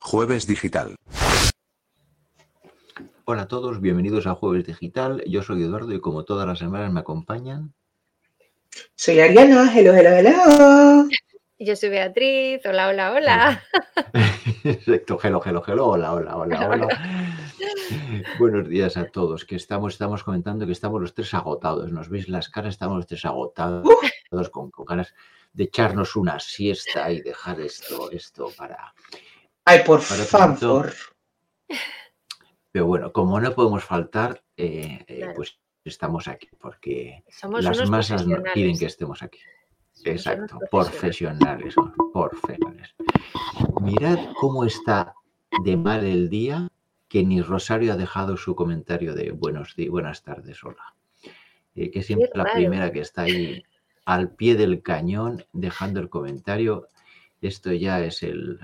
Jueves 0.00 0.46
Digital. 0.46 0.94
Hola 3.24 3.42
a 3.42 3.48
todos, 3.48 3.80
bienvenidos 3.80 4.26
a 4.26 4.34
Jueves 4.34 4.66
Digital. 4.66 5.24
Yo 5.26 5.42
soy 5.42 5.62
Eduardo 5.62 5.92
y 5.92 6.00
como 6.00 6.24
todas 6.24 6.46
las 6.46 6.60
semanas 6.60 6.92
me 6.92 7.00
acompañan. 7.00 7.74
Soy 8.94 9.18
Ariana, 9.20 9.70
hello, 9.74 9.92
hello, 9.94 10.10
hello. 10.10 11.08
Yo 11.58 11.74
soy 11.74 11.88
Beatriz, 11.88 12.60
hola, 12.66 12.88
hola, 12.88 13.12
hola. 13.12 13.62
Exacto, 14.64 15.18
hello, 15.22 15.40
hello, 15.44 15.62
hello, 15.66 15.86
hola, 15.86 16.12
hola, 16.12 16.36
hola, 16.36 16.68
hola. 16.68 17.25
Buenos 18.38 18.68
días 18.68 18.96
a 18.96 19.06
todos, 19.06 19.44
que 19.44 19.56
estamos, 19.56 19.94
estamos 19.94 20.22
comentando 20.22 20.66
que 20.66 20.72
estamos 20.72 21.00
los 21.00 21.14
tres 21.14 21.32
agotados. 21.34 21.90
Nos 21.92 22.08
veis 22.08 22.28
las 22.28 22.48
caras, 22.48 22.74
estamos 22.74 22.96
los 22.96 23.06
tres 23.06 23.24
agotados, 23.24 23.86
todos 24.30 24.50
con, 24.50 24.70
con 24.70 24.84
ganas 24.84 25.14
de 25.52 25.64
echarnos 25.64 26.16
una 26.16 26.38
siesta 26.38 27.10
y 27.10 27.22
dejar 27.22 27.60
esto, 27.60 28.10
esto 28.10 28.50
para. 28.56 28.92
Ay, 29.64 29.80
por 29.84 30.00
Para 30.06 30.24
favor. 30.24 30.92
Pero 32.72 32.86
bueno, 32.86 33.12
como 33.12 33.40
no 33.40 33.54
podemos 33.54 33.84
faltar, 33.84 34.42
eh, 34.56 35.02
eh, 35.06 35.16
Claro. 35.18 35.32
pues 35.34 35.58
estamos 35.84 36.28
aquí, 36.28 36.48
porque 36.60 37.24
Somos 37.30 37.64
las 37.64 37.88
masas 37.88 38.26
nos 38.26 38.40
piden 38.52 38.78
que 38.78 38.86
estemos 38.86 39.22
aquí. 39.22 39.38
Exacto, 40.04 40.58
profesionales, 40.70 41.74
profesionales. 42.12 42.94
Mirad 43.80 44.18
cómo 44.38 44.64
está 44.64 45.14
de 45.64 45.76
mal 45.76 46.04
el 46.04 46.28
día 46.28 46.68
que 47.08 47.24
ni 47.24 47.40
Rosario 47.40 47.92
ha 47.92 47.96
dejado 47.96 48.36
su 48.36 48.54
comentario 48.54 49.14
de 49.14 49.30
buenos 49.30 49.76
días, 49.76 49.90
buenas 49.90 50.22
tardes, 50.22 50.62
hola. 50.64 50.94
Eh, 51.74 51.90
que 51.90 52.02
siempre 52.02 52.30
la 52.34 52.52
primera 52.52 52.90
que 52.90 53.00
está 53.00 53.22
ahí 53.22 53.62
al 54.06 54.30
pie 54.30 54.54
del 54.54 54.82
cañón 54.82 55.44
dejando 55.52 56.00
el 56.00 56.08
comentario. 56.08 56.88
Esto 57.42 57.72
ya 57.72 58.00
es 58.00 58.22
el 58.22 58.58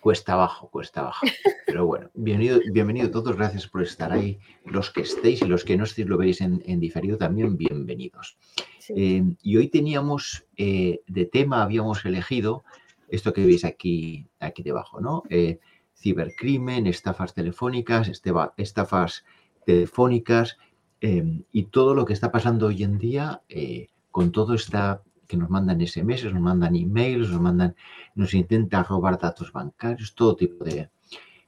cuesta 0.00 0.32
abajo, 0.32 0.68
cuesta 0.70 1.00
abajo. 1.00 1.26
Pero 1.66 1.86
bueno, 1.86 2.10
bienvenido, 2.14 2.60
bienvenido 2.72 3.10
todos, 3.10 3.36
gracias 3.36 3.66
por 3.68 3.82
estar 3.82 4.12
ahí. 4.12 4.38
Los 4.64 4.90
que 4.90 5.02
estéis 5.02 5.40
y 5.42 5.46
los 5.46 5.64
que 5.64 5.76
no 5.76 5.84
estéis 5.84 6.08
lo 6.08 6.18
veis 6.18 6.40
en, 6.40 6.62
en 6.66 6.80
diferido 6.80 7.16
también, 7.16 7.56
bienvenidos. 7.56 8.36
Sí. 8.78 8.92
Eh, 8.96 9.22
y 9.42 9.56
hoy 9.56 9.68
teníamos 9.68 10.46
eh, 10.56 11.00
de 11.06 11.26
tema, 11.26 11.62
habíamos 11.62 12.04
elegido 12.04 12.64
esto 13.08 13.32
que 13.32 13.46
veis 13.46 13.64
aquí, 13.64 14.26
aquí 14.40 14.62
debajo, 14.62 15.00
¿no? 15.00 15.22
Eh, 15.30 15.58
cibercrimen, 15.94 16.86
estafas 16.86 17.34
telefónicas, 17.34 18.10
estafas 18.56 19.24
telefónicas 19.64 20.58
eh, 21.00 21.42
y 21.52 21.64
todo 21.64 21.94
lo 21.94 22.04
que 22.04 22.12
está 22.12 22.30
pasando 22.30 22.66
hoy 22.66 22.82
en 22.82 22.98
día 22.98 23.42
eh, 23.48 23.88
con 24.10 24.32
todo 24.32 24.54
esta 24.54 25.02
que 25.26 25.36
nos 25.36 25.50
mandan 25.50 25.80
SMS, 25.80 26.24
nos 26.24 26.40
mandan 26.40 26.76
emails, 26.76 27.30
nos 27.30 27.40
mandan, 27.40 27.74
nos 28.14 28.34
intentan 28.34 28.84
robar 28.84 29.18
datos 29.18 29.52
bancarios, 29.52 30.14
todo 30.14 30.36
tipo 30.36 30.64
de, 30.64 30.90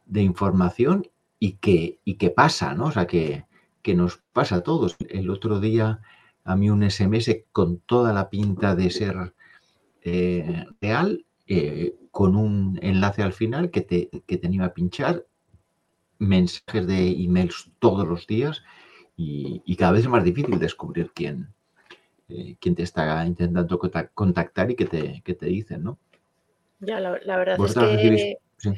de 0.07 0.23
información 0.23 1.07
y 1.39 1.53
que, 1.53 2.01
y 2.05 2.15
que 2.15 2.31
pasa, 2.31 2.75
¿no? 2.75 2.87
O 2.87 2.91
sea, 2.91 3.07
que, 3.07 3.45
que 3.83 3.95
nos 3.95 4.17
pasa 4.33 4.57
a 4.57 4.61
todos. 4.63 4.97
El 5.09 5.31
otro 5.31 5.61
día 5.61 6.01
a 6.45 6.57
mí 6.57 6.71
un 6.71 6.89
SMS 6.89 7.45
con 7.53 7.79
toda 7.81 8.13
la 8.13 8.31
pinta 8.31 8.75
de 8.75 8.91
ser 8.91 9.35
eh, 10.03 10.65
real, 10.81 11.27
eh, 11.47 11.95
con 12.11 12.37
un 12.37 12.79
enlace 12.83 13.23
al 13.23 13.33
final 13.33 13.71
que 13.71 13.81
te, 13.83 14.11
que 14.27 14.37
te 14.37 14.47
anima 14.47 14.67
a 14.67 14.75
pinchar, 14.75 15.25
mensajes 16.19 16.87
de 16.87 17.09
emails 17.11 17.71
todos 17.79 18.07
los 18.07 18.27
días 18.27 18.63
y, 19.17 19.63
y 19.65 19.77
cada 19.77 19.93
vez 19.93 20.03
es 20.03 20.09
más 20.09 20.25
difícil 20.25 20.59
descubrir 20.59 21.11
quién, 21.15 21.53
eh, 22.29 22.57
quién 22.61 22.75
te 22.75 22.83
está 22.83 23.25
intentando 23.27 23.79
contac- 23.79 24.11
contactar 24.15 24.71
y 24.71 24.77
qué 24.77 24.87
te, 24.87 25.23
qué 25.25 25.35
te 25.35 25.47
dicen, 25.47 25.85
¿no? 25.85 25.99
Ya, 26.81 27.01
la, 27.01 27.19
la 27.23 27.37
verdad 27.37 27.59
es 27.65 27.75
que 27.75 28.39
Sí. 28.59 28.71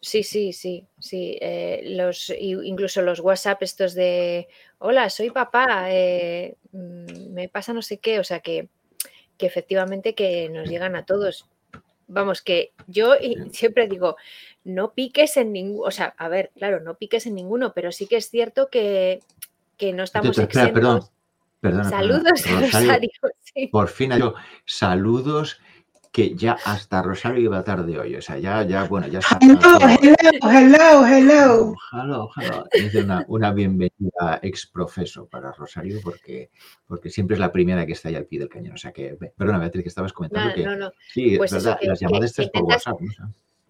sí, 0.00 0.22
sí, 0.22 0.52
sí, 0.52 0.86
sí. 0.98 1.38
eh, 1.40 1.82
los, 1.96 2.32
incluso 2.40 3.02
los 3.02 3.20
WhatsApp 3.20 3.62
estos 3.62 3.94
de, 3.94 4.48
hola, 4.78 5.10
soy 5.10 5.30
papá, 5.30 5.92
eh, 5.92 6.56
mm, 6.72 7.32
me 7.32 7.48
pasa 7.48 7.72
no 7.72 7.82
sé 7.82 7.98
qué, 7.98 8.18
o 8.18 8.24
sea 8.24 8.40
que, 8.40 8.68
que 9.36 9.46
efectivamente 9.46 10.14
que 10.14 10.48
nos 10.48 10.68
llegan 10.68 10.96
a 10.96 11.04
todos. 11.04 11.46
Vamos, 12.12 12.42
que 12.42 12.72
yo 12.86 13.14
siempre 13.52 13.86
digo, 13.86 14.16
no 14.64 14.92
piques 14.92 15.36
en 15.36 15.52
ninguno, 15.52 15.86
o 15.86 15.90
sea, 15.90 16.14
a 16.18 16.28
ver, 16.28 16.50
claro, 16.56 16.80
no 16.80 16.96
piques 16.96 17.26
en 17.26 17.34
ninguno, 17.34 17.72
pero 17.72 17.92
sí 17.92 18.06
que 18.06 18.16
es 18.16 18.28
cierto 18.28 18.68
que, 18.68 19.20
que 19.76 19.92
no 19.92 20.02
estamos 20.02 20.36
Espera, 20.36 20.46
exentos. 20.46 20.72
perdón, 20.72 21.00
perdona, 21.60 21.82
perdona. 21.84 21.90
Saludos 21.90 22.46
a 22.46 22.60
Rosario, 22.60 22.88
Rosario, 22.88 23.10
sí. 23.40 23.66
por 23.68 23.88
fin 23.88 24.10
dicho 24.10 24.34
saludos 24.64 25.60
que 26.12 26.34
ya 26.34 26.56
hasta 26.64 27.02
Rosario 27.02 27.40
iba 27.40 27.62
tarde 27.62 27.98
hoy. 27.98 28.16
O 28.16 28.22
sea, 28.22 28.38
ya, 28.38 28.62
ya, 28.64 28.84
bueno, 28.84 29.06
ya 29.06 29.20
está. 29.20 29.38
Hello, 29.40 29.78
hello, 30.02 30.50
hello, 30.50 31.06
hello. 31.06 31.72
Ojalá, 31.72 32.18
ojalá. 32.20 32.64
Dice 32.72 33.02
una, 33.04 33.24
una 33.28 33.52
bienvenida 33.52 34.40
ex 34.42 34.66
profeso 34.66 35.26
para 35.28 35.52
Rosario 35.52 36.00
porque, 36.02 36.50
porque 36.86 37.10
siempre 37.10 37.34
es 37.34 37.40
la 37.40 37.52
primera 37.52 37.86
que 37.86 37.92
está 37.92 38.08
ahí 38.08 38.16
al 38.16 38.26
pie 38.26 38.40
del 38.40 38.48
cañón. 38.48 38.74
O 38.74 38.78
sea 38.78 38.92
que, 38.92 39.16
perdona 39.36 39.58
Beatriz, 39.58 39.84
que 39.84 39.88
estabas 39.88 40.12
comentando 40.12 40.52
que 40.54 40.64
no, 40.64 40.74
no. 40.76 40.92
sí, 41.12 41.36
Pues 41.36 41.52
es 41.52 41.58
eso, 41.58 41.66
verdad, 41.68 41.80
que- 41.80 41.86
las 41.86 41.98
que 42.00 42.04
llamadas 42.06 42.30
estas 42.30 42.48
por 42.50 42.62
WhatsApp. 42.64 42.98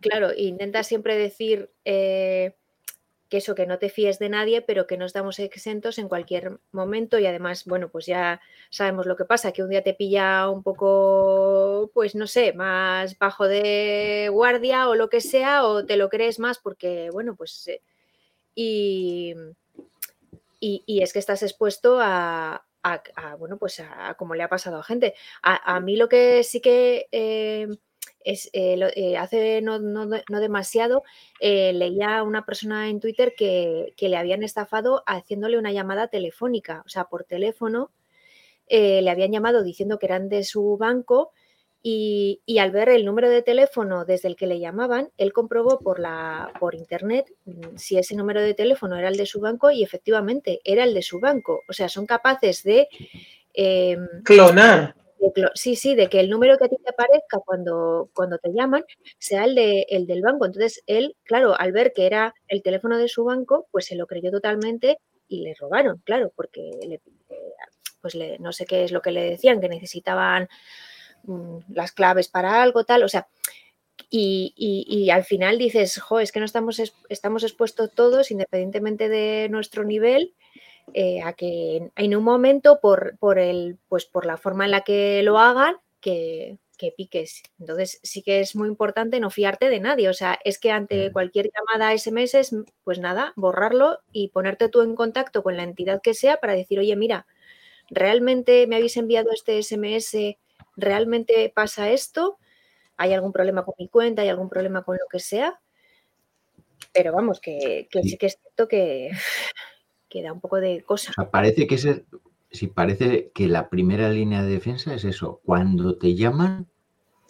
Claro, 0.01 0.31
intenta 0.35 0.83
siempre 0.83 1.17
decir 1.19 1.71
eh, 1.85 2.57
que 3.31 3.39
eso, 3.39 3.55
que 3.55 3.67
no 3.67 3.79
te 3.79 3.89
fíes 3.91 4.19
de 4.19 4.29
nadie, 4.29 4.61
pero 4.63 4.87
que 4.87 4.97
no 4.99 5.07
estamos 5.07 5.39
exentos 5.39 5.99
en 5.99 6.09
cualquier 6.09 6.59
momento 6.73 7.19
y 7.19 7.27
además, 7.27 7.65
bueno, 7.67 7.89
pues 7.91 8.07
ya 8.07 8.41
sabemos 8.71 9.07
lo 9.07 9.17
que 9.17 9.25
pasa, 9.25 9.53
que 9.53 9.63
un 9.63 9.71
día 9.71 9.83
te 9.85 9.95
pilla 9.95 10.49
un 10.51 10.63
poco, 10.63 11.91
pues 11.95 12.15
no 12.15 12.27
sé, 12.27 12.53
más 12.53 13.19
bajo 13.19 13.49
de 13.49 14.29
guardia 14.33 14.89
o 14.89 14.95
lo 14.97 15.09
que 15.11 15.21
sea, 15.23 15.65
o 15.67 15.87
te 15.87 15.97
lo 15.97 16.09
crees 16.11 16.39
más 16.39 16.59
porque, 16.59 17.11
bueno, 17.13 17.37
pues... 17.37 17.69
eh, 17.69 17.81
y, 20.61 20.83
y, 20.87 21.03
es 21.03 21.13
que 21.13 21.19
estás 21.19 21.43
expuesto 21.43 21.99
a, 22.01 22.65
a- 22.83 23.03
a, 23.17 23.35
bueno, 23.37 23.57
pues 23.59 23.81
a, 23.81 24.11
a 24.11 24.15
como 24.15 24.35
le 24.35 24.43
ha 24.43 24.49
pasado 24.49 24.79
a 24.79 24.83
gente. 24.83 25.15
A, 25.43 25.77
a 25.77 25.81
mí 25.81 25.97
lo 25.97 26.09
que 26.09 26.43
sí 26.45 26.61
que... 26.61 27.09
eh, 27.13 27.69
eh, 28.25 28.39
eh, 28.53 29.17
hace 29.17 29.63
no, 29.63 29.79
no 29.79 30.07
de- 30.07 30.25
no 30.31 30.41
demasiado 30.41 31.03
eh, 31.41 31.73
leía 31.73 32.19
a 32.19 32.23
una 32.23 32.45
persona 32.45 32.89
en 32.89 33.01
Twitter 33.01 33.35
que, 33.37 33.95
le 33.99 34.17
habían 34.17 34.43
estafado 34.43 35.03
haciéndole 35.07 35.59
una 35.59 35.73
llamada 35.73 36.09
telefónica, 36.09 36.83
o 36.85 36.89
sea, 36.89 37.05
por 37.05 37.25
teléfono 37.25 37.91
le 38.69 39.11
habían 39.11 39.33
llamado 39.33 39.65
diciendo 39.65 39.99
que 39.99 40.07
eran 40.07 40.29
de 40.29 40.45
su 40.45 40.77
banco 40.77 41.33
y, 41.83 42.43
y 42.45 42.59
al 42.59 42.71
ver 42.73 42.91
el 42.91 43.05
número 43.07 43.31
de 43.31 43.43
teléfono 43.43 44.05
desde 44.05 44.29
el 44.29 44.37
que 44.37 44.47
le 44.47 44.61
llamaban, 44.61 45.11
él 45.17 45.33
comprobó 45.33 45.79
por, 45.79 45.99
la, 45.99 46.53
por 46.61 46.75
internet 46.75 47.33
mm, 47.47 47.77
si 47.77 47.97
ese 47.97 48.15
número 48.15 48.43
de 48.43 48.53
teléfono 48.55 48.97
era 48.97 49.09
el 49.09 49.17
de 49.17 49.25
su 49.25 49.41
banco 49.41 49.71
y 49.71 49.83
efectivamente 49.83 50.61
era 50.65 50.85
el 50.85 50.93
de 50.93 51.03
su 51.03 51.21
banco. 51.21 51.63
O 51.69 51.73
sea, 51.73 51.89
son 51.89 52.05
capaces 52.05 52.63
de... 52.65 52.89
em, 53.55 54.07
Clonar. 54.25 54.95
Sí, 55.55 55.77
sí, 55.77 55.95
de 55.95 56.09
que 56.09 56.21
el 56.21 56.31
número 56.31 56.57
que 56.59 56.65
a 56.65 56.69
ti 56.69 56.77
te 56.83 56.91
aparezca 56.91 57.39
cuando, 57.45 58.11
cuando 58.15 58.39
te 58.39 58.51
llaman 58.53 58.85
sea 59.19 59.45
el, 59.45 59.55
de, 59.55 59.87
el 59.91 60.07
del 60.07 60.23
banco. 60.23 60.47
Entonces, 60.47 60.83
él, 60.87 61.17
claro, 61.25 61.55
al 61.59 61.73
ver 61.73 61.93
que 61.93 62.07
era 62.07 62.35
el 62.49 62.63
teléfono 62.63 62.99
de 62.99 63.09
su 63.09 63.25
banco, 63.25 63.67
pues 63.71 63.87
se 63.87 63.97
lo 63.97 64.07
creyó 64.07 64.31
totalmente 64.31 64.99
y 65.29 65.43
le 65.43 65.55
robaron, 65.55 66.01
claro, 66.05 66.33
porque 66.35 66.71
le, 66.87 67.01
pues 68.01 68.15
le- 68.15 68.39
no 68.39 68.53
sé 68.53 68.67
qué 68.67 68.85
es 68.85 68.93
lo 68.93 69.03
que 69.03 69.13
le 69.13 69.23
decían, 69.31 69.61
que 69.61 69.69
necesitaban 69.69 70.49
mm, 71.25 71.59
las 71.75 71.93
claves 71.93 72.29
para 72.29 72.63
algo, 72.63 72.85
tal, 72.85 73.05
o 73.05 73.09
sea, 73.09 73.29
y, 74.11 74.53
y- 74.57 74.87
y 75.05 75.11
al 75.11 75.25
final 75.25 75.59
dices, 75.59 75.99
jo, 76.01 76.21
es 76.21 76.33
que 76.33 76.41
no 76.41 76.47
estamos, 76.47 76.79
es- 76.79 76.95
estamos 77.09 77.45
expuestos 77.45 77.93
todos, 77.95 78.31
independientemente 78.31 79.09
de 79.09 79.49
nuestro 79.51 79.85
nivel, 79.85 80.35
eh, 80.95 81.23
a 81.23 81.33
que 81.35 81.91
en- 81.97 82.17
un 82.17 82.25
momento, 82.25 82.81
por, 82.81 83.17
por, 83.19 83.39
el, 83.39 83.79
pues 83.89 84.07
por 84.07 84.27
la 84.27 84.37
forma 84.37 84.65
en 84.65 84.71
la 84.73 84.83
que 84.83 85.23
lo 85.23 85.39
hagan, 85.39 85.77
que, 86.01 86.59
que 86.79 86.93
piques. 86.97 87.43
Entonces 87.59 88.01
sí 88.03 88.23
que 88.23 88.41
es 88.41 88.57
muy 88.57 88.69
importante 88.69 89.21
no 89.21 89.31
fiarte 89.31 89.69
de 89.69 89.81
nadie. 89.81 90.09
O 90.09 90.15
sea, 90.15 90.39
es 90.45 90.59
que 90.59 90.71
ante 90.73 91.13
cualquier 91.13 91.51
llamada 91.55 91.93
SMS, 91.95 92.41
pues 92.85 92.99
nada, 92.99 93.33
borrarlo 93.37 93.99
y 94.13 94.29
ponerte 94.29 94.69
tú 94.69 94.83
en 94.83 94.95
contacto 94.97 95.43
con 95.43 95.57
la 95.57 95.63
entidad 95.65 96.01
que 96.03 96.15
sea 96.15 96.39
para 96.39 96.55
decir, 96.55 96.79
oye, 96.79 96.97
mira, 96.97 97.27
¿realmente 97.91 98.67
me 98.67 98.77
habéis 98.77 98.97
enviado 98.97 99.31
este 99.33 99.59
SMS? 99.59 100.39
¿Realmente 100.77 101.53
pasa 101.55 101.91
esto? 101.91 102.39
¿Hay 102.97 103.13
algún 103.15 103.33
problema 103.33 103.65
con 103.65 103.75
mi 103.79 103.89
cuenta? 103.89 104.23
¿Hay 104.23 104.29
algún 104.29 104.49
problema 104.51 104.83
con 104.85 104.97
lo 104.97 105.07
que 105.11 105.21
sea? 105.21 105.61
Pero 106.93 107.13
vamos, 107.13 107.41
que, 107.41 107.89
que 107.91 108.03
Sí. 108.03 108.11
sí 108.11 108.17
que 108.19 108.27
es 108.27 108.39
cierto 108.41 108.69
que, 108.69 109.11
que 110.11 110.23
da 110.23 110.33
un 110.33 110.41
poco 110.41 110.59
de 110.61 110.83
cosa. 110.85 111.13
O 111.13 111.15
sea, 111.15 111.31
parece 111.31 111.67
que 111.67 111.75
es 111.77 111.85
el- 111.85 112.05
sí, 112.51 112.67
parece 112.67 113.31
que 113.35 113.47
la 113.49 113.69
primera 113.69 114.11
línea 114.11 114.43
de 114.43 114.51
defensa 114.51 114.95
es 114.95 115.05
eso. 115.05 115.41
Cuando 115.45 115.97
te 115.99 116.15
llaman, 116.15 116.67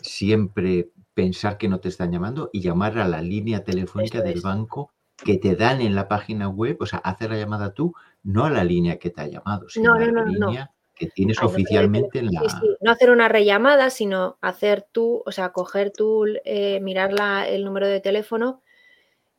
siempre 0.03 0.91
pensar 1.15 1.59
que 1.59 1.69
no 1.69 1.81
te 1.81 1.89
están 1.89 2.13
llamando 2.13 2.51
y 2.53 2.61
llamar 2.63 2.99
a 2.99 3.09
la 3.09 3.23
línea 3.23 3.65
telefónica 3.65 4.23
del 4.23 4.39
es. 4.39 4.43
banco 4.43 4.93
que 5.25 5.39
te 5.39 5.57
dan 5.57 5.81
en 5.83 5.95
la 5.95 6.09
página 6.09 6.49
web, 6.49 6.79
o 6.81 6.87
sea, 6.87 7.01
hacer 7.01 7.31
la 7.31 7.39
llamada 7.39 7.75
tú, 7.75 7.95
no 8.23 8.45
a 8.47 8.51
la 8.51 8.65
línea 8.65 8.99
que 8.99 9.11
te 9.11 9.23
ha 9.23 9.27
llamado, 9.29 9.69
sino 9.69 9.91
No, 9.91 9.97
a 9.97 10.01
no, 10.01 10.07
la 10.07 10.13
no, 10.13 10.27
no, 10.27 10.39
no. 10.39 10.47
línea 10.47 10.71
que 10.95 11.07
tienes 11.09 11.43
oficialmente 11.43 12.21
en 12.21 12.27
la... 12.33 12.41
Sí, 12.43 12.49
sí, 12.49 12.77
No 12.81 12.91
hacer 12.93 13.11
una 13.11 13.29
rellamada, 13.29 13.91
sino 13.91 14.39
hacer 14.41 14.87
tú, 14.93 15.23
o 15.27 15.33
sea, 15.33 15.51
coger 15.53 15.93
tú, 15.93 16.27
eh, 16.45 16.81
mirar 16.81 17.13
la- 17.13 17.49
el 17.49 17.65
número 17.65 17.87
de 17.89 18.01
teléfono 18.01 18.63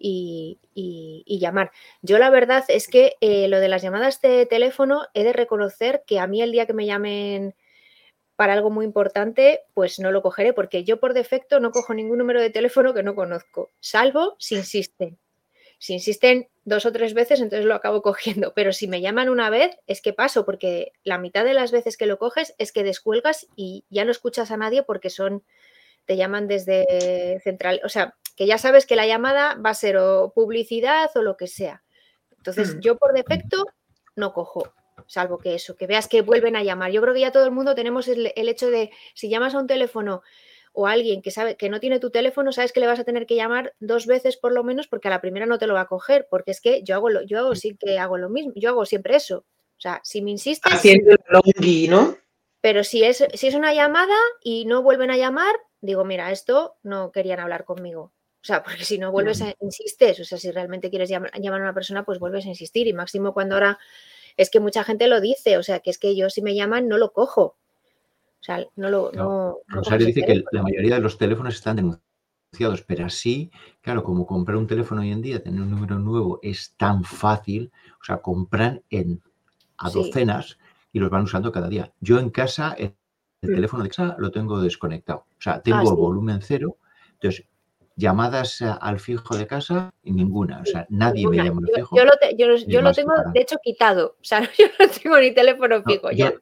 y, 0.02 0.58
llamar. 1.40 1.72
Yo 2.02 2.20
la 2.20 2.30
verdad 2.30 2.64
es 2.68 2.88
que 2.88 3.16
eh, 3.22 3.48
lo 3.48 3.60
de 3.60 3.68
las 3.68 3.82
llamadas 3.82 4.22
de 4.22 4.46
teléfono 4.46 5.08
he 5.14 5.24
de 5.24 5.34
reconocer 5.34 6.04
que 6.06 6.20
a 6.20 6.28
mí 6.28 6.42
el 6.42 6.52
día 6.52 6.66
que 6.66 6.74
me 6.74 6.86
llamen 6.86 7.56
para 8.36 8.54
algo 8.54 8.70
muy 8.70 8.86
importante, 8.86 9.62
pues 9.74 10.00
no 10.00 10.12
lo 10.12 10.22
cogeré, 10.22 10.54
porque 10.54 10.84
yo 10.84 11.00
por 11.00 11.14
defecto 11.14 11.60
no 11.60 11.72
cojo 11.72 11.94
ningún 11.94 12.18
número 12.18 12.42
de 12.42 12.50
teléfono 12.50 12.94
que 12.94 13.04
no 13.04 13.16
conozco, 13.16 13.70
salvo 13.80 14.36
si 14.40 14.56
insisten. 14.56 15.18
Si 15.78 15.94
insisten 15.94 16.48
dos 16.64 16.86
o 16.86 16.92
tres 16.92 17.16
veces, 17.16 17.42
entonces 17.42 17.66
lo 17.66 17.74
acabo 17.74 18.02
cogiendo. 18.04 18.54
Pero 18.54 18.72
si 18.72 18.88
me 18.88 19.02
llaman 19.02 19.30
una 19.30 19.50
vez, 19.50 19.78
es 19.88 20.02
que 20.02 20.14
paso, 20.14 20.46
porque 20.46 20.92
la 21.04 21.18
mitad 21.18 21.44
de 21.44 21.56
las 21.56 21.72
veces 21.72 21.98
que 21.98 22.06
lo 22.06 22.20
coges 22.20 22.54
es 22.60 22.72
que 22.72 22.84
descuelgas 22.84 23.48
y 23.56 23.84
ya 23.90 24.06
no 24.06 24.12
escuchas 24.12 24.52
a 24.52 24.58
nadie 24.58 24.84
porque 24.84 25.10
son, 25.10 25.44
te 26.06 26.18
llaman 26.18 26.48
desde 26.48 27.40
central. 27.44 27.82
O 27.84 27.90
sea, 27.90 28.16
que 28.36 28.46
ya 28.48 28.58
sabes 28.58 28.86
que 28.86 28.96
la 28.96 29.06
llamada 29.06 29.56
va 29.56 29.72
a 29.72 29.76
ser 29.76 29.98
o 29.98 30.32
publicidad 30.34 31.10
o 31.16 31.22
lo 31.22 31.38
que 31.38 31.48
sea. 31.48 31.84
Entonces, 32.38 32.76
Mm. 32.76 32.80
yo 32.80 32.98
por 32.98 33.14
defecto 33.14 33.66
no 34.16 34.34
cojo, 34.34 34.74
salvo 35.08 35.38
que 35.38 35.56
eso, 35.56 35.76
que 35.76 35.88
veas 35.88 36.08
que 36.08 36.22
vuelven 36.22 36.56
a 36.56 36.64
llamar. 36.64 36.92
Yo 36.92 37.02
creo 37.02 37.14
que 37.14 37.22
ya 37.22 37.32
todo 37.32 37.46
el 37.46 37.52
mundo 37.52 37.76
tenemos 37.76 38.08
el, 38.08 38.32
el 38.36 38.50
hecho 38.50 38.70
de 38.70 38.92
si 39.14 39.30
llamas 39.30 39.56
a 39.56 39.60
un 39.60 39.68
teléfono 39.68 40.22
o 40.74 40.88
a 40.88 40.92
alguien 40.92 41.22
que 41.22 41.32
sabe 41.32 41.58
que 41.58 41.70
no 41.70 41.80
tiene 41.80 42.00
tu 42.00 42.12
teléfono, 42.12 42.52
sabes 42.52 42.72
que 42.72 42.80
le 42.80 42.88
vas 42.88 43.00
a 43.00 43.04
tener 43.04 43.26
que 43.26 43.36
llamar 43.36 43.74
dos 43.80 44.08
veces 44.08 44.38
por 44.38 44.54
lo 44.54 44.64
menos 44.64 44.88
porque 44.88 45.10
a 45.10 45.12
la 45.12 45.22
primera 45.22 45.46
no 45.46 45.58
te 45.60 45.68
lo 45.68 45.74
va 45.74 45.82
a 45.82 45.88
coger, 45.88 46.28
porque 46.30 46.52
es 46.52 46.62
que 46.62 46.82
yo 46.84 46.96
hago 46.96 47.10
lo, 47.10 47.22
yo 47.24 47.40
hago, 47.40 47.56
sí 47.56 47.76
que 47.78 48.00
hago 48.00 48.18
lo 48.18 48.30
mismo, 48.30 48.54
yo 48.56 48.70
hago 48.70 48.86
siempre 48.86 49.18
eso. 49.18 49.40
O 49.40 49.82
sea, 49.82 50.00
si 50.04 50.22
me 50.22 50.32
insistes, 50.32 50.72
Haciendo 50.74 51.12
el 51.12 51.90
¿no? 51.90 52.16
pero 52.62 52.84
si 52.84 53.04
es, 53.04 53.26
si 53.34 53.48
es 53.48 53.56
una 53.56 53.74
llamada 53.74 54.16
y 54.44 54.66
no 54.66 54.84
vuelven 54.84 55.10
a 55.12 55.18
llamar, 55.18 55.56
digo, 55.82 56.06
mira, 56.06 56.32
esto 56.32 56.78
no 56.84 57.12
querían 57.12 57.40
hablar 57.40 57.66
conmigo. 57.66 58.14
O 58.42 58.46
sea, 58.46 58.64
porque 58.64 58.84
si 58.86 58.98
no 58.98 59.12
vuelves 59.12 59.42
a 59.44 59.54
insistes, 59.62 60.20
o 60.20 60.24
sea, 60.26 60.38
si 60.40 60.50
realmente 60.52 60.90
quieres 60.90 61.10
llamar, 61.10 61.32
llamar 61.40 61.62
a 61.62 61.66
una 61.66 61.74
persona, 61.74 62.04
pues 62.04 62.18
vuelves 62.20 62.46
a 62.46 62.50
insistir. 62.50 62.88
Y 62.88 62.94
máximo 62.94 63.34
cuando 63.34 63.56
ahora 63.56 63.78
es 64.38 64.50
que 64.50 64.60
mucha 64.60 64.84
gente 64.84 65.08
lo 65.08 65.22
dice, 65.22 65.58
o 65.58 65.64
sea, 65.64 65.80
que 65.82 65.92
es 65.92 66.00
que 66.00 66.16
yo 66.16 66.30
si 66.30 66.42
me 66.42 66.56
llaman 66.56 66.88
no 66.88 66.98
lo 66.98 67.14
cojo. 67.14 67.44
O 67.44 68.44
sea, 68.44 68.66
no 68.76 68.90
lo. 68.90 69.12
No, 69.14 69.58
Rosario 69.68 70.08
dice 70.08 70.24
que 70.26 70.44
la 70.52 70.64
mayoría 70.64 70.96
de 70.96 71.02
los 71.02 71.18
teléfonos 71.18 71.56
están 71.56 71.78
denunciados, 71.78 72.84
pero 72.88 73.06
así, 73.06 73.52
claro, 73.82 74.04
como 74.04 74.26
comprar 74.26 74.58
un 74.58 74.68
teléfono 74.68 75.02
hoy 75.02 75.12
en 75.12 75.22
día, 75.22 75.44
tener 75.44 75.62
un 75.62 75.70
número 75.72 76.00
nuevo 76.00 76.40
es 76.42 76.74
tan 76.78 77.04
fácil, 77.04 77.72
o 78.02 78.04
sea, 78.04 78.18
compran 78.20 78.84
en 78.90 79.22
a 79.78 79.90
Sí. 79.90 80.00
docenas 80.00 80.58
y 80.94 81.00
los 81.00 81.10
van 81.12 81.24
usando 81.24 81.52
cada 81.52 81.70
día. 81.70 81.94
Yo 82.02 82.20
en 82.20 82.30
casa, 82.32 82.74
el, 82.78 82.96
el 83.42 83.52
Mm. 83.52 83.56
teléfono 83.56 83.84
de 83.84 83.90
casa 83.90 84.16
lo 84.20 84.32
tengo 84.32 84.62
desconectado, 84.62 85.20
o 85.38 85.42
sea, 85.42 85.62
tengo 85.62 85.80
Ah, 85.80 85.86
sí. 85.86 85.96
volumen 85.96 86.40
cero, 86.42 86.78
entonces 87.14 87.46
llamadas 87.96 88.62
a- 88.62 88.74
al 88.74 89.00
fijo 89.00 89.36
de 89.38 89.48
casa 89.48 89.92
ninguna, 90.04 90.62
o 90.62 90.66
sea, 90.66 90.86
nadie 90.90 91.28
me 91.28 91.38
llama 91.38 91.62
al 91.64 91.68
Yo, 91.68 91.74
fijo. 91.76 91.96
yo 91.98 92.06
lo, 92.06 92.12
te- 92.20 92.36
yo 92.38 92.48
lo- 92.48 92.58
y 92.58 92.66
yo 92.68 92.80
lo 92.82 92.88
más 92.90 92.96
tengo, 92.96 93.14
de 93.34 93.42
hecho, 93.42 93.58
quitado. 93.64 94.16
O 94.20 94.24
sea, 94.24 94.42
yo 94.58 94.66
no 94.80 94.88
tengo 94.90 95.20
ni 95.20 95.32
teléfono 95.34 95.78
No, 95.80 95.84
fijo. 95.84 96.10
yo, 96.12 96.16
ya. 96.18 96.34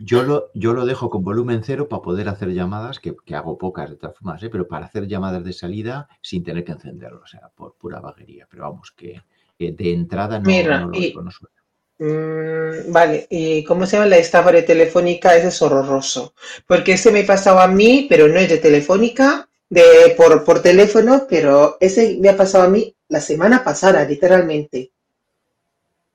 yo 0.00 0.22
lo, 0.22 0.50
yo 0.54 0.72
lo 0.74 0.84
dejo 0.86 1.10
con 1.10 1.22
volumen 1.24 1.62
cero 1.64 1.88
para 1.88 2.02
poder 2.02 2.28
hacer 2.28 2.50
llamadas, 2.52 2.98
que, 3.00 3.14
que 3.24 3.34
hago 3.34 3.56
pocas 3.58 3.90
de 3.90 3.96
todas 3.96 4.16
formas, 4.16 4.42
¿eh? 4.42 4.50
pero 4.50 4.66
para 4.68 4.86
hacer 4.86 5.06
llamadas 5.06 5.44
de 5.44 5.52
salida 5.52 6.08
sin 6.22 6.42
tener 6.44 6.64
que 6.64 6.72
encenderlo, 6.72 7.22
o 7.22 7.26
sea, 7.26 7.50
por 7.54 7.74
pura 7.76 8.00
vaguería. 8.00 8.46
Pero 8.50 8.64
vamos, 8.64 8.92
que, 8.96 9.22
que 9.58 9.72
de 9.72 9.92
entrada 9.92 10.38
no, 10.40 10.48
Mira, 10.48 10.80
no 10.80 10.88
lo 10.88 10.98
y- 10.98 11.06
oigo, 11.08 11.22
no 11.22 11.30
suena. 11.30 11.54
Mm, 12.02 12.92
vale, 12.92 13.26
¿y 13.28 13.62
cómo 13.64 13.84
se 13.84 13.96
llama 13.96 14.08
la 14.08 14.16
estafa 14.16 14.50
de 14.52 14.62
Telefónica? 14.62 15.36
Ese 15.36 15.48
es 15.48 15.60
horroroso. 15.60 16.32
Porque 16.66 16.92
ese 16.94 17.12
me 17.12 17.24
pasaba 17.24 17.64
a 17.64 17.68
mí, 17.68 18.06
pero 18.08 18.26
no 18.26 18.38
es 18.38 18.48
de 18.48 18.56
Telefónica, 18.56 19.49
de 19.70 20.14
por, 20.16 20.44
por 20.44 20.60
teléfono, 20.60 21.26
pero 21.28 21.76
ese 21.80 22.18
me 22.20 22.28
ha 22.28 22.36
pasado 22.36 22.64
a 22.64 22.68
mí 22.68 22.94
la 23.08 23.20
semana 23.20 23.64
pasada, 23.64 24.04
literalmente. 24.04 24.90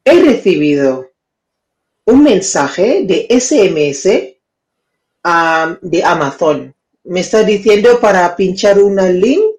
He 0.03 0.21
recibido 0.21 1.09
un 2.05 2.21
mensaje 2.21 3.03
de 3.05 3.27
SMS 3.29 4.35
ah, 5.23 5.77
de 5.81 6.03
Amazon. 6.03 6.75
Me 7.05 7.21
está 7.21 7.43
diciendo 7.43 7.99
para 7.99 8.35
pinchar 8.35 8.79
una 8.79 9.09
link 9.09 9.55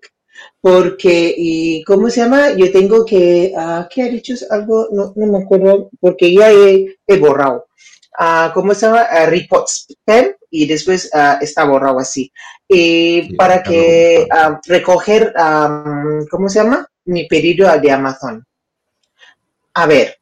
porque, 0.61 1.35
y 1.37 1.83
¿cómo 1.85 2.11
se 2.11 2.21
llama? 2.21 2.53
Yo 2.53 2.71
tengo 2.71 3.05
que, 3.05 3.53
ah, 3.57 3.89
¿qué 3.91 4.03
ha 4.03 4.09
dicho? 4.09 4.35
Algo, 4.51 4.89
no, 4.93 5.13
no 5.17 5.27
me 5.27 5.39
acuerdo, 5.39 5.91
porque 6.01 6.35
ya 6.35 6.51
he, 6.51 7.19
borrado. 7.19 7.67
Ah, 8.19 8.51
¿Cómo 8.53 8.75
se 8.75 8.87
llama? 8.87 9.07
Spam 9.67 10.35
y 10.63 10.67
después 10.67 11.11
ah, 11.13 11.39
está 11.41 11.65
borrado 11.65 11.99
así. 11.99 12.33
Y 12.69 13.23
Sí, 13.23 13.35
para 13.37 13.63
que 13.63 14.27
ah, 14.31 14.61
recoger, 14.67 15.33
¿cómo 16.31 16.49
se 16.49 16.59
llama? 16.59 16.89
Mi 17.05 17.27
pedido 17.29 17.71
de 17.79 17.91
Amazon. 17.91 18.45
A 19.75 19.87
ver, 19.87 20.19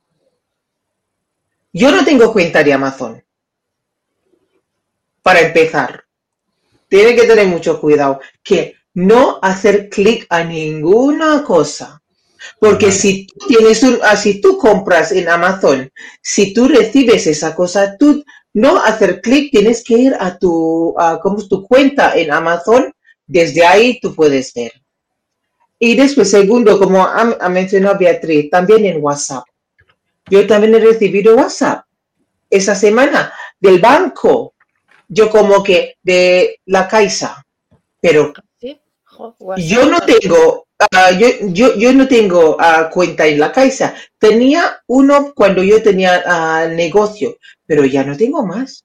yo 1.73 1.91
no 1.91 2.05
tengo 2.05 2.33
cuenta 2.33 2.63
de 2.63 2.73
Amazon. 2.73 3.23
Para 5.23 5.41
empezar, 5.41 6.05
tiene 6.89 7.15
que 7.15 7.27
tener 7.27 7.47
mucho 7.47 7.81
cuidado 7.81 8.21
que 8.43 8.75
no 8.95 9.39
hacer 9.41 9.89
clic 9.89 10.27
a 10.29 10.45
ninguna 10.45 11.43
cosa. 11.45 12.01
Porque 12.59 12.93
si 12.93 13.27
tú 13.27 13.47
tienes 13.47 13.83
un, 13.83 13.99
ah, 14.03 14.17
si 14.17 14.41
tú 14.41 14.59
compras 14.59 15.13
en 15.13 15.29
Amazon, 15.29 15.91
si 16.21 16.53
tú 16.53 16.69
recibes 16.69 17.27
esa 17.27 17.55
cosa, 17.55 17.97
tú 17.97 18.25
no 18.55 18.79
hacer 18.79 19.21
clic, 19.21 19.51
tienes 19.51 19.83
que 19.85 19.95
ir 19.95 20.17
a 20.19 20.39
tu, 20.39 20.95
a, 20.99 21.21
¿cómo 21.21 21.39
es 21.39 21.49
tu 21.49 21.67
cuenta 21.67 22.17
en 22.17 22.33
Amazon. 22.33 22.93
Desde 23.27 23.67
ahí 23.67 23.99
tú 24.01 24.15
puedes 24.15 24.55
ver. 24.55 24.73
Y 25.79 25.97
después, 25.97 26.31
segundo, 26.31 26.79
como 26.79 27.05
ha, 27.05 27.37
ha 27.41 27.49
mencionado 27.49 27.99
Beatriz, 27.99 28.49
también 28.49 28.85
en 28.87 29.03
WhatsApp. 29.03 29.45
Yo 30.31 30.47
también 30.47 30.75
he 30.75 30.79
recibido 30.79 31.37
WhatsApp 31.37 31.85
esa 32.49 32.75
semana 32.75 33.33
del 33.61 33.81
banco. 33.81 34.55
Yo 35.09 35.29
como 35.31 35.63
que 35.63 35.97
de 36.03 36.61
la 36.67 36.87
Caixa. 36.89 37.45
Pero 38.01 38.33
¿Sí? 38.61 38.81
Jo, 39.05 39.35
WhatsApp. 39.39 39.67
yo 39.67 39.87
no 39.87 39.99
tengo, 40.01 40.67
ah, 40.93 41.11
yo, 41.13 41.29
yo, 41.53 41.77
yo 41.77 41.93
no 41.93 42.07
tengo 42.09 42.57
ah, 42.61 42.91
cuenta 42.93 43.27
en 43.27 43.41
la 43.41 43.53
Caixa. 43.53 43.95
Tenía 44.19 44.81
uno 44.87 45.33
cuando 45.35 45.63
yo 45.63 45.83
tenía 45.83 46.23
ah, 46.27 46.67
negocio, 46.69 47.37
pero 47.67 47.85
ya 47.85 48.05
no 48.05 48.17
tengo 48.17 48.45
más. 48.47 48.84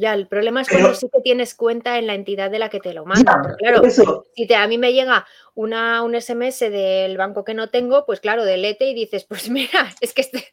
Ya, 0.00 0.14
el 0.14 0.28
problema 0.28 0.60
es 0.62 0.68
Pero- 0.68 0.80
cuando 0.80 0.96
sí 0.96 1.08
que 1.12 1.20
tienes 1.20 1.56
cuenta 1.56 1.98
en 1.98 2.06
la 2.06 2.14
entidad 2.14 2.52
de 2.52 2.60
la 2.60 2.68
que 2.68 2.78
te 2.78 2.94
lo 2.94 3.04
manda. 3.04 3.42
Ya, 3.44 3.56
claro, 3.56 3.84
eso. 3.84 4.24
si 4.36 4.46
te, 4.46 4.54
a 4.54 4.68
mí 4.68 4.78
me 4.78 4.92
llega 4.92 5.26
una, 5.56 6.02
un 6.04 6.14
SMS 6.14 6.70
del 6.70 7.16
banco 7.16 7.44
que 7.44 7.52
no 7.52 7.68
tengo, 7.68 8.06
pues 8.06 8.20
claro, 8.20 8.44
delete 8.44 8.88
y 8.88 8.94
dices, 8.94 9.24
pues 9.24 9.50
mira, 9.50 9.92
es 10.00 10.14
que, 10.14 10.20
este- 10.20 10.46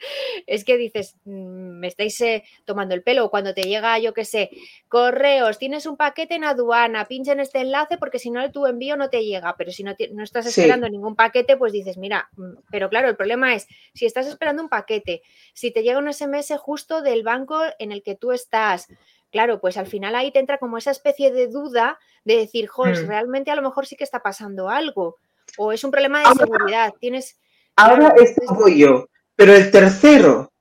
es 0.48 0.66
que 0.66 0.78
dices, 0.78 1.16
mm, 1.26 1.78
me 1.80 1.88
estáis 1.88 2.20
eh, 2.22 2.44
tomando 2.66 2.96
el 2.96 3.04
pelo. 3.04 3.26
O 3.26 3.30
Cuando 3.30 3.54
te 3.54 3.62
llega, 3.62 4.00
yo 4.00 4.16
qué 4.16 4.26
sé, 4.26 4.50
correos, 4.90 5.60
tienes 5.60 5.86
un 5.86 5.96
paquete 5.96 6.34
en 6.34 6.44
aduana, 6.44 7.06
pincha 7.06 7.34
en 7.34 7.40
este 7.40 7.60
enlace 7.60 7.98
porque 8.00 8.18
si 8.18 8.32
no 8.32 8.50
tu 8.52 8.66
envío 8.66 8.98
no 8.98 9.10
te 9.12 9.24
llega. 9.24 9.54
Pero 9.60 9.72
si 9.72 9.84
no, 9.84 9.94
no 10.12 10.24
estás 10.24 10.46
Sí. 10.52 10.62
esperando 10.62 10.90
ningún 10.90 11.16
paquete, 11.16 11.56
pues 11.56 11.72
dices, 11.72 11.98
mira, 11.98 12.30
mm, 12.36 12.54
pero 12.72 12.90
claro, 12.90 13.10
el 13.10 13.16
problema 13.16 13.54
es, 13.54 13.68
si 13.94 14.08
estás 14.08 14.26
esperando 14.26 14.64
un 14.64 14.70
paquete, 14.70 15.22
si 15.54 15.70
te 15.70 15.84
llega 15.84 16.00
un 16.00 16.12
SMS 16.12 16.58
justo 16.58 17.04
del 17.04 17.22
banco 17.22 17.62
en 17.78 17.92
el 17.92 18.02
que 18.02 18.16
tú 18.16 18.32
estás, 18.32 18.88
claro, 19.36 19.60
pues 19.60 19.76
al 19.76 19.86
final 19.86 20.16
ahí 20.16 20.32
te 20.32 20.40
entra 20.40 20.58
como 20.58 20.78
esa 20.78 20.92
especie 20.92 21.30
de 21.30 21.48
duda 21.50 22.00
de 22.24 22.38
decir, 22.38 22.68
joder, 22.68 23.04
Mm. 23.04 23.08
realmente 23.10 23.52
a 23.52 23.56
lo 23.58 23.62
mejor 23.62 23.86
sí 23.86 23.98
que 23.98 24.06
está 24.06 24.20
pasando 24.24 24.70
algo. 24.70 25.18
O 25.58 25.74
es 25.74 25.84
un 25.84 25.92
problema 25.92 26.20
de 26.20 26.26
Ahora- 26.26 26.46
seguridad. 26.46 26.94
Tienes. 27.02 27.36
Ahora 27.76 28.14
claro, 28.14 28.56
voy 28.62 28.80
yo, 28.80 29.10
pero 29.36 29.54
el 29.54 29.70
tercero, 29.72 30.54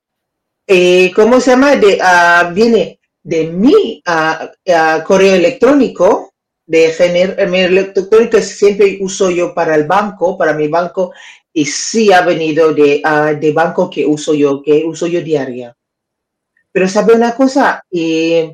eh, 0.67 1.13
¿cómo 1.15 1.39
se 1.39 1.53
llama? 1.53 1.77
De, 1.77 2.01
ah, 2.03 2.51
viene 2.53 2.99
de 3.23 3.47
mi 3.47 4.03
ah, 4.07 4.51
correo 5.07 5.35
electrónico, 5.37 6.33
de 6.67 6.93
mi 7.49 7.61
electrónico 7.61 8.31
que 8.31 8.43
siempre 8.43 8.99
uso 9.01 9.31
yo 9.31 9.55
para 9.55 9.77
el 9.77 9.85
banco, 9.87 10.37
para 10.37 10.53
mi 10.53 10.67
banco, 10.67 11.13
y 11.53 11.65
sí 11.65 12.13
ha 12.13 12.23
venido 12.23 12.75
de, 12.75 13.01
ah, 13.05 13.35
de 13.35 13.53
banco 13.53 13.89
que 13.89 14.05
uso 14.05 14.35
yo, 14.35 14.61
que 14.65 14.83
uso 14.85 15.07
yo 15.07 15.21
diaria. 15.21 15.77
Pero 16.73 16.89
sabe 16.89 17.15
una 17.15 17.37
cosa, 17.37 17.85
y 17.89 18.53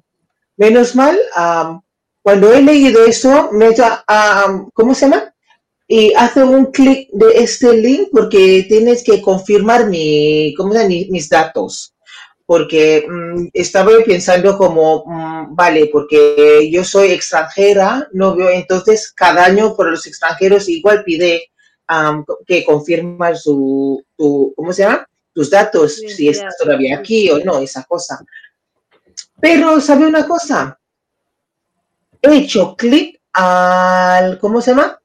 menos 0.61 0.95
mal, 0.95 1.17
ah, 1.35 1.81
cuando 2.23 2.52
he 2.52 2.61
leído 2.62 3.05
eso, 3.05 3.50
me 3.52 3.71
da, 3.73 4.05
ah, 4.07 4.62
¿cómo 4.75 4.95
se 4.95 5.07
llama? 5.07 5.23
y 5.93 6.12
hace 6.14 6.45
un 6.45 6.67
clic 6.67 7.09
de 7.12 7.26
este 7.43 7.73
link 7.76 8.11
porque 8.12 8.64
tienes 8.69 9.02
que 9.02 9.21
confirmar 9.21 9.88
mi, 9.88 10.55
¿cómo 10.57 10.73
se 10.73 10.79
llama? 10.79 10.88
Mi- 10.88 11.09
mis 11.11 11.29
datos. 11.29 11.93
Porque 12.47 13.05
mm, 13.09 13.49
estaba 13.52 13.90
pensando 14.07 14.57
como, 14.57 15.02
mm, 15.05 15.57
vale, 15.57 15.87
porque 15.93 16.69
yo 16.71 16.85
soy 16.85 17.11
extranjera, 17.11 18.07
no 18.12 18.37
veo, 18.37 18.50
entonces 18.50 19.11
cada 19.12 19.45
año 19.47 19.75
por 19.75 19.90
los 19.90 20.07
extranjeros 20.07 20.69
igual 20.69 21.02
pide 21.05 21.50
que 22.47 22.64
confirmas 22.64 23.43
su, 23.43 24.00
¿cómo 24.57 24.73
se 24.73 24.83
llama? 24.83 25.05
Tus 25.35 25.50
datos, 25.50 25.97
si 25.97 26.29
estás 26.29 26.55
todavía 26.59 26.99
aquí 27.00 27.31
o 27.31 27.38
no, 27.45 27.59
esa 27.59 27.83
cosa. 27.85 28.25
Pero, 29.40 29.80
¿sabe 29.80 30.06
una 30.06 30.26
cosa? 30.26 30.78
He 32.23 32.37
hecho 32.37 32.76
clic 32.76 33.20
al, 33.32 34.38
¿cómo 34.38 34.61
se 34.61 34.70
llama? 34.73 35.00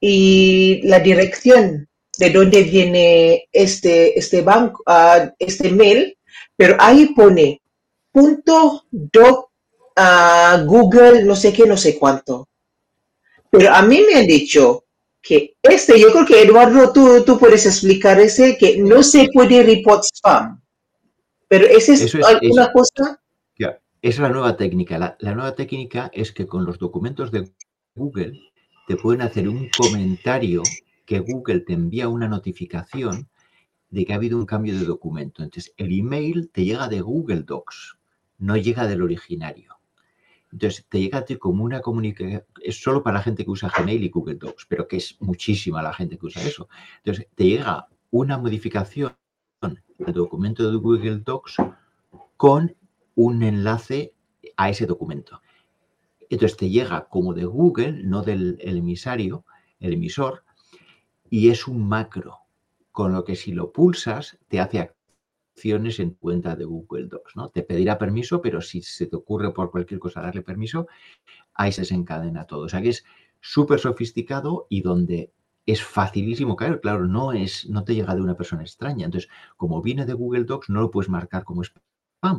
Y 0.00 0.80
la 0.84 1.00
dirección 1.00 1.88
de 2.18 2.30
dónde 2.30 2.62
viene 2.62 3.48
este, 3.52 4.18
este 4.18 4.42
banco, 4.42 4.82
uh, 4.86 5.28
este 5.38 5.70
mail, 5.70 6.16
pero 6.56 6.76
ahí 6.80 7.06
pone 7.14 7.60
punto 8.10 8.84
doc 8.90 9.50
uh, 9.96 10.64
Google, 10.64 11.24
no 11.24 11.36
sé 11.36 11.52
qué, 11.52 11.66
no 11.66 11.76
sé 11.76 11.98
cuánto. 11.98 12.48
Pero 13.50 13.72
a 13.72 13.82
mí 13.82 14.02
me 14.06 14.18
han 14.18 14.26
dicho 14.26 14.84
que 15.22 15.56
este, 15.62 15.98
yo 16.00 16.12
creo 16.12 16.26
que 16.26 16.42
Eduardo, 16.42 16.92
tú, 16.92 17.24
tú 17.24 17.38
puedes 17.38 17.66
explicar 17.66 18.18
ese, 18.20 18.56
que 18.56 18.78
no 18.78 19.02
se 19.02 19.28
puede 19.32 19.62
report 19.62 20.04
spam. 20.04 20.60
Pero 21.48 21.66
ese 21.66 21.94
es, 21.94 22.14
alguna 22.14 22.64
eso- 22.64 22.72
cosa. 22.72 23.20
Es 24.06 24.20
la 24.20 24.28
nueva 24.28 24.56
técnica. 24.56 25.16
La, 25.18 25.34
nueva 25.34 25.56
técnica 25.56 26.12
es 26.14 26.30
que 26.30 26.46
con 26.46 26.64
los 26.64 26.78
documentos 26.78 27.32
de 27.32 27.50
Google 27.96 28.40
te 28.86 28.94
pueden 28.94 29.20
hacer 29.20 29.48
un 29.48 29.68
comentario 29.76 30.62
que 31.04 31.18
Google 31.18 31.62
te 31.62 31.72
envía 31.72 32.08
una 32.08 32.28
notificación 32.28 33.28
de 33.90 34.04
que 34.04 34.12
ha 34.12 34.16
habido 34.16 34.38
un 34.38 34.46
cambio 34.46 34.78
de 34.78 34.84
documento. 34.84 35.42
Entonces, 35.42 35.74
el 35.76 35.90
email 35.90 36.50
te 36.52 36.64
llega 36.64 36.86
de 36.86 37.00
Google 37.00 37.42
Docs, 37.42 37.98
no 38.38 38.56
llega 38.56 38.86
del 38.86 39.02
originario. 39.02 39.74
Entonces, 40.52 40.86
te 40.88 41.00
llega 41.00 41.24
como 41.40 41.64
una 41.64 41.80
comunicación, 41.80 42.44
es 42.62 42.80
solo 42.80 43.02
para 43.02 43.14
la 43.14 43.24
gente 43.24 43.44
que 43.44 43.50
usa 43.50 43.72
Gmail 43.76 44.04
y 44.04 44.08
Google 44.08 44.36
Docs, 44.36 44.66
pero 44.68 44.86
que 44.86 44.98
es 44.98 45.16
muchísima 45.18 45.82
la 45.82 45.92
gente 45.92 46.16
que 46.16 46.26
usa 46.26 46.44
eso. 46.44 46.68
Entonces, 46.98 47.26
te 47.34 47.42
llega 47.42 47.88
una 48.12 48.38
modificación 48.38 49.16
al 49.62 49.82
documento 50.12 50.70
de 50.70 50.76
Google 50.76 51.22
Docs 51.24 51.56
con 52.36 52.72
un 53.16 53.42
enlace 53.42 54.14
a 54.56 54.70
ese 54.70 54.86
documento. 54.86 55.40
Entonces 56.30 56.56
te 56.56 56.70
llega 56.70 57.08
como 57.08 57.34
de 57.34 57.44
Google, 57.44 58.04
no 58.04 58.22
del 58.22 58.58
el 58.60 58.76
emisario, 58.76 59.44
el 59.80 59.94
emisor, 59.94 60.44
y 61.28 61.48
es 61.48 61.66
un 61.66 61.88
macro, 61.88 62.38
con 62.92 63.12
lo 63.12 63.24
que 63.24 63.34
si 63.34 63.52
lo 63.52 63.72
pulsas 63.72 64.38
te 64.48 64.60
hace 64.60 64.90
acciones 65.54 65.98
en 65.98 66.10
cuenta 66.10 66.56
de 66.56 66.64
Google 66.64 67.08
Docs, 67.08 67.36
¿no? 67.36 67.48
Te 67.48 67.62
pedirá 67.62 67.98
permiso, 67.98 68.40
pero 68.42 68.60
si 68.60 68.82
se 68.82 69.06
te 69.06 69.16
ocurre 69.16 69.52
por 69.52 69.70
cualquier 69.70 69.98
cosa 69.98 70.20
darle 70.20 70.42
permiso, 70.42 70.86
ahí 71.54 71.72
se 71.72 71.82
desencadena 71.82 72.44
todo. 72.44 72.64
O 72.64 72.68
sea 72.68 72.82
que 72.82 72.90
es 72.90 73.04
súper 73.40 73.80
sofisticado 73.80 74.66
y 74.68 74.82
donde 74.82 75.32
es 75.64 75.82
facilísimo 75.82 76.54
caer, 76.54 76.80
claro, 76.80 77.06
no 77.06 77.32
es, 77.32 77.68
no 77.68 77.84
te 77.84 77.94
llega 77.94 78.14
de 78.14 78.22
una 78.22 78.36
persona 78.36 78.62
extraña. 78.62 79.06
Entonces, 79.06 79.30
como 79.56 79.82
viene 79.82 80.06
de 80.06 80.14
Google 80.14 80.44
Docs, 80.44 80.68
no 80.70 80.80
lo 80.80 80.90
puedes 80.90 81.08
marcar 81.08 81.44
como 81.44 81.62
spam 81.62 81.82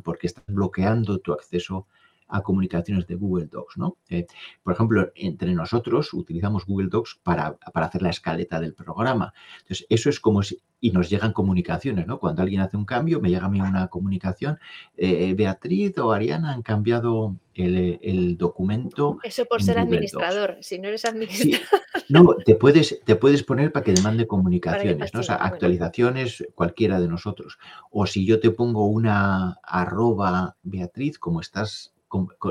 porque 0.04 0.28
estás 0.28 0.46
bloqueando 0.48 1.20
tu 1.20 1.34
acceso 1.34 1.88
a 2.30 2.42
comunicaciones 2.42 3.08
de 3.08 3.16
Google 3.16 3.46
Docs, 3.46 3.78
¿no? 3.78 3.98
Eh, 4.10 4.28
por 4.64 4.74
ejemplo, 4.74 5.12
entre 5.16 5.54
nosotros 5.54 6.14
utilizamos 6.14 6.66
Google 6.66 6.90
Docs 6.90 7.20
para, 7.24 7.56
para, 7.56 7.86
hacer 7.86 8.02
la 8.02 8.10
escaleta 8.10 8.60
del 8.60 8.74
programa. 8.74 9.34
Entonces, 9.60 9.86
eso 9.90 10.10
es 10.10 10.20
como 10.20 10.44
si, 10.44 10.60
y 10.80 10.92
nos 10.92 11.10
llegan 11.10 11.32
comunicaciones, 11.32 12.06
¿no? 12.06 12.20
Cuando 12.20 12.42
alguien 12.42 12.62
hace 12.62 12.76
un 12.76 12.86
cambio, 12.86 13.22
me 13.22 13.30
llega 13.30 13.46
a 13.46 13.50
mí 13.50 13.62
una 13.62 13.88
comunicación, 13.88 14.60
eh, 14.98 15.34
Beatriz 15.36 15.98
o 16.00 16.12
Ariana 16.12 16.52
han 16.52 16.64
cambiado 16.64 17.38
el, 17.54 18.00
el 18.02 18.38
documento. 18.38 19.20
Eso 19.24 19.46
por 19.46 19.64
ser 19.64 19.80
administrador, 19.80 20.56
Docs. 20.56 20.68
si 20.68 20.80
no 20.80 20.90
eres 20.90 21.06
administrador. 21.06 21.82
No, 22.10 22.36
te 22.46 22.56
puedes, 22.56 23.02
te 23.04 23.16
puedes 23.16 23.44
poner 23.44 23.72
para 23.72 23.84
que 23.84 23.94
te 23.94 24.02
mande 24.02 24.28
comunicaciones, 24.28 25.14
¿no? 25.14 25.20
O 25.20 25.24
sea, 25.24 25.36
actualizaciones, 25.36 26.46
cualquiera 26.56 27.00
de 27.00 27.08
nosotros. 27.08 27.58
O 27.92 28.06
si 28.06 28.26
yo 28.26 28.40
te 28.40 28.52
pongo 28.52 28.86
una 28.88 29.58
arroba 29.64 30.56
Beatriz, 30.64 31.20
como 31.20 31.42
estás 31.42 31.94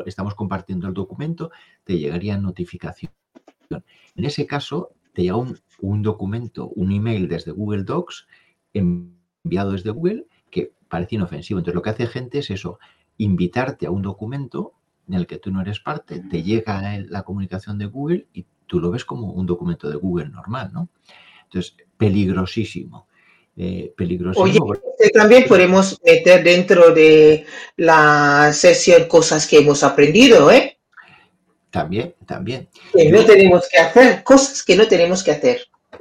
estamos 0.04 0.34
compartiendo 0.34 0.86
el 0.86 0.94
documento, 0.94 1.50
te 1.84 1.98
llegaría 1.98 2.36
notificación. 2.36 3.12
En 3.70 4.24
ese 4.24 4.46
caso, 4.46 4.90
te 5.12 5.22
llega 5.22 5.36
un, 5.36 5.58
un, 5.80 6.02
documento, 6.02 6.68
un 6.68 6.92
email 6.92 7.28
desde 7.28 7.52
Google 7.52 7.84
Docs, 7.84 8.26
enviado 8.74 9.72
desde 9.72 9.90
Google, 9.90 10.26
que 10.50 10.72
parece 10.88 11.14
inofensivo. 11.14 11.58
Entonces, 11.58 11.74
lo 11.74 11.82
que 11.82 11.90
hace 11.90 12.06
gente 12.06 12.38
es 12.38 12.50
eso, 12.50 12.78
invitarte 13.16 13.86
a 13.86 13.90
un 13.90 14.02
documento 14.02 14.74
en 15.08 15.14
el 15.14 15.26
que 15.26 15.38
tú 15.38 15.50
no 15.50 15.60
eres 15.60 15.80
parte, 15.80 16.20
te 16.20 16.42
llega 16.42 16.82
la 17.08 17.22
comunicación 17.22 17.78
de 17.78 17.86
Google 17.86 18.26
y 18.32 18.44
tú 18.66 18.80
lo 18.80 18.90
ves 18.90 19.04
como 19.04 19.32
un 19.32 19.46
documento 19.46 19.88
de 19.88 19.96
Google 19.96 20.28
normal, 20.28 20.70
¿no? 20.72 20.88
Entonces, 21.44 21.76
peligrosísimo. 21.96 23.06
Eh, 23.56 23.92
peligrosísimo. 23.96 24.66
Oye, 24.66 25.10
también 25.14 25.44
podemos 25.48 25.98
meter 26.04 26.44
dentro 26.44 26.92
de 26.92 27.46
la 27.76 28.50
sesión 28.52 29.08
cosas 29.08 29.46
que 29.46 29.58
hemos 29.58 29.82
aprendido, 29.82 30.50
¿eh? 30.50 30.78
También, 31.70 32.14
también. 32.26 32.68
Que 32.92 33.10
no 33.10 33.24
tenemos 33.24 33.68
que 33.70 33.78
hacer, 33.78 34.22
cosas 34.24 34.62
que 34.62 34.76
no 34.76 34.86
tenemos 34.86 35.22
que 35.22 35.30
hacer. 35.30 35.60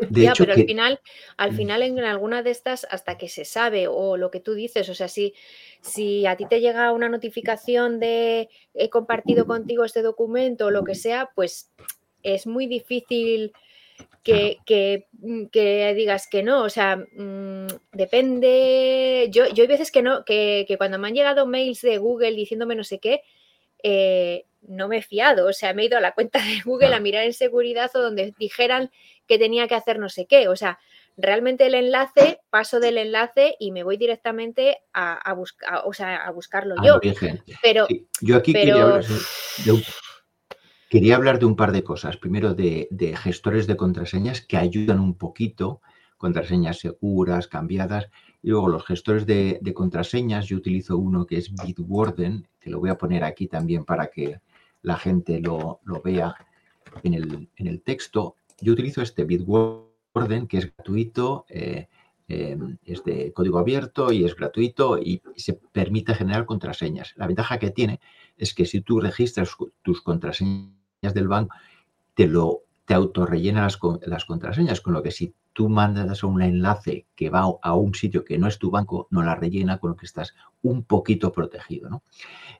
De 0.09 0.23
ya, 0.23 0.31
hecho, 0.31 0.43
pero 0.43 0.55
que- 0.55 0.61
al 0.61 0.67
final, 0.67 0.99
al 1.37 1.55
final 1.55 1.81
en 1.81 1.99
alguna 1.99 2.43
de 2.43 2.51
estas, 2.51 2.85
hasta 2.89 3.17
que 3.17 3.29
se 3.29 3.45
sabe, 3.45 3.87
o 3.87 4.17
lo 4.17 4.31
que 4.31 4.41
tú 4.41 4.53
dices, 4.53 4.89
o 4.89 4.93
sea, 4.95 5.07
si, 5.07 5.33
si 5.81 6.25
a 6.25 6.35
ti 6.35 6.45
te 6.47 6.59
llega 6.59 6.91
una 6.91 7.07
notificación 7.07 7.99
de 7.99 8.49
he 8.73 8.89
compartido 8.89 9.45
contigo 9.45 9.85
este 9.85 10.01
documento 10.01 10.65
o 10.65 10.71
lo 10.71 10.83
que 10.83 10.95
sea, 10.95 11.29
pues 11.35 11.71
es 12.25 12.47
muy 12.47 12.67
difícil 12.67 13.53
que, 14.23 14.57
que, 14.65 15.07
mm, 15.19 15.45
que 15.45 15.93
digas 15.93 16.27
que 16.27 16.43
no. 16.43 16.63
O 16.63 16.69
sea, 16.69 16.97
mm, 16.97 17.67
depende. 17.93 19.27
Yo, 19.31 19.47
yo 19.47 19.63
hay 19.63 19.67
veces 19.67 19.91
que 19.91 20.01
no, 20.01 20.25
que, 20.25 20.65
que 20.67 20.77
cuando 20.77 20.97
me 20.99 21.07
han 21.07 21.13
llegado 21.15 21.45
mails 21.45 21.81
de 21.81 21.97
Google 21.97 22.33
diciéndome 22.33 22.75
no 22.75 22.83
sé 22.83 22.99
qué, 22.99 23.21
eh, 23.83 24.45
no 24.67 24.87
me 24.87 24.97
he 24.97 25.01
fiado. 25.03 25.47
O 25.47 25.53
sea, 25.53 25.73
me 25.73 25.83
he 25.83 25.85
ido 25.85 25.97
a 25.97 26.01
la 26.01 26.13
cuenta 26.13 26.39
de 26.39 26.61
Google 26.65 26.93
a 26.95 26.99
mirar 26.99 27.23
en 27.23 27.33
seguridad 27.33 27.91
o 27.95 28.01
donde 28.01 28.33
dijeran 28.37 28.91
que 29.27 29.37
tenía 29.37 29.67
que 29.67 29.75
hacer 29.75 29.99
no 29.99 30.09
sé 30.09 30.25
qué. 30.25 30.47
O 30.47 30.55
sea, 30.55 30.79
realmente 31.17 31.67
el 31.67 31.75
enlace, 31.75 32.39
paso 32.49 32.79
del 32.79 32.97
enlace 32.97 33.55
y 33.59 33.71
me 33.71 33.83
voy 33.83 33.95
directamente 33.97 34.79
a, 34.91 35.13
a 35.13 35.33
buscar, 35.33 35.83
o 35.85 35.93
sea, 35.93 36.17
a 36.25 36.31
buscarlo 36.31 36.75
yo. 36.83 36.95
origen. 36.95 37.41
Pero, 37.61 37.85
Sí, 37.87 38.07
Yo 38.21 38.35
aquí 38.37 38.51
pero- 38.53 38.65
quería, 38.65 38.83
hablar 38.83 39.05
de, 39.05 39.15
de 39.65 39.71
un, 39.71 39.83
quería 40.89 41.15
hablar 41.15 41.39
de 41.39 41.45
un 41.45 41.55
par 41.55 41.71
de 41.71 41.83
cosas. 41.83 42.17
Primero, 42.17 42.53
de, 42.53 43.15
gestores 43.21 43.67
de 43.67 43.77
contraseñas 43.77 44.41
que 44.41 44.57
ayudan 44.57 44.99
un 44.99 45.15
poquito, 45.15 45.81
contraseñas 46.17 46.79
seguras, 46.79 47.47
cambiadas. 47.47 48.09
Y 48.41 48.49
luego 48.49 48.69
los 48.69 48.85
gestores 48.85 49.25
de, 49.25 49.59
contraseñas, 49.73 50.45
yo 50.45 50.57
utilizo 50.57 50.97
uno 50.97 51.25
que 51.25 51.37
es 51.37 51.51
Bitwarden, 51.51 52.47
que 52.59 52.69
lo 52.69 52.79
voy 52.79 52.89
a 52.89 52.97
poner 52.97 53.23
aquí 53.23 53.47
también 53.47 53.85
para 53.85 54.07
que 54.07 54.39
la 54.81 54.97
gente 54.97 55.39
lo, 55.39 55.79
lo 55.83 56.01
vea 56.01 56.35
en 57.03 57.13
el, 57.13 57.49
en 57.55 57.67
el 57.67 57.81
texto. 57.81 58.35
Yo 58.61 58.73
utilizo 58.73 59.01
este 59.01 59.25
Bitwarden, 59.25 60.47
que 60.47 60.59
es 60.59 60.75
gratuito, 60.75 61.45
eh, 61.49 61.87
eh, 62.27 62.57
es 62.83 63.03
de 63.03 63.31
código 63.33 63.59
abierto 63.59 64.11
y 64.11 64.25
es 64.25 64.35
gratuito 64.35 64.97
y 64.97 65.21
se 65.35 65.53
permite 65.53 66.15
generar 66.15 66.45
contraseñas. 66.45 67.13
La 67.15 67.27
ventaja 67.27 67.59
que 67.59 67.69
tiene 67.69 67.99
es 68.37 68.53
que 68.53 68.65
si 68.65 68.81
tú 68.81 68.99
registras 68.99 69.55
tus 69.81 70.01
contraseñas 70.01 71.13
del 71.13 71.27
banco, 71.27 71.55
te 72.13 72.27
lo 72.27 72.65
te 72.85 72.93
autorrellena 72.93 73.63
las, 73.63 73.79
las 74.05 74.25
contraseñas, 74.25 74.79
con 74.79 74.93
lo 74.93 75.01
que 75.01 75.11
si 75.11 75.33
tú 75.53 75.69
mandas 75.69 76.23
un 76.23 76.41
enlace 76.41 77.07
que 77.15 77.29
va 77.29 77.49
a 77.61 77.73
un 77.75 77.95
sitio 77.95 78.23
que 78.23 78.37
no 78.37 78.47
es 78.47 78.59
tu 78.59 78.69
banco, 78.69 79.07
no 79.09 79.23
la 79.23 79.35
rellena, 79.35 79.79
con 79.79 79.91
lo 79.91 79.95
que 79.95 80.05
estás 80.05 80.35
un 80.61 80.83
poquito 80.83 81.31
protegido. 81.31 81.89
¿no? 81.89 82.03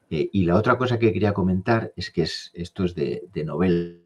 Eh, 0.10 0.30
y 0.32 0.46
la 0.46 0.56
otra 0.56 0.78
cosa 0.78 0.98
que 0.98 1.14
quería 1.14 1.34
comentar 1.34 1.94
es 1.96 2.10
que 2.10 2.24
es, 2.24 2.52
esto 2.54 2.86
es 2.86 2.96
de, 2.96 3.30
novela. 3.46 4.00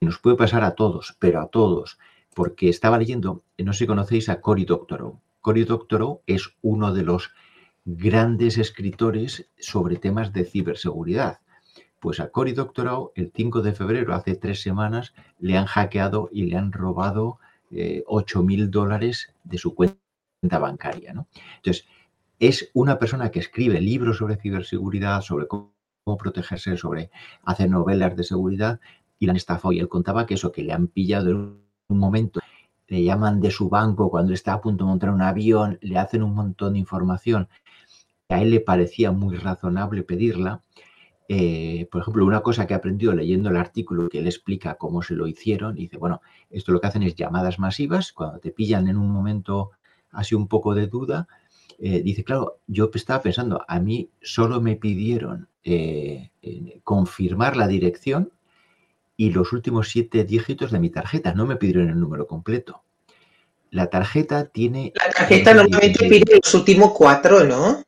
Y 0.00 0.06
nos 0.06 0.18
puede 0.18 0.36
pasar 0.36 0.64
a 0.64 0.74
todos, 0.74 1.16
pero 1.18 1.40
a 1.40 1.48
todos, 1.48 1.98
porque 2.34 2.68
estaba 2.68 2.98
leyendo, 2.98 3.44
no 3.58 3.72
sé 3.72 3.80
si 3.80 3.86
conocéis 3.86 4.28
a 4.28 4.40
Cory 4.40 4.64
Doctorow. 4.64 5.20
Cory 5.40 5.64
Doctorow 5.64 6.22
es 6.26 6.50
uno 6.60 6.92
de 6.92 7.02
los 7.02 7.30
grandes 7.96 8.58
escritores 8.58 9.48
sobre 9.58 9.96
temas 9.96 10.34
de 10.34 10.44
ciberseguridad. 10.44 11.38
Pues 12.00 12.20
a 12.20 12.28
Cory 12.28 12.52
Doctorow, 12.52 13.12
el 13.14 13.32
5 13.34 13.62
de 13.62 13.72
febrero, 13.72 14.14
hace 14.14 14.34
tres 14.34 14.60
semanas, 14.60 15.14
le 15.38 15.56
han 15.56 15.64
hackeado 15.64 16.28
y 16.30 16.44
le 16.44 16.56
han 16.56 16.70
robado 16.70 17.38
eh, 17.70 18.04
8 18.06 18.42
mil 18.42 18.70
dólares 18.70 19.32
de 19.42 19.56
su 19.56 19.74
cuenta 19.74 20.58
bancaria. 20.58 21.14
¿no? 21.14 21.28
Entonces, 21.56 21.86
es 22.38 22.70
una 22.74 22.98
persona 22.98 23.30
que 23.30 23.40
escribe 23.40 23.80
libros 23.80 24.18
sobre 24.18 24.36
ciberseguridad, 24.36 25.22
sobre 25.22 25.48
cómo, 25.48 25.72
protegerse, 26.18 26.76
sobre 26.76 27.10
hacer 27.44 27.70
novelas 27.70 28.14
de 28.16 28.22
seguridad 28.22 28.80
y 29.18 29.26
la 29.26 29.32
han 29.32 29.36
estafado. 29.36 29.72
Y 29.72 29.80
él 29.80 29.88
contaba 29.88 30.26
que 30.26 30.34
eso, 30.34 30.52
que 30.52 30.62
le 30.62 30.74
han 30.74 30.88
pillado 30.88 31.30
en 31.30 31.36
un 31.88 31.98
momento, 31.98 32.40
le 32.86 33.02
llaman 33.02 33.40
de 33.40 33.50
su 33.50 33.70
banco 33.70 34.10
cuando 34.10 34.34
está 34.34 34.52
a 34.52 34.60
punto 34.60 34.84
de 34.84 34.90
montar 34.90 35.10
un 35.10 35.22
avión, 35.22 35.78
le 35.80 35.98
hacen 35.98 36.22
un 36.22 36.34
montón 36.34 36.74
de 36.74 36.78
información 36.78 37.48
a 38.28 38.42
él 38.42 38.50
le 38.50 38.60
parecía 38.60 39.12
muy 39.12 39.36
razonable 39.36 40.02
pedirla. 40.02 40.62
Eh, 41.28 41.88
por 41.90 42.02
ejemplo, 42.02 42.24
una 42.24 42.40
cosa 42.40 42.66
que 42.66 42.74
aprendió 42.74 43.12
leyendo 43.12 43.50
el 43.50 43.56
artículo 43.56 44.08
que 44.08 44.18
él 44.18 44.26
explica 44.26 44.76
cómo 44.76 45.02
se 45.02 45.14
lo 45.14 45.26
hicieron, 45.26 45.74
dice, 45.74 45.98
bueno, 45.98 46.22
esto 46.50 46.72
lo 46.72 46.80
que 46.80 46.86
hacen 46.86 47.02
es 47.02 47.14
llamadas 47.14 47.58
masivas, 47.58 48.12
cuando 48.12 48.38
te 48.38 48.50
pillan 48.50 48.88
en 48.88 48.96
un 48.96 49.10
momento 49.10 49.72
así 50.10 50.34
un 50.34 50.48
poco 50.48 50.74
de 50.74 50.86
duda, 50.86 51.28
eh, 51.80 52.02
dice, 52.02 52.24
claro, 52.24 52.58
yo 52.66 52.90
estaba 52.92 53.22
pensando, 53.22 53.64
a 53.68 53.78
mí 53.78 54.10
solo 54.20 54.60
me 54.60 54.74
pidieron 54.76 55.48
eh, 55.62 56.30
eh, 56.42 56.80
confirmar 56.82 57.56
la 57.56 57.68
dirección 57.68 58.32
y 59.16 59.30
los 59.30 59.52
últimos 59.52 59.88
siete 59.88 60.24
dígitos 60.24 60.72
de 60.72 60.80
mi 60.80 60.90
tarjeta, 60.90 61.34
no 61.34 61.46
me 61.46 61.56
pidieron 61.56 61.88
el 61.88 62.00
número 62.00 62.26
completo. 62.26 62.82
La 63.70 63.90
tarjeta 63.90 64.46
tiene... 64.46 64.92
La 64.94 65.12
tarjeta 65.12 65.54
normalmente 65.54 66.08
pide 66.08 66.40
los 66.42 66.54
últimos 66.54 66.92
cuatro, 66.92 67.44
¿no? 67.44 67.82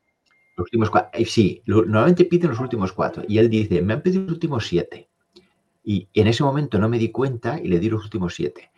Los 0.57 0.65
últimos 0.65 0.89
cuatro, 0.89 1.25
sí, 1.25 1.63
normalmente 1.65 2.25
piden 2.25 2.49
los 2.51 2.59
últimos 2.59 2.91
cuatro. 2.91 3.23
Y 3.27 3.37
él 3.37 3.49
dice, 3.49 3.81
me 3.81 3.93
han 3.93 4.01
pedido 4.01 4.23
los 4.23 4.33
últimos 4.33 4.67
siete. 4.67 5.09
Y 5.83 6.09
en 6.13 6.27
ese 6.27 6.43
momento 6.43 6.77
no 6.77 6.89
me 6.89 6.99
di 6.99 7.09
cuenta 7.09 7.59
y 7.59 7.67
le 7.67 7.79
di 7.79 7.89
los 7.89 8.03
últimos 8.03 8.35
siete. 8.35 8.71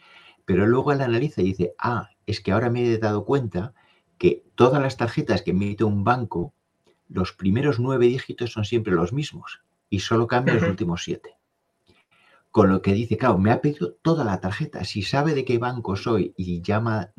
Pero 0.45 0.65
luego 0.65 0.91
él 0.91 1.01
analiza 1.01 1.41
y 1.41 1.45
dice, 1.45 1.73
ah, 1.79 2.09
es 2.25 2.41
que 2.41 2.51
ahora 2.51 2.69
me 2.69 2.85
he 2.85 2.97
dado 2.97 3.25
cuenta 3.25 3.73
que 4.17 4.45
todas 4.55 4.81
las 4.81 4.97
tarjetas 4.97 5.41
que 5.41 5.51
emite 5.51 5.83
un 5.83 6.03
banco, 6.03 6.53
los 7.09 7.33
primeros 7.33 7.79
nueve 7.79 8.07
dígitos 8.07 8.51
son 8.51 8.65
siempre 8.65 8.93
los 8.93 9.11
mismos 9.13 9.61
y 9.89 9.99
solo 9.99 10.27
cambian 10.27 10.57
los 10.57 10.69
últimos 10.69 11.03
siete. 11.03 11.37
Con 12.51 12.69
lo 12.69 12.81
que 12.81 12.93
dice, 12.93 13.17
claro, 13.17 13.37
me 13.37 13.51
ha 13.51 13.61
pedido 13.61 13.93
toda 14.01 14.23
la 14.23 14.39
tarjeta. 14.39 14.83
Si 14.83 15.01
sabe 15.01 15.33
de 15.33 15.43
qué 15.43 15.57
banco 15.57 15.95
soy 15.95 16.33
y 16.37 16.61
llama 16.61 17.11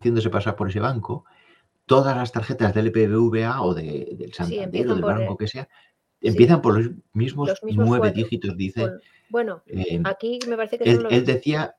haciéndose 0.00 0.30
pasar 0.30 0.56
por 0.56 0.70
ese 0.70 0.80
banco, 0.80 1.24
todas 1.86 2.16
las 2.16 2.32
tarjetas 2.32 2.74
del 2.74 2.90
BBVA 2.90 3.62
o 3.62 3.74
del 3.74 4.32
Santander 4.32 4.88
o 4.88 4.94
del 4.94 5.04
banco 5.04 5.36
que 5.36 5.48
sea, 5.48 5.68
empiezan 6.20 6.62
por 6.62 6.78
los 6.78 6.92
mismos, 7.12 7.52
nueve 7.62 8.12
dígitos, 8.12 8.56
dice. 8.56 8.88
bueno, 9.28 9.62
eh, 9.66 10.00
aquí 10.04 10.38
me 10.48 10.56
parece 10.56 10.78
que 10.78 10.90
él, 10.90 11.06
él 11.10 11.24
decía 11.24 11.74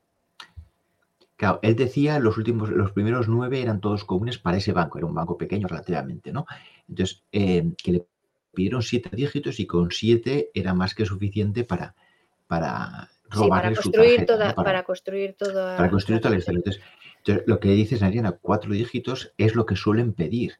Claro, 1.36 1.58
él 1.62 1.74
decía 1.74 2.20
los 2.20 2.38
últimos, 2.38 2.70
los 2.70 2.92
primeros 2.92 3.28
nueve 3.28 3.60
eran 3.60 3.80
todos 3.80 4.04
comunes 4.04 4.38
para 4.38 4.58
ese 4.58 4.72
banco, 4.72 4.98
era 4.98 5.06
un 5.06 5.14
banco 5.14 5.36
pequeño 5.36 5.66
relativamente, 5.66 6.32
¿no? 6.32 6.46
Entonces, 6.88 7.24
eh, 7.32 7.72
que 7.82 7.92
le 7.92 8.06
pidieron 8.54 8.82
siete 8.82 9.10
dígitos 9.12 9.58
y 9.58 9.66
con 9.66 9.90
siete 9.90 10.50
era 10.54 10.74
más 10.74 10.94
que 10.94 11.04
suficiente 11.04 11.64
para, 11.64 11.96
para 12.46 13.10
robarle 13.24 13.74
su 13.74 13.90
tarjeta, 13.90 14.26
toda, 14.26 14.54
para, 14.54 14.84
construir 14.84 15.34
toda 15.34 15.76
Para 15.76 15.90
construir 15.90 16.20
toda 16.20 16.30
la 16.30 16.38
historia. 16.38 16.58
Entonces, 16.58 16.82
lo 17.46 17.60
que 17.60 17.70
dices, 17.70 18.02
Ariana, 18.02 18.32
cuatro 18.32 18.72
dígitos 18.72 19.32
es 19.38 19.54
lo 19.54 19.66
que 19.66 19.76
suelen 19.76 20.12
pedir 20.12 20.54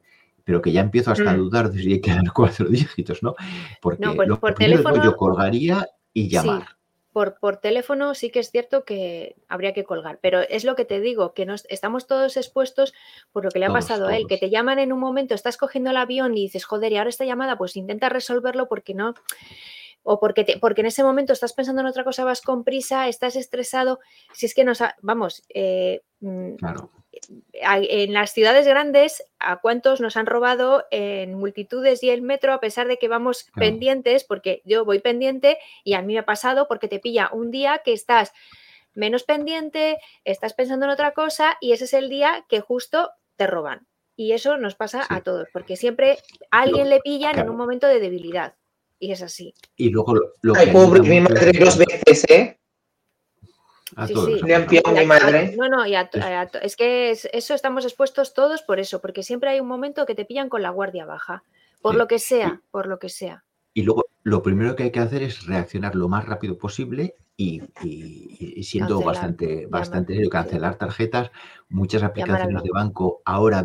pero 0.44 0.60
que 0.60 0.72
ya 0.72 0.82
empiezo 0.82 1.10
hasta 1.10 1.30
a 1.30 1.34
mm. 1.34 1.38
dudar 1.38 1.70
de 1.70 1.82
si 1.82 1.90
hay 1.90 2.00
que 2.02 2.10
dar 2.10 2.30
cuatro 2.34 2.68
dígitos, 2.68 3.22
¿no? 3.22 3.34
Porque 3.80 4.06
pues 4.14 4.28
lo 4.28 4.38
por 4.38 4.54
teléfono, 4.54 5.02
yo 5.02 5.16
colgaría 5.16 5.88
y 6.12 6.28
llamar 6.28 6.76
por, 7.14 7.38
por, 7.38 7.58
teléfono 7.58 8.14
sí 8.14 8.30
que 8.30 8.40
es 8.40 8.50
cierto 8.50 8.84
que 8.84 9.36
habría 9.48 9.72
que 9.72 9.84
colgar, 9.84 10.18
pero 10.20 10.40
es 10.40 10.64
lo 10.64 10.74
que 10.74 10.84
te 10.84 11.00
digo, 11.00 11.32
que 11.32 11.46
nos, 11.46 11.64
estamos 11.70 12.08
todos 12.08 12.36
expuestos 12.36 12.92
por 13.30 13.44
lo 13.44 13.50
que 13.50 13.60
le 13.60 13.66
ha 13.66 13.72
pasado 13.72 14.08
a 14.08 14.16
él, 14.16 14.26
que 14.28 14.36
te 14.36 14.50
llaman 14.50 14.80
en 14.80 14.92
un 14.92 14.98
momento, 14.98 15.32
estás 15.32 15.56
cogiendo 15.56 15.90
el 15.90 15.96
avión 15.96 16.36
y 16.36 16.42
dices, 16.42 16.64
joder, 16.64 16.90
y 16.90 16.96
ahora 16.96 17.10
esta 17.10 17.24
llamada, 17.24 17.56
pues 17.56 17.76
intenta 17.76 18.08
resolverlo 18.08 18.66
porque 18.68 18.94
no, 18.94 19.14
o 20.04 20.20
porque, 20.20 20.44
te, 20.44 20.58
porque 20.58 20.82
en 20.82 20.86
ese 20.86 21.02
momento 21.02 21.32
estás 21.32 21.52
pensando 21.52 21.80
en 21.80 21.88
otra 21.88 22.04
cosa, 22.04 22.24
vas 22.24 22.40
con 22.40 22.62
prisa, 22.62 23.08
estás 23.08 23.34
estresado, 23.34 23.98
si 24.32 24.46
es 24.46 24.54
que 24.54 24.62
nos, 24.62 24.80
vamos, 25.02 25.42
eh, 25.48 26.02
mm, 26.20 26.54
claro 26.54 26.92
en 27.62 28.12
las 28.12 28.32
ciudades 28.32 28.66
grandes, 28.66 29.24
¿a 29.38 29.60
cuántos 29.60 30.00
nos 30.00 30.16
han 30.16 30.26
robado 30.26 30.84
en 30.90 31.34
multitudes 31.34 32.02
y 32.02 32.10
el 32.10 32.22
metro 32.22 32.52
a 32.52 32.60
pesar 32.60 32.88
de 32.88 32.98
que 32.98 33.08
vamos 33.08 33.46
pendientes? 33.54 34.24
Porque 34.24 34.62
yo 34.64 34.84
voy 34.84 35.00
pendiente 35.00 35.58
y 35.84 35.94
a 35.94 36.02
mí 36.02 36.14
me 36.14 36.20
ha 36.20 36.24
pasado 36.24 36.66
porque 36.68 36.88
te 36.88 36.98
pilla 36.98 37.30
un 37.32 37.50
día 37.50 37.80
que 37.84 37.92
estás 37.92 38.32
menos 38.94 39.24
pendiente, 39.24 39.98
estás 40.24 40.54
pensando 40.54 40.86
en 40.86 40.92
otra 40.92 41.12
cosa 41.12 41.56
y 41.60 41.72
ese 41.72 41.84
es 41.84 41.94
el 41.94 42.08
día 42.08 42.44
que 42.48 42.60
justo 42.60 43.10
te 43.36 43.46
roban. 43.46 43.86
Y 44.16 44.32
eso 44.32 44.56
nos 44.58 44.76
pasa 44.76 45.04
a 45.08 45.22
todos, 45.22 45.48
porque 45.52 45.76
siempre 45.76 46.18
a 46.52 46.62
alguien 46.62 46.88
le 46.88 47.00
pillan 47.00 47.38
en 47.38 47.50
un 47.50 47.56
momento 47.56 47.88
de 47.88 47.98
debilidad. 47.98 48.54
Y 48.98 49.12
es 49.12 49.22
así. 49.22 49.54
Y 49.76 49.90
luego 49.90 50.14
lo, 50.42 50.54
Ay, 50.56 50.70
pobre, 50.70 51.00
mi 51.00 51.20
madre 51.20 51.52
dos 51.58 51.76
veces, 51.76 52.24
¿eh? 52.30 52.58
mi 53.96 55.06
madre. 55.06 55.54
No, 55.56 55.68
no, 55.68 55.84
es 55.84 56.76
que 56.76 57.10
eso 57.10 57.54
estamos 57.54 57.84
expuestos 57.84 58.34
todos 58.34 58.62
por 58.62 58.80
eso, 58.80 59.00
porque 59.00 59.22
siempre 59.22 59.50
hay 59.50 59.60
un 59.60 59.68
momento 59.68 60.06
que 60.06 60.14
te 60.14 60.24
pillan 60.24 60.48
con 60.48 60.62
la 60.62 60.70
guardia 60.70 61.04
baja, 61.04 61.44
por 61.80 61.94
lo 61.94 62.06
que 62.06 62.18
sea, 62.18 62.62
por 62.70 62.86
lo 62.86 62.98
que 62.98 63.08
sea. 63.08 63.44
Y 63.72 63.82
luego 63.82 64.04
lo 64.22 64.42
primero 64.42 64.76
que 64.76 64.84
hay 64.84 64.90
que 64.90 65.00
hacer 65.00 65.22
es 65.22 65.46
reaccionar 65.46 65.94
lo 65.94 66.08
más 66.08 66.24
rápido 66.24 66.56
posible 66.56 67.16
y, 67.36 67.60
siendo 68.62 69.00
bastante, 69.00 69.66
bastante 69.66 70.14
serio, 70.14 70.30
cancelar 70.30 70.76
tarjetas. 70.76 71.30
Muchas 71.68 72.02
aplicaciones 72.02 72.62
de 72.62 72.70
banco 72.72 73.20
ahora 73.24 73.62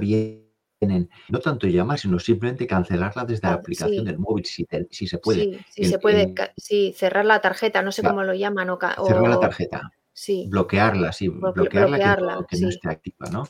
vienen, 0.79 1.09
no 1.29 1.39
tanto 1.39 1.67
llamar, 1.67 1.99
sino 1.99 2.19
simplemente 2.19 2.67
cancelarla 2.67 3.25
desde 3.25 3.47
la 3.47 3.55
aplicación 3.55 4.05
del 4.05 4.19
móvil, 4.19 4.45
si, 4.45 4.65
si, 4.91 5.07
se 5.07 5.17
puede. 5.17 5.59
Sí, 5.69 5.85
se 5.85 5.99
puede, 5.99 6.33
sí, 6.57 6.93
cerrar 6.95 7.25
la 7.25 7.41
tarjeta, 7.41 7.81
no 7.81 7.91
sé 7.91 8.03
cómo 8.03 8.23
lo 8.23 8.33
llaman. 8.33 8.69
O, 8.69 8.79
cerrar 9.05 9.27
la 9.27 9.39
tarjeta 9.39 9.91
bloquearla, 10.47 11.11
sí, 11.13 11.29
bloquearla, 11.29 12.45
que, 12.49 12.57
no 12.59 12.69
esté 12.69 12.89
activa, 12.89 13.29
¿no? 13.31 13.47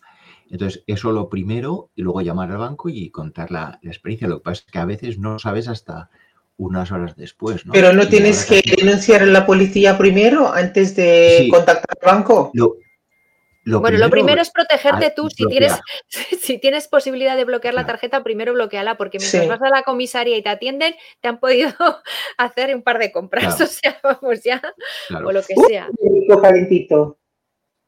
Entonces, 0.50 0.84
eso 0.88 1.12
lo 1.12 1.30
primero, 1.30 1.92
y 1.96 2.02
luego 2.02 2.22
llamar 2.22 2.52
al 2.52 2.58
banco 2.58 2.90
y 2.90 3.10
contar 3.12 3.52
la, 3.52 3.80
experiencia. 3.84 4.28
Lo 4.28 4.38
que 4.40 4.44
pasa 4.44 4.64
es 4.66 4.72
que 4.72 4.80
a 4.80 4.86
veces 4.86 5.20
no 5.20 5.40
sabes 5.40 5.68
hasta 5.68 6.10
unas 6.58 6.92
horas 6.92 7.16
después, 7.16 7.66
¿no? 7.66 7.74
Pero 7.74 7.94
no 7.94 8.08
tienes 8.08 8.46
que 8.46 8.62
denunciar 8.78 9.22
a 9.24 9.28
la 9.28 9.46
policía 9.46 9.98
primero 9.98 10.52
antes 10.52 10.96
de 10.96 11.48
contactar 11.52 11.98
al 12.02 12.18
banco 12.18 12.52
bueno, 13.66 13.98
lo 13.98 14.10
primero 14.10 14.42
es 14.42 14.50
protegerte 14.52 15.12
tú. 15.16 15.30
Si 15.30 15.46
tienes, 15.48 15.74
si 16.42 16.58
tienes 16.58 16.88
posibilidad 16.88 17.36
de 17.36 17.46
bloquear 17.46 17.74
la 17.74 17.86
tarjeta, 17.86 18.24
primero 18.24 18.54
bloqueala, 18.54 18.98
porque 18.98 19.20
mientras 19.20 19.48
vas 19.48 19.62
a 19.62 19.70
la 19.70 19.84
comisaría 19.84 20.38
y 20.38 20.44
te 20.44 20.50
atienden, 20.50 20.96
te 21.22 21.28
han 21.28 21.40
podido 21.40 21.72
hacer 22.38 22.76
un 22.76 22.84
par 22.84 23.00
de 23.00 23.12
compras, 23.12 23.60
o 23.62 23.68
sea, 23.68 24.00
vamos 24.04 24.44
ya, 24.44 24.62
o 25.12 25.32
lo 25.32 25.42
que 25.42 25.56
sea. 25.68 25.90
calentito. 26.42 27.18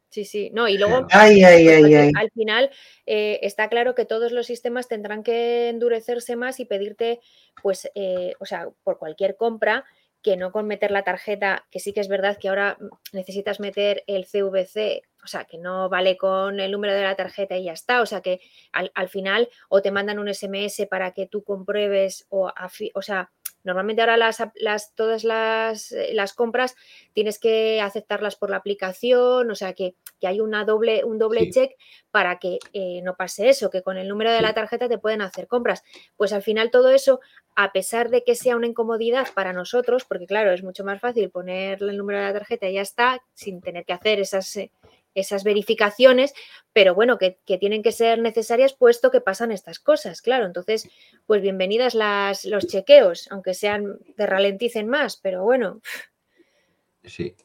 Sí, 0.10 0.26
sí, 0.26 0.50
no, 0.54 0.68
y 0.68 0.78
luego 0.78 1.08
ay, 1.12 1.42
ay, 1.42 1.70
ay, 1.70 2.12
al 2.14 2.30
final 2.32 2.70
eh, 3.06 3.40
está 3.44 3.70
claro 3.70 3.96
que 3.96 4.04
todos 4.04 4.34
los 4.34 4.46
sistemas 4.46 4.90
tendrán 4.90 5.24
que 5.24 5.70
endurecerse 5.70 6.36
más 6.36 6.60
y 6.60 6.66
pedirte, 6.66 7.22
pues, 7.64 7.90
eh, 7.96 8.34
o 8.42 8.46
sea, 8.46 8.68
por 8.84 8.98
cualquier 8.98 9.38
compra, 9.38 9.86
que 10.22 10.36
no 10.36 10.52
con 10.52 10.68
meter 10.68 10.92
la 10.92 11.04
tarjeta, 11.04 11.66
que 11.72 11.80
sí 11.80 11.94
que 11.94 12.02
es 12.02 12.10
verdad 12.10 12.38
que 12.38 12.50
ahora 12.50 12.78
necesitas 13.14 13.62
meter 13.62 14.04
el 14.06 14.26
CVC, 14.26 15.04
o 15.24 15.28
sea, 15.28 15.46
que 15.46 15.58
no 15.58 15.90
vale 15.90 16.18
con 16.18 16.60
el 16.60 16.72
número 16.72 16.94
de 16.94 17.04
la 17.04 17.16
tarjeta 17.16 17.58
y 17.58 17.66
ya 17.66 17.74
está, 17.74 18.02
o 18.02 18.06
sea, 18.06 18.22
que 18.22 18.40
al, 18.72 19.10
final 19.10 19.50
o 19.70 19.82
te 19.82 19.92
mandan 19.92 20.20
un 20.20 20.34
SMS 20.34 20.88
para 20.90 21.12
que 21.12 21.28
tú 21.28 21.44
compruebes 21.44 22.26
o, 22.30 22.52
o 22.94 23.02
sea, 23.02 23.32
Normalmente 23.64 24.02
ahora 24.02 24.18
las, 24.18 24.44
las 24.56 24.96
todas 24.96 25.24
las, 25.24 25.92
eh, 25.92 26.14
las, 26.14 26.34
compras 26.34 26.76
tienes 27.14 27.38
que 27.38 27.80
aceptarlas 27.80 28.36
por 28.36 28.50
la 28.50 28.58
aplicación, 28.58 29.52
o 29.52 29.56
sea 29.56 29.74
que, 29.74 29.94
que 30.20 30.28
hay 30.28 30.40
una 30.40 30.66
doble, 30.66 31.04
un 31.04 31.20
doble 31.20 31.50
check 31.52 31.72
para 32.10 32.40
que 32.40 32.58
eh, 32.74 33.02
no 33.04 33.16
pase 33.16 33.50
eso, 33.50 33.70
que 33.70 33.84
con 33.84 33.98
el 33.98 34.08
número 34.08 34.32
de 34.32 34.42
la 34.42 34.54
tarjeta 34.54 34.90
te 34.90 34.98
pueden 34.98 35.22
hacer 35.22 35.48
compras. 35.48 35.84
Pues 36.18 36.34
al 36.34 36.42
final 36.42 36.72
todo 36.72 36.90
eso, 36.90 37.20
a 37.56 37.72
pesar 37.72 38.10
de 38.10 38.24
que 38.24 38.34
sea 38.36 38.56
una 38.56 38.68
incomodidad 38.68 39.28
para 39.36 39.54
nosotros, 39.54 40.06
porque 40.06 40.26
claro, 40.26 40.52
es 40.52 40.64
mucho 40.64 40.84
más 40.84 41.00
fácil 41.00 41.30
ponerle 41.30 41.92
el 41.92 41.98
número 41.98 42.20
de 42.20 42.26
la 42.26 42.34
tarjeta 42.34 42.68
y 42.68 42.74
ya 42.74 42.82
está, 42.82 43.22
sin 43.34 43.62
tener 43.62 43.86
que 43.86 43.94
hacer 43.94 44.20
esas... 44.20 44.58
Esas 45.14 45.44
verificaciones, 45.44 46.34
pero 46.74 46.96
bueno, 46.96 47.18
que, 47.18 47.38
tienen 47.60 47.84
que 47.84 47.92
ser 47.92 48.20
necesarias 48.20 48.74
puesto 48.74 49.12
que 49.12 49.22
pasan 49.22 49.52
estas 49.52 49.80
cosas, 49.80 50.22
claro. 50.22 50.46
Entonces, 50.46 50.90
pues 51.26 51.42
bienvenidas 51.42 51.96
las, 51.96 52.46
los 52.46 52.68
chequeos, 52.68 53.28
aunque 53.32 53.54
sean, 53.54 54.00
te 54.16 54.26
ralenticen 54.26 54.88
más, 54.88 55.18
pero 55.18 55.44
bueno. 55.44 55.82
Sí. 57.04 57.36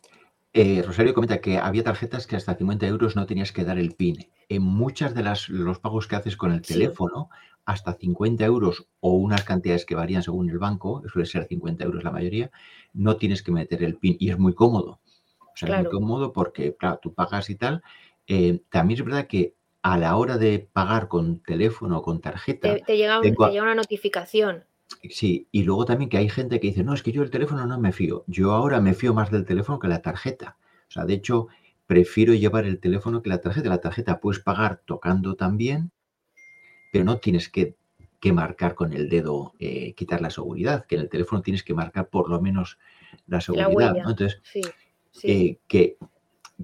Eh, 0.53 0.83
Rosario 0.83 1.13
comenta 1.13 1.41
que 1.41 1.59
había 1.59 1.85
tarjetas 1.85 2.27
que 2.27 2.37
hasta 2.37 2.55
50 2.55 2.87
euros 2.87 3.15
no 3.15 3.27
tenías 3.27 3.53
que 3.53 3.65
dar 3.65 3.79
el 3.79 3.95
PIN. 3.95 4.31
En 4.49 4.63
muchas 4.63 5.15
de 5.15 5.23
las, 5.23 5.49
los 5.51 5.81
pagos 5.81 6.07
que 6.07 6.17
haces 6.17 6.37
con 6.37 6.53
el 6.53 6.63
teléfono, 6.63 7.29
hasta 7.67 7.93
50 7.93 8.45
euros 8.45 8.87
o 9.01 9.11
unas 9.11 9.43
cantidades 9.45 9.85
que 9.85 9.97
varían 9.97 10.23
según 10.23 10.49
el 10.49 10.59
banco, 10.59 11.03
suele 11.13 11.27
ser 11.27 11.47
50 11.47 11.85
euros 11.85 12.05
la 12.05 12.13
mayoría, 12.13 12.51
no 12.95 13.17
tienes 13.17 13.43
que 13.43 13.53
meter 13.53 13.83
el 13.83 13.97
PIN 13.97 14.17
y 14.19 14.31
es 14.31 14.39
muy 14.39 14.55
cómodo. 14.55 15.01
O 15.57 15.59
sea, 15.59 15.79
es 15.79 15.83
muy 15.85 15.91
cómodo 15.91 16.33
porque, 16.35 16.77
claro, 16.77 16.99
tú 17.01 17.15
pagas 17.15 17.49
y 17.49 17.55
tal. 17.55 17.83
Eh, 18.27 18.61
también 18.69 19.01
es 19.01 19.05
verdad 19.05 19.27
que 19.27 19.55
a 19.81 19.97
la 19.97 20.17
hora 20.17 20.37
de 20.37 20.69
pagar 20.71 21.09
con 21.09 21.41
teléfono 21.41 21.99
o 21.99 22.03
con 22.03 22.21
tarjeta. 22.21 22.77
Te, 22.85 22.97
llega, 22.97 23.21
una 23.21 23.75
notificación. 23.75 24.65
Sí, 25.09 25.49
y 25.51 25.63
luego 25.63 25.87
también 25.87 26.11
que 26.11 26.19
hay 26.19 26.29
gente 26.29 26.61
que 26.61 26.69
dice, 26.69 26.85
no, 26.85 26.93
es 26.93 27.03
que 27.03 27.13
yo 27.13 27.23
el 27.23 27.31
teléfono 27.31 27.67
no 27.67 27.81
me 27.81 27.93
fío. 27.93 28.25
Yo 28.27 28.53
ahora 28.53 28.81
me 28.81 28.93
fío 28.93 29.15
más 29.15 29.31
del 29.31 29.47
teléfono 29.47 29.79
que 29.79 29.89
la 29.89 30.03
tarjeta. 30.03 30.59
O 30.89 30.91
sea, 30.91 31.07
de 31.07 31.15
hecho, 31.15 31.49
prefiero 31.87 32.35
llevar 32.35 32.67
el 32.67 32.79
teléfono 32.79 33.23
que 33.23 33.31
la 33.31 33.41
tarjeta. 33.41 33.71
La 33.71 33.81
tarjeta 33.81 34.21
puedes 34.21 34.43
pagar 34.43 34.83
tocando 34.85 35.37
también, 35.37 35.91
pero 36.93 37.05
no 37.05 37.19
tienes 37.19 37.49
que, 37.49 37.77
marcar 38.33 38.75
con 38.75 38.93
el 38.93 39.09
dedo, 39.09 39.55
eh, 39.61 39.95
quitar 39.95 40.21
la 40.21 40.31
seguridad, 40.31 40.85
que 40.87 40.97
en 40.97 41.03
el 41.03 41.09
teléfono 41.09 41.43
tienes 41.43 41.63
que 41.63 41.75
marcar 41.75 42.09
por 42.09 42.29
lo 42.29 42.41
menos 42.41 42.77
la 43.29 43.41
seguridad. 43.41 43.97
Entonces, 43.97 44.41
sí. 44.43 44.63
Eh, 45.23 45.59
que 45.67 45.97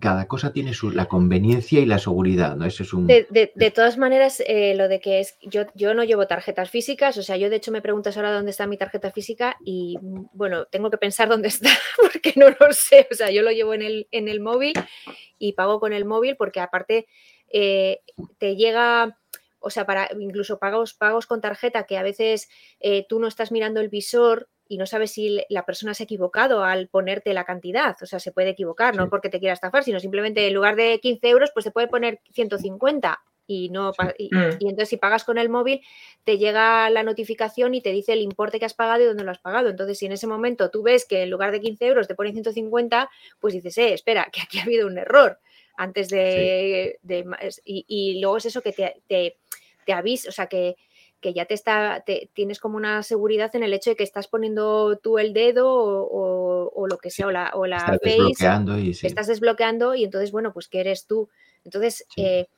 cada 0.01 0.27
cosa 0.27 0.53
tiene 0.53 0.73
su, 0.73 0.91
la 0.91 1.07
conveniencia 1.07 1.81
y 1.81 1.87
la 1.87 1.99
seguridad, 1.99 2.57
¿no? 2.57 2.65
Eso 2.65 2.83
es 2.83 2.95
un... 2.95 3.07
De, 3.07 3.73
todas 3.75 3.99
maneras, 3.99 4.43
eh, 4.47 4.75
lo 4.75 4.89
de 4.89 5.01
que 5.01 5.21
es, 5.21 5.37
yo, 5.43 5.65
yo 5.75 5.93
no 5.93 6.03
llevo 6.03 6.27
tarjetas 6.27 6.71
físicas, 6.71 7.19
o 7.19 7.23
sea, 7.23 7.37
yo 7.37 7.51
de 7.51 7.57
hecho 7.57 7.73
me 7.73 7.83
preguntas 7.83 8.17
ahora 8.17 8.33
dónde 8.33 8.53
está 8.53 8.67
mi 8.67 8.79
tarjeta 8.79 9.11
física 9.11 9.57
y 9.65 9.99
bueno, 10.33 10.65
tengo 10.67 10.91
que 10.91 10.97
pensar 10.97 11.29
dónde 11.29 11.49
está 11.49 11.69
porque 12.01 12.33
no 12.37 12.47
lo 12.49 12.73
sé, 12.73 13.07
o 13.11 13.15
sea, 13.15 13.31
yo 13.31 13.43
lo 13.43 13.51
llevo 13.51 13.75
en 13.75 13.83
el, 13.83 14.09
en 14.13 14.29
el 14.29 14.41
móvil 14.41 14.73
y 15.39 15.53
pago 15.53 15.79
con 15.79 15.93
el 15.93 16.07
móvil 16.07 16.37
porque 16.37 16.61
aparte 16.61 17.07
eh, 17.53 18.01
te 18.39 18.57
llega 18.57 19.19
o 19.63 19.71
sea, 19.71 19.87
para 19.87 20.09
incluso 20.19 20.59
pagos, 20.59 20.93
pagos 20.93 21.27
con 21.27 21.41
tarjeta 21.41 21.85
que 21.85 21.97
a 21.97 22.03
veces 22.03 22.49
eh, 22.81 23.07
tú 23.09 23.21
no 23.21 23.29
estás 23.29 23.53
mirando 23.53 23.81
el 23.81 23.89
visor 23.89 24.49
y 24.73 24.79
no 24.79 24.87
sabes 24.87 25.11
si 25.11 25.39
la 25.51 25.67
persona 25.67 25.93
se 25.93 26.03
ha 26.03 26.05
equivocado 26.05 26.65
al 26.65 26.89
ponerte 26.89 27.35
la 27.35 27.45
cantidad. 27.45 27.95
O 28.01 28.07
sea, 28.07 28.19
se 28.19 28.33
puede 28.33 28.49
equivocar, 28.49 28.97
no 28.97 29.11
porque 29.11 29.29
te 29.29 29.39
quiera 29.39 29.53
estafar, 29.53 29.85
sino 29.85 30.01
simplemente 30.01 30.47
en 30.47 30.55
lugar 30.55 30.77
de 30.77 30.99
15 30.99 31.29
euros, 31.29 31.51
pues 31.53 31.65
te 31.65 31.71
puede 31.71 31.89
poner 31.89 32.23
150 32.33 33.21
y 33.47 33.69
no 33.69 33.91
mm. 33.91 34.09
y, 34.17 34.31
entonces 34.31 34.89
si 34.89 34.97
pagas 34.97 35.25
con 35.25 35.37
el 35.37 35.51
móvil 35.51 35.83
te 36.25 36.39
llega 36.39 36.89
la 36.89 37.03
notificación 37.03 37.75
y 37.75 37.83
te 37.83 37.91
dice 37.91 38.15
el 38.15 38.23
importe 38.23 38.59
que 38.59 38.65
has 38.65 38.73
pagado 38.73 39.03
y 39.03 39.07
dónde 39.07 39.25
lo 39.25 39.31
has 39.31 39.41
pagado. 39.41 39.69
Entonces, 39.69 39.99
si 39.99 40.07
en 40.07 40.13
ese 40.13 40.27
momento 40.27 40.71
tú 40.71 40.83
ves 40.83 41.05
que 41.05 41.25
en 41.25 41.31
lugar 41.31 41.53
de 41.53 41.61
15 41.61 41.87
euros 41.87 42.09
te 42.09 42.15
pone 42.15 42.33
150, 42.33 43.11
pues 43.41 43.53
dices, 43.53 43.77
eh, 43.77 43.93
espera, 43.93 44.31
que 44.33 44.41
aquí 44.41 44.59
ha 44.59 44.63
habido 44.63 44.87
un 44.87 44.97
error 44.97 45.39
antes 45.77 46.09
de... 46.09 46.99
y, 47.67 48.21
luego 48.23 48.39
es 48.39 48.47
eso 48.47 48.63
que 48.63 48.73
te, 48.73 49.03
te, 49.07 49.37
te 49.85 49.93
avisa, 49.93 50.31
o 50.31 50.33
sea, 50.33 50.47
que, 50.47 50.77
que 51.23 51.33
ya 51.33 51.47
te 51.47 51.55
está, 51.55 52.05
tienes 52.35 52.61
como 52.61 52.77
una 52.77 53.03
seguridad 53.03 53.55
en 53.57 53.63
el 53.63 53.73
hecho 53.73 53.91
de 53.91 53.97
que 53.97 54.05
estás 54.05 54.29
poniendo 54.29 54.99
tú 54.99 55.19
el 55.19 55.33
dedo 55.33 55.67
o, 55.71 56.87
lo 56.87 56.99
que 56.99 57.11
sea, 57.11 57.29
o 57.29 57.31
la, 57.31 57.53
o 57.55 57.67
la 57.67 57.79
estás 57.79 58.01
desbloqueando 58.03 58.79
y 58.79 58.91
estás 58.91 59.27
desbloqueando 59.29 59.95
y 59.95 60.05
entonces, 60.05 60.33
bueno, 60.33 60.53
pues 60.53 60.69
que 60.69 60.81
eres 60.81 61.07
tú. 61.07 61.31
Entonces, 61.65 62.05
eh, 62.17 62.49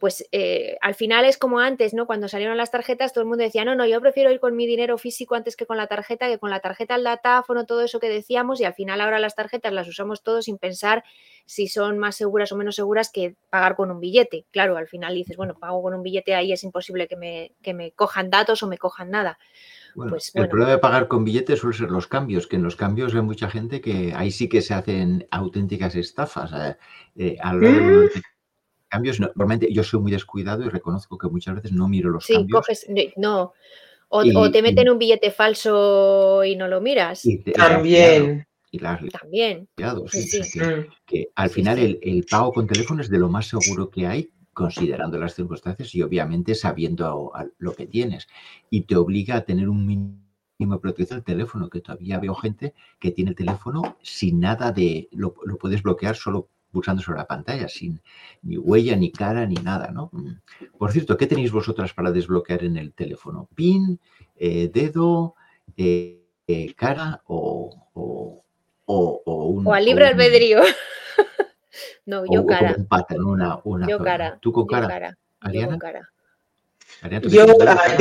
pues 0.00 0.26
eh, 0.32 0.78
al 0.80 0.94
final 0.94 1.26
es 1.26 1.36
como 1.36 1.60
antes, 1.60 1.92
¿no? 1.92 2.06
Cuando 2.06 2.26
salieron 2.26 2.56
las 2.56 2.70
tarjetas, 2.70 3.12
todo 3.12 3.20
el 3.20 3.28
mundo 3.28 3.44
decía, 3.44 3.66
no, 3.66 3.74
no, 3.74 3.84
yo 3.84 4.00
prefiero 4.00 4.32
ir 4.32 4.40
con 4.40 4.56
mi 4.56 4.66
dinero 4.66 4.96
físico 4.96 5.34
antes 5.34 5.56
que 5.56 5.66
con 5.66 5.76
la 5.76 5.88
tarjeta, 5.88 6.26
que 6.26 6.38
con 6.38 6.48
la 6.48 6.60
tarjeta 6.60 6.94
al 6.94 7.04
datáfono, 7.04 7.66
todo 7.66 7.82
eso 7.82 8.00
que 8.00 8.08
decíamos, 8.08 8.62
y 8.62 8.64
al 8.64 8.72
final 8.72 9.02
ahora 9.02 9.18
las 9.18 9.34
tarjetas 9.34 9.74
las 9.74 9.86
usamos 9.86 10.22
todos 10.22 10.46
sin 10.46 10.56
pensar 10.56 11.04
si 11.44 11.68
son 11.68 11.98
más 11.98 12.16
seguras 12.16 12.50
o 12.50 12.56
menos 12.56 12.76
seguras 12.76 13.10
que 13.12 13.36
pagar 13.50 13.76
con 13.76 13.90
un 13.90 14.00
billete. 14.00 14.46
Claro, 14.50 14.78
al 14.78 14.88
final 14.88 15.14
dices, 15.14 15.36
bueno, 15.36 15.54
pago 15.54 15.82
con 15.82 15.92
un 15.92 16.02
billete, 16.02 16.34
ahí 16.34 16.50
es 16.50 16.64
imposible 16.64 17.06
que 17.06 17.16
me, 17.16 17.52
que 17.60 17.74
me 17.74 17.92
cojan 17.92 18.30
datos 18.30 18.62
o 18.62 18.68
me 18.68 18.78
cojan 18.78 19.10
nada. 19.10 19.38
pues, 19.94 20.34
el 20.34 20.48
problema 20.48 20.70
de 20.70 20.78
pagar 20.78 21.08
con 21.08 21.24
billetes 21.24 21.58
suele 21.58 21.76
ser 21.76 21.90
los 21.90 22.06
cambios, 22.06 22.46
que 22.46 22.56
en 22.56 22.62
los 22.62 22.74
cambios 22.74 23.14
hay 23.14 23.20
mucha 23.20 23.50
gente 23.50 23.82
que 23.82 24.14
ahí 24.16 24.30
sí 24.30 24.48
que 24.48 24.62
se 24.62 24.72
hacen 24.72 25.26
auténticas 25.30 25.94
estafas. 25.94 26.52
Eh, 26.54 26.76
eh 27.16 27.36
a 27.42 27.52
lo 27.52 27.60
largo 27.60 28.08
cambios, 28.90 29.20
normalmente 29.20 29.72
yo 29.72 29.82
soy 29.82 30.00
muy 30.00 30.12
descuidado 30.12 30.64
y 30.64 30.68
reconozco 30.68 31.16
que 31.16 31.28
muchas 31.28 31.54
veces 31.54 31.72
no 31.72 31.88
miro 31.88 32.10
los 32.10 32.26
sí, 32.26 32.34
cambios. 32.34 32.60
Coges, 32.60 32.86
no, 33.16 33.54
o, 34.08 34.50
te 34.50 34.60
meten 34.60 34.90
un 34.90 34.98
billete 34.98 35.30
falso 35.30 36.44
y 36.44 36.56
no 36.56 36.68
lo 36.68 36.80
miras. 36.80 37.22
También. 37.54 38.46
Y 38.72 38.78
las 38.78 39.00
También. 39.08 39.68
que 41.06 41.28
al 41.34 41.50
final 41.50 41.98
el, 42.00 42.24
pago 42.30 42.52
con 42.52 42.66
teléfono 42.68 43.02
es 43.02 43.08
de 43.08 43.18
lo 43.18 43.28
más 43.28 43.46
seguro 43.46 43.90
que 43.90 44.06
hay, 44.06 44.30
considerando 44.52 45.18
las 45.18 45.34
circunstancias 45.34 45.92
y 45.94 46.02
obviamente 46.02 46.54
sabiendo 46.54 47.32
lo 47.58 47.74
que 47.74 47.86
tienes. 47.86 48.28
Y 48.68 48.82
te 48.82 48.96
obliga 48.96 49.36
a 49.36 49.44
tener 49.44 49.68
un 49.68 49.86
mínimo 49.86 50.74
de 50.74 50.78
protección 50.78 51.18
del 51.18 51.24
teléfono, 51.24 51.68
que 51.68 51.80
todavía 51.80 52.18
veo 52.18 52.34
gente 52.34 52.74
que 53.00 53.10
tiene 53.10 53.30
el 53.30 53.36
teléfono 53.36 53.96
sin 54.02 54.40
nada 54.40 54.70
de, 54.70 55.08
lo, 55.12 55.34
lo 55.44 55.56
puedes 55.56 55.82
bloquear 55.82 56.14
solo 56.14 56.48
pulsando 56.70 57.02
sobre 57.02 57.18
la 57.18 57.26
pantalla, 57.26 57.68
sin 57.68 58.00
ni 58.42 58.56
huella, 58.56 58.96
ni 58.96 59.10
cara, 59.10 59.46
ni 59.46 59.56
nada, 59.56 59.90
¿no? 59.90 60.10
Mm. 60.12 60.32
Por 60.78 60.92
cierto, 60.92 61.16
¿qué 61.16 61.26
tenéis 61.26 61.52
vosotras 61.52 61.92
para 61.92 62.10
desbloquear 62.10 62.64
en 62.64 62.76
el 62.76 62.92
teléfono? 62.92 63.48
¿Pin, 63.54 63.98
eh, 64.36 64.70
dedo, 64.72 65.34
eh, 65.76 66.22
eh, 66.46 66.74
cara 66.74 67.22
o, 67.26 67.88
o, 67.94 68.42
o, 68.86 69.44
un... 69.46 69.66
O 69.66 69.74
al 69.74 69.84
libre 69.84 70.06
albedrío. 70.06 70.60
no, 72.06 72.24
yo 72.30 72.46
cara. 72.46 72.74
un 72.76 72.86
pattern, 72.86 73.24
una, 73.24 73.60
una 73.64 73.86
yo 73.86 73.98
cara. 73.98 74.38
¿Tú 74.40 74.52
con 74.52 74.66
cara? 74.66 74.84
Yo 74.84 74.88
cara. 74.88 75.18
Yo 75.52 75.68
con 75.68 75.78
cara. 75.78 76.10
Yo 77.02 77.46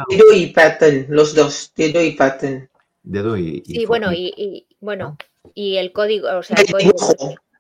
dedo 0.10 0.34
y 0.36 0.48
pattern, 0.48 1.06
los 1.10 1.36
dos, 1.36 1.72
dedo 1.76 2.02
y 2.02 2.12
pattern. 2.12 2.70
Dedo 3.04 3.38
y... 3.38 3.64
y 3.66 3.76
sí, 3.76 3.86
bueno, 3.86 4.12
y, 4.12 4.34
y, 4.36 4.68
bueno, 4.82 5.18
y 5.54 5.78
el 5.78 5.92
código, 5.94 6.28
o 6.38 6.44
sea, 6.44 6.58
el 6.58 6.72
código 6.72 6.94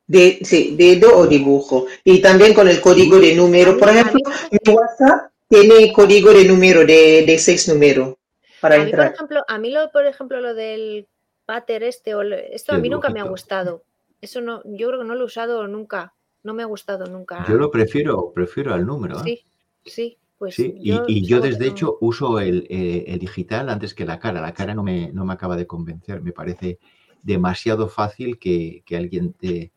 de, 0.09 0.39
sí, 0.41 0.75
dedo 0.75 1.15
o 1.15 1.27
dibujo. 1.27 1.85
Y 2.03 2.19
también 2.19 2.53
con 2.53 2.67
el 2.67 2.81
código 2.81 3.19
de 3.19 3.35
número. 3.35 3.77
Por 3.77 3.89
ejemplo, 3.89 4.19
mi 4.51 4.73
WhatsApp 4.73 5.31
tiene 5.47 5.93
código 5.93 6.31
de 6.33 6.45
número, 6.45 6.79
de, 6.79 7.23
de 7.25 7.37
seis 7.37 7.69
números 7.69 8.15
para 8.59 8.75
a 8.75 8.77
entrar. 8.79 9.11
Mí, 9.11 9.15
por 9.15 9.15
ejemplo, 9.15 9.45
a 9.47 9.57
mí, 9.59 9.71
lo, 9.71 9.91
por 9.91 10.05
ejemplo, 10.07 10.41
lo 10.41 10.55
del 10.55 11.07
pater 11.45 11.83
este, 11.83 12.15
o 12.15 12.23
esto 12.23 12.73
a 12.73 12.79
mí 12.79 12.89
nunca 12.89 13.09
me 13.09 13.19
ha 13.19 13.23
gustado. 13.23 13.83
Eso 14.19 14.41
no, 14.41 14.63
yo 14.65 14.87
creo 14.87 14.99
que 14.99 15.05
no 15.05 15.13
lo 15.13 15.21
he 15.21 15.25
usado 15.25 15.67
nunca. 15.67 16.13
No 16.41 16.53
me 16.55 16.63
ha 16.63 16.65
gustado 16.65 17.05
nunca. 17.05 17.45
Yo 17.47 17.55
lo 17.55 17.69
prefiero, 17.69 18.31
prefiero 18.33 18.73
al 18.73 18.85
número. 18.85 19.19
¿eh? 19.19 19.23
Sí, 19.23 19.45
sí. 19.85 20.17
Pues 20.39 20.55
sí, 20.55 20.73
y, 20.77 21.27
yo 21.27 21.41
desde 21.41 21.67
hecho 21.67 21.97
uso 21.99 22.39
el, 22.39 22.65
eh, 22.69 23.03
el, 23.07 23.19
digital 23.19 23.67
antes 23.67 23.93
que 23.93 24.05
la 24.05 24.19
cara. 24.19 24.39
La 24.39 24.53
cara 24.53 24.73
no 24.73 24.83
me, 24.83 25.11
no 25.11 25.25
me 25.25 25.33
acaba 25.33 25.57
de 25.57 25.67
convencer. 25.67 26.21
Me 26.21 26.31
parece 26.31 26.79
demasiado 27.21 27.89
fácil 27.89 28.39
que, 28.39 28.81
que 28.85 28.95
alguien 28.95 29.33
te, 29.33 29.73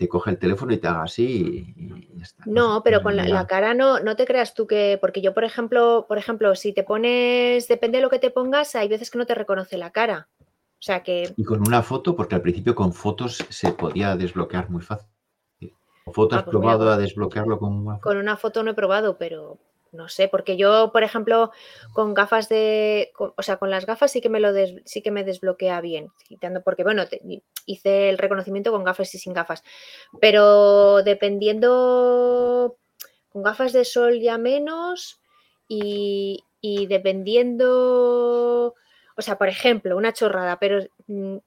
te 0.00 0.08
coge 0.08 0.30
el 0.30 0.38
teléfono 0.38 0.72
y 0.72 0.78
te 0.78 0.88
haga 0.88 1.02
así 1.02 1.74
y, 1.76 2.08
ya 2.16 2.22
está. 2.22 2.42
No, 2.46 2.82
pero 2.82 3.02
con 3.02 3.16
la, 3.16 3.46
cara 3.46 3.74
no, 3.74 4.00
no 4.00 4.16
te 4.16 4.24
creas 4.24 4.54
tú 4.54 4.66
que, 4.66 4.96
porque 4.98 5.20
yo, 5.20 5.34
por 5.34 5.44
ejemplo, 5.44 6.06
por 6.08 6.16
ejemplo, 6.16 6.54
si 6.54 6.72
te 6.72 6.84
pones, 6.84 7.68
depende 7.68 7.98
de 7.98 8.02
lo 8.02 8.08
que 8.08 8.18
te 8.18 8.30
pongas, 8.30 8.74
hay 8.76 8.88
veces 8.88 9.10
que 9.10 9.18
no 9.18 9.26
te 9.26 9.34
reconoce 9.34 9.76
la 9.76 9.90
cara. 9.90 10.30
O 10.38 10.82
sea 10.82 11.02
que. 11.02 11.34
Y 11.36 11.44
con 11.44 11.60
una 11.60 11.82
foto, 11.82 12.16
porque 12.16 12.34
al 12.34 12.40
principio 12.40 12.74
con 12.74 12.94
fotos 12.94 13.44
se 13.50 13.72
podía 13.72 14.16
desbloquear 14.16 14.70
muy 14.70 14.80
fácil. 14.80 15.06
¿Foto 16.06 16.34
has 16.34 16.42
ah, 16.42 16.44
pues 16.46 16.56
probado 16.56 16.90
a 16.90 16.96
desbloquearlo 16.96 17.58
con 17.58 17.74
una 17.74 17.96
foto? 17.96 18.02
Con 18.02 18.16
una 18.16 18.36
foto 18.38 18.62
no 18.62 18.70
he 18.70 18.74
probado, 18.74 19.18
pero 19.18 19.58
no 19.92 20.08
sé, 20.08 20.28
porque 20.28 20.56
yo, 20.56 20.90
por 20.92 21.02
ejemplo, 21.02 21.50
con 21.92 22.14
gafas 22.14 22.48
de, 22.48 23.12
o 23.18 23.42
sea, 23.42 23.56
con 23.56 23.70
las 23.70 23.86
gafas 23.86 24.12
sí 24.12 24.20
que 24.20 24.28
me 24.28 24.40
lo 24.40 24.50
sí 24.84 25.02
que 25.02 25.10
me 25.10 25.24
desbloquea 25.24 25.80
bien, 25.80 26.08
quitando, 26.24 26.62
porque 26.62 26.84
bueno, 26.84 27.04
hice 27.66 28.08
el 28.08 28.18
reconocimiento 28.18 28.70
con 28.70 28.84
gafas 28.84 29.14
y 29.14 29.18
sin 29.18 29.32
gafas, 29.32 29.64
pero 30.20 31.02
dependiendo, 31.02 32.76
con 33.30 33.42
gafas 33.42 33.72
de 33.72 33.84
sol 33.84 34.20
ya 34.20 34.38
menos 34.38 35.20
y, 35.68 36.44
y 36.60 36.86
dependiendo, 36.86 38.74
o 39.16 39.22
sea, 39.22 39.38
por 39.38 39.48
ejemplo, 39.48 39.96
una 39.96 40.12
chorrada, 40.12 40.58
pero 40.58 40.80
mm, 41.08 41.38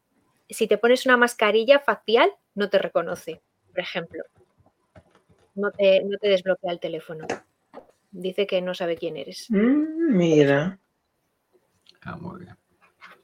si 0.49 0.67
te 0.67 0.77
pones 0.77 1.06
una 1.06 1.17
mascarilla 1.17 1.79
facial, 1.79 2.32
no 2.56 2.69
te 2.69 2.77
reconoce, 2.77 3.41
por 3.69 3.79
ejemplo. 3.79 4.23
No 5.56 5.71
te, 5.71 6.03
no 6.03 6.17
te 6.17 6.29
desbloquea 6.29 6.71
el 6.71 6.79
teléfono 6.79 7.27
dice 8.13 8.47
que 8.47 8.62
no 8.62 8.73
sabe 8.73 8.95
quién 8.95 9.17
eres. 9.17 9.47
Mm, 9.49 10.15
mira. 10.15 10.80
Ah, 12.04 12.15
muy 12.15 12.41
bien. 12.41 12.56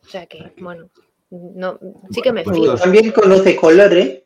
O 0.04 0.08
sea 0.08 0.26
que, 0.26 0.54
bueno, 0.58 0.90
no, 1.30 1.80
sí 2.12 2.22
que 2.22 2.34
me 2.34 2.44
pues 2.44 2.58
fío. 2.58 2.76
También 2.76 3.12
conoce 3.12 3.56
colores. 3.56 4.24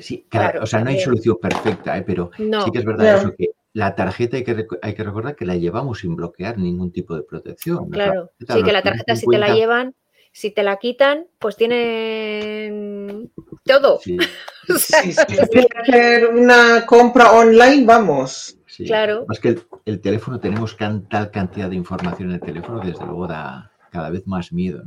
Sí, 0.00 0.26
claro, 0.28 0.64
o 0.64 0.66
sea, 0.66 0.80
no 0.80 0.90
hay 0.90 0.98
solución 0.98 1.38
perfecta, 1.40 1.96
¿eh? 1.96 2.02
pero 2.02 2.30
sí 2.36 2.70
que 2.72 2.78
es 2.80 2.84
verdad 2.84 3.18
eso 3.18 3.32
que 3.36 3.50
la 3.72 3.94
tarjeta 3.94 4.36
hay 4.36 4.44
que, 4.44 4.66
hay 4.82 4.94
que 4.94 5.04
recordar 5.04 5.36
que 5.36 5.44
la 5.44 5.56
llevamos 5.56 6.00
sin 6.00 6.16
bloquear 6.16 6.58
ningún 6.58 6.90
tipo 6.90 7.14
de 7.14 7.22
protección. 7.22 7.90
Claro, 7.90 8.32
sí, 8.40 8.62
que 8.62 8.72
la 8.72 8.82
tarjeta 8.82 9.14
si 9.14 9.26
te 9.26 9.38
la 9.38 9.54
llevan, 9.54 9.94
si 10.32 10.50
te 10.50 10.64
la 10.64 10.78
quitan, 10.78 11.28
pues 11.38 11.56
tienen 11.56 13.30
todo. 13.64 14.00
Sí. 14.00 14.16
si 14.78 15.14
quieres 15.26 15.48
hacer 15.76 16.26
una 16.28 16.84
compra 16.86 17.32
online, 17.32 17.84
vamos. 17.84 18.58
Claro. 18.78 19.24
Más 19.28 19.40
que 19.40 19.56
el, 19.84 20.00
teléfono, 20.00 20.40
tenemos 20.40 20.76
tal 20.76 21.30
cantidad 21.30 21.70
de 21.70 21.76
información 21.76 22.30
en 22.30 22.34
el 22.36 22.40
teléfono, 22.40 22.80
desde 22.80 23.04
luego 23.04 23.26
da 23.26 23.70
cada 23.90 24.10
vez 24.10 24.26
más 24.26 24.52
miedo. 24.52 24.82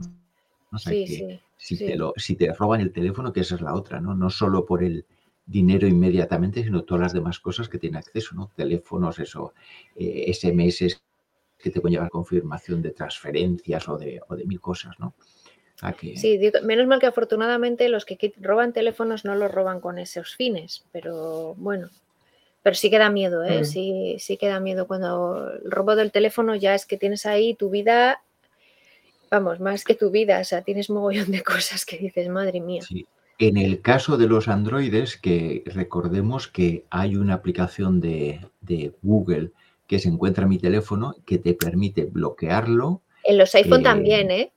sí, 0.78 1.40
si, 1.56 1.78
Te 1.78 1.96
lo, 1.96 2.14
si 2.18 2.36
te 2.36 2.54
roban 2.54 2.82
el 2.82 2.92
teléfono, 2.92 3.34
que 3.34 3.42
esa 3.42 3.56
es 3.56 3.62
la 3.62 3.74
otra, 3.74 4.00
¿no? 4.00 4.14
No 4.14 4.30
solo 4.30 4.66
por 4.66 4.84
el 4.84 5.06
dinero 5.46 5.88
inmediatamente, 5.88 6.64
sino 6.64 6.84
todas 6.84 7.02
las 7.02 7.14
demás 7.14 7.40
cosas 7.40 7.70
que 7.70 7.80
tiene 7.80 7.98
acceso, 7.98 8.36
¿no? 8.36 8.52
Teléfonos, 8.56 9.18
eso, 9.20 9.54
SMS 9.96 10.82
eh, 10.82 10.96
que 11.58 11.72
te 11.72 11.82
pueden 11.82 11.94
llevar 11.94 12.10
confirmación 12.10 12.82
de 12.82 12.92
transferencias 12.92 13.88
o 13.90 13.98
de, 13.98 14.22
o 14.28 14.36
de 14.36 14.46
mil 14.46 14.60
cosas, 14.60 15.00
¿no? 15.00 15.16
Sí, 16.16 16.40
menos 16.64 16.88
mal 16.88 17.00
que 17.00 17.06
afortunadamente 17.06 17.88
los 17.88 18.04
que 18.04 18.34
roban 18.42 18.74
teléfonos 18.74 19.26
no 19.26 19.36
los 19.36 19.52
roban 19.52 19.80
con 19.80 20.00
esos 20.00 20.36
fines, 20.36 20.84
pero 20.92 21.54
bueno, 21.56 21.90
pero 22.68 22.76
sí 22.76 22.90
que 22.90 23.00
da 23.00 23.10
miedo, 23.10 23.46
¿eh? 23.46 23.62
Mm. 23.62 23.64
Sí, 23.64 24.16
sí 24.20 24.36
que 24.36 24.50
da 24.50 24.60
miedo 24.60 24.88
cuando 24.88 25.54
el 25.64 25.72
robo 25.72 25.96
del 25.96 26.12
teléfono 26.12 26.54
ya 26.54 26.76
es 26.76 26.86
que 26.86 26.98
tienes 26.98 27.26
ahí 27.26 27.56
tu 27.56 27.70
vida, 27.70 28.22
vamos, 29.32 29.62
más 29.62 29.86
que 29.86 29.96
tu 29.96 30.12
vida, 30.12 30.42
o 30.42 30.44
sea, 30.44 30.64
tienes 30.64 30.90
mogollón 30.90 31.32
de 31.32 31.44
cosas 31.44 31.86
que 31.86 31.98
dices, 31.98 32.28
madre 32.28 32.60
mía. 32.60 32.84
En 33.40 33.56
el 33.56 33.80
caso 33.82 34.18
de 34.18 34.28
los 34.28 34.50
androides, 34.50 35.16
que 35.16 35.64
recordemos 35.68 36.50
que 36.50 36.84
hay 36.90 37.16
una 37.16 37.36
aplicación 37.36 38.02
de, 38.02 38.42
Google 39.02 39.52
que 39.88 40.00
se 40.00 40.10
encuentra 40.10 40.44
en 40.44 40.50
mi 40.50 40.58
teléfono 40.58 41.16
que 41.26 41.38
te 41.38 41.54
permite 41.54 42.04
bloquearlo. 42.04 43.02
En 43.24 43.38
los 43.38 43.56
iPhone 43.56 43.82
también, 43.82 44.30
¿eh? 44.30 44.52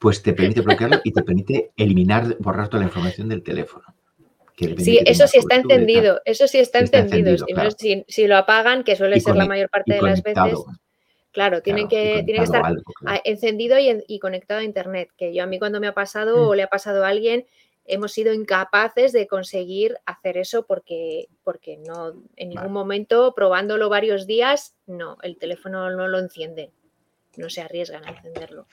Pues 0.00 0.24
te 0.24 0.32
permite 0.32 0.60
bloquearlo 0.60 1.02
y 1.04 1.12
te 1.12 1.22
permite 1.22 1.70
eliminar, 1.76 2.36
borrar 2.40 2.66
toda 2.66 2.80
la 2.80 2.88
información 2.88 3.28
del 3.28 3.44
teléfono. 3.44 3.84
Sí, 4.56 5.00
eso 5.04 5.26
sí 5.26 5.38
está 5.38 5.56
entendido, 5.56 6.20
eso 6.24 6.46
sí 6.46 6.58
está, 6.58 6.78
entendido. 6.78 7.44
si, 8.06 8.26
lo 8.26 8.36
apagan, 8.36 8.84
que 8.84 8.94
suele 8.94 9.18
ser 9.20 9.34
la 9.34 9.46
mayor 9.46 9.68
parte 9.68 9.94
de 9.94 10.02
las 10.02 10.22
veces, 10.22 10.58
claro, 11.32 11.60
tiene 11.60 11.88
que, 11.88 12.22
tiene 12.24 12.38
que 12.38 12.44
estar 12.44 12.72
encendido 13.24 13.76
y, 13.80 14.18
conectado 14.20 14.60
a 14.60 14.64
Internet, 14.64 15.10
que 15.16 15.34
yo 15.34 15.42
a 15.42 15.46
mí 15.46 15.58
cuando 15.58 15.80
me 15.80 15.88
ha 15.88 15.94
pasado 15.94 16.44
mm. 16.44 16.48
o 16.48 16.54
le 16.54 16.62
ha 16.62 16.68
pasado 16.68 17.04
a 17.04 17.08
alguien, 17.08 17.46
hemos 17.86 18.12
sido 18.12 18.32
incapaces 18.32 19.12
de 19.12 19.26
conseguir 19.26 19.96
hacer 20.06 20.38
eso 20.38 20.64
porque, 20.66 21.28
porque 21.42 21.76
no, 21.76 22.12
en 22.36 22.50
ningún 22.50 22.72
momento, 22.72 23.34
probándolo 23.34 23.88
varios 23.88 24.26
días, 24.26 24.74
no, 24.86 25.18
el 25.22 25.36
teléfono 25.36 25.90
no 25.90 26.08
lo 26.08 26.18
enciende, 26.18 26.70
no 27.36 27.50
se 27.50 27.60
arriesgan 27.60 28.04
a 28.04 28.10
encenderlo. 28.10 28.66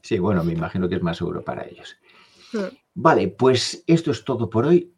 Sí. 0.00 0.18
bueno, 0.18 0.44
me 0.44 0.52
imagino 0.52 0.88
que 0.88 0.94
es 0.94 1.02
más 1.02 1.18
seguro 1.18 1.42
para 1.42 1.66
ellos. 1.66 1.96
Mm. 2.54 2.76
Vale, 2.94 3.28
pues 3.28 3.82
esto 3.86 4.10
es 4.12 4.24
todo 4.24 4.48
por 4.48 4.66
hoy. 4.66 4.90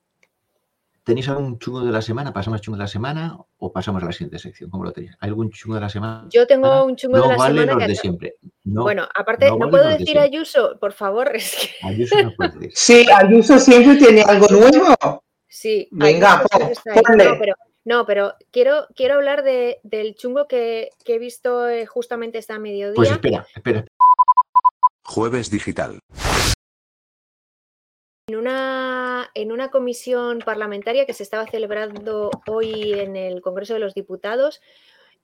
¿Tenéis 1.02 1.28
algún 1.28 1.58
chungo 1.60 1.84
de 1.84 1.92
la 1.92 2.02
semana? 2.02 2.32
¿Pasamos 2.32 2.60
chungo 2.60 2.76
de 2.76 2.82
la 2.82 2.88
semana 2.88 3.38
o 3.58 3.72
pasamos 3.72 4.02
a 4.02 4.06
la 4.06 4.12
siguiente 4.12 4.40
sección? 4.40 4.70
¿Cómo 4.70 4.82
lo 4.82 4.92
tenéis? 4.92 5.16
¿Algún 5.20 5.50
chungo 5.50 5.76
de 5.76 5.80
la 5.80 5.88
semana? 5.88 6.26
Yo 6.30 6.48
tengo 6.48 6.84
un 6.84 6.96
chungo 6.96 7.22
de 7.22 7.28
la 7.28 7.36
vale 7.36 7.60
semana. 7.60 7.78
Los 7.78 7.88
de 7.88 7.94
siempre. 7.94 8.34
bueno, 8.64 9.06
aparte, 9.14 9.48
¿no, 9.56 9.70
puedo 9.70 9.86
decir 9.86 10.18
Ayuso? 10.18 10.76
Por 10.80 10.92
favor, 10.92 11.34
es 11.36 11.54
que... 11.54 11.68
Ayuso 11.86 12.20
no 12.20 12.32
puede 12.36 12.52
decir. 12.54 12.72
Sí, 12.74 13.06
Ayuso 13.08 13.58
siempre 13.60 13.94
tiene 13.96 14.22
algo 14.22 14.48
nuevo. 14.48 15.22
Sí. 15.48 15.88
Venga, 15.92 16.42
No, 16.84 17.38
pero, 17.38 17.54
no, 17.84 18.04
pero 18.04 18.34
quiero, 18.50 18.88
quiero 18.96 19.14
hablar 19.14 19.44
de, 19.44 19.78
del 19.84 20.16
chungo 20.16 20.48
que, 20.48 20.90
que 21.04 21.14
he 21.14 21.18
visto 21.20 21.68
eh, 21.68 21.86
justamente 21.86 22.38
esta 22.38 22.58
mediodía. 22.58 22.96
Pues 22.96 23.12
espera, 23.12 23.46
espera. 23.54 23.84
Jueves 25.04 25.52
Digital. 25.52 26.00
En 28.28 28.34
una, 28.34 29.30
en 29.34 29.52
una 29.52 29.70
comisión 29.70 30.40
parlamentaria 30.40 31.06
que 31.06 31.12
se 31.12 31.22
estaba 31.22 31.46
celebrando 31.46 32.32
hoy 32.48 32.92
en 32.92 33.14
el 33.14 33.40
Congreso 33.40 33.74
de 33.74 33.78
los 33.78 33.94
Diputados, 33.94 34.60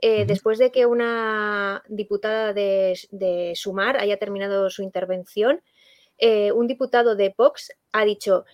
eh, 0.00 0.24
después 0.24 0.56
de 0.58 0.70
que 0.70 0.86
una 0.86 1.82
diputada 1.88 2.52
de, 2.52 3.52
Sumar 3.56 3.96
haya 3.96 4.18
terminado 4.18 4.70
su 4.70 4.84
intervención, 4.84 5.62
eh, 6.16 6.52
un 6.52 6.68
diputado 6.68 7.16
de 7.16 7.34
Vox 7.36 7.72
ha 7.90 8.04
dicho, 8.04 8.44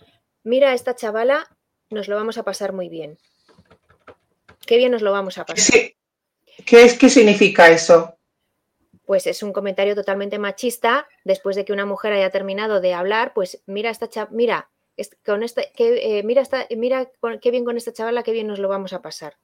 mira, 0.43 0.73
esta 0.73 0.95
chavala 0.95 1.55
nos 1.91 2.07
lo 2.07 2.15
vamos 2.15 2.39
a 2.39 2.43
pasar 2.43 2.73
muy 2.73 2.89
bien. 2.89 3.19
Qué 4.65 4.77
bien 4.77 4.91
nos 4.91 5.03
lo 5.03 5.11
vamos 5.11 5.37
a 5.37 5.45
pasar. 5.45 5.91
¿Qué, 6.65 6.83
es, 6.83 6.97
qué 6.97 7.09
significa 7.09 7.69
eso? 7.69 8.17
Pues 9.09 9.25
es 9.25 9.41
un 9.41 9.53
comentario 9.53 9.95
totalmente 9.95 10.37
machista 10.37 11.07
después 11.23 11.55
de 11.55 11.65
que 11.65 11.73
una 11.73 11.87
mujer 11.87 12.13
haya 12.13 12.29
terminado 12.29 12.79
de 12.79 12.93
hablar, 12.93 13.33
pues 13.33 13.59
mira 13.65 13.89
esta 13.89 14.07
mira, 14.29 14.69
con 15.25 15.41
esta, 15.41 15.63
que, 15.75 16.19
eh, 16.19 16.21
mira 16.21 16.43
esta, 16.43 16.67
mira 16.77 17.09
qué 17.41 17.49
bien 17.49 17.65
con 17.65 17.75
esta 17.75 17.91
chavala, 17.91 18.21
qué 18.21 18.33
bien 18.33 18.45
nos 18.45 18.59
lo 18.59 18.69
vamos 18.69 18.93
a 18.93 19.01
pasar. 19.01 19.37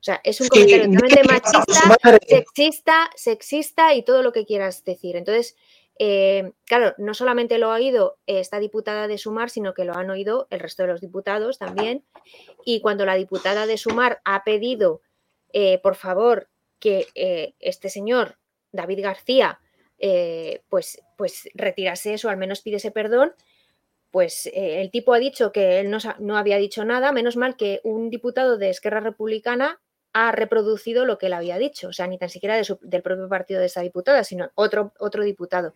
O 0.00 0.02
sea, 0.02 0.22
es 0.24 0.40
un 0.40 0.48
comentario 0.48 0.86
totalmente 0.86 1.22
machista, 1.30 2.18
sexista, 2.26 3.10
sexista 3.14 3.94
y 3.94 4.04
todo 4.04 4.22
lo 4.22 4.32
que 4.32 4.46
quieras 4.46 4.84
decir. 4.84 5.16
Entonces, 5.16 5.54
eh, 5.98 6.52
claro, 6.64 6.94
no 6.96 7.12
solamente 7.12 7.58
lo 7.58 7.72
ha 7.72 7.74
oído 7.74 8.16
esta 8.24 8.58
diputada 8.58 9.06
de 9.06 9.18
Sumar, 9.18 9.50
sino 9.50 9.74
que 9.74 9.84
lo 9.84 9.94
han 9.94 10.08
oído 10.08 10.46
el 10.48 10.60
resto 10.60 10.84
de 10.84 10.88
los 10.88 11.02
diputados 11.02 11.58
también. 11.58 12.06
Y 12.64 12.80
cuando 12.80 13.04
la 13.04 13.16
diputada 13.16 13.66
de 13.66 13.76
Sumar 13.76 14.22
ha 14.24 14.44
pedido, 14.44 15.02
eh, 15.52 15.78
por 15.82 15.94
favor, 15.94 16.48
que 16.80 17.54
este 17.60 17.90
señor 17.90 18.38
David 18.74 19.02
García, 19.02 19.60
eh, 19.98 20.62
pues, 20.68 21.00
pues 21.16 21.48
retirase 21.54 22.14
eso, 22.14 22.28
al 22.28 22.36
menos 22.36 22.60
pídese 22.60 22.90
perdón, 22.90 23.32
pues 24.10 24.46
eh, 24.46 24.80
el 24.80 24.90
tipo 24.90 25.14
ha 25.14 25.18
dicho 25.18 25.52
que 25.52 25.80
él 25.80 25.90
no, 25.90 26.36
había 26.36 26.58
dicho 26.58 26.84
nada, 26.84 27.12
menos 27.12 27.36
mal 27.36 27.56
que 27.56 27.80
un 27.84 28.10
diputado 28.10 28.58
de 28.58 28.70
Esquerra 28.70 29.00
Republicana 29.00 29.80
ha 30.12 30.30
reproducido 30.30 31.06
lo 31.06 31.18
que 31.18 31.26
él 31.26 31.32
había 31.32 31.58
dicho, 31.58 31.88
o 31.88 31.92
sea, 31.92 32.06
ni 32.06 32.18
tan 32.18 32.28
siquiera 32.28 32.56
del 32.56 33.02
propio 33.02 33.28
partido 33.28 33.60
de 33.60 33.66
esa 33.66 33.80
diputada, 33.80 34.22
sino 34.22 34.50
otro, 34.54 34.92
otro 34.98 35.24
diputado. 35.24 35.74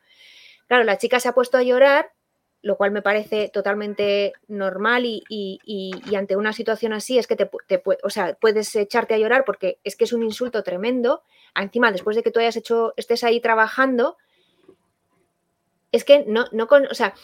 Claro, 0.69 0.85
la 0.85 0.99
chica 0.99 1.19
se 1.19 1.29
ha 1.29 1.35
puesto 1.35 1.59
a 1.59 1.63
llorar 1.63 2.13
lo 2.61 2.77
cual 2.77 2.91
me 2.91 3.03
parece 3.03 3.49
totalmente 3.49 4.33
normal 4.49 5.05
y, 5.07 5.93
ante 6.17 6.37
una 6.37 6.53
situación 6.53 6.93
así 6.93 7.19
es 7.19 7.27
que 7.27 7.37
te, 7.37 7.51
o 8.03 8.11
sea, 8.11 8.35
puedes 8.41 8.75
echarte 8.75 9.15
a 9.15 9.19
llorar 9.19 9.45
porque 9.45 9.79
es 9.85 9.97
que 9.97 10.05
es 10.05 10.13
un 10.13 10.23
insulto 10.23 10.63
tremendo. 10.63 11.23
Encima, 11.63 11.93
después 11.93 12.17
de 12.17 12.23
que 12.23 12.31
tú 12.31 12.41
hayas 12.41 12.57
hecho, 12.57 12.95
estés 12.97 13.25
ahí 13.25 13.41
trabajando, 13.41 14.17
es 15.93 16.05
que 16.05 16.25
no, 16.27 16.47
no, 16.53 16.69
o 16.91 16.95
sea, 16.95 17.15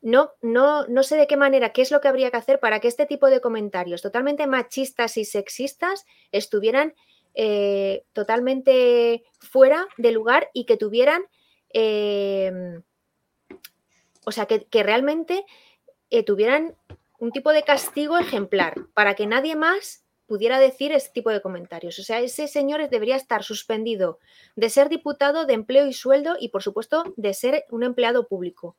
no, 0.00 0.32
no, 0.42 0.86
no 0.86 1.02
sé 1.02 1.16
de 1.16 1.26
qué 1.26 1.36
manera, 1.36 1.72
qué 1.72 1.82
es 1.82 1.90
lo 1.90 2.00
que 2.00 2.08
habría 2.08 2.30
que 2.30 2.36
hacer 2.36 2.60
para 2.60 2.80
que 2.80 2.88
este 2.88 3.06
tipo 3.06 3.28
de 3.30 3.40
comentarios 3.40 4.02
totalmente 4.02 4.46
machistas 4.46 5.16
y 5.16 5.24
sexistas 5.24 6.04
estuvieran 6.30 6.94
eh, 7.34 8.04
totalmente 8.12 9.24
fuera 9.40 9.88
de 9.96 10.12
lugar 10.12 10.50
y 10.52 10.66
que 10.66 10.76
tuvieran... 10.76 11.22
Eh, 11.72 12.52
o 14.24 14.32
sea, 14.32 14.46
que, 14.46 14.82
realmente 14.82 15.44
eh, 16.10 16.22
tuvieran 16.22 16.76
un 17.18 17.30
tipo 17.30 17.52
de 17.52 17.62
castigo 17.62 18.18
ejemplar 18.18 18.74
para 18.94 19.14
que 19.14 19.26
nadie 19.26 19.56
más 19.56 20.03
pudiera 20.26 20.58
decir 20.58 20.92
ese 20.92 21.10
tipo 21.12 21.30
de 21.30 21.42
comentarios. 21.42 21.98
O 21.98 22.02
sea, 22.02 22.20
ese 22.20 22.48
señor 22.48 22.88
debería 22.88 23.16
estar 23.16 23.42
suspendido 23.42 24.18
de 24.56 24.70
ser 24.70 24.88
diputado 24.88 25.46
de 25.46 25.54
empleo 25.54 25.86
y 25.86 25.92
sueldo 25.92 26.36
y, 26.38 26.48
por 26.48 26.62
supuesto, 26.62 27.14
de 27.16 27.34
ser 27.34 27.64
un 27.70 27.82
empleado 27.82 28.26
público. 28.26 28.76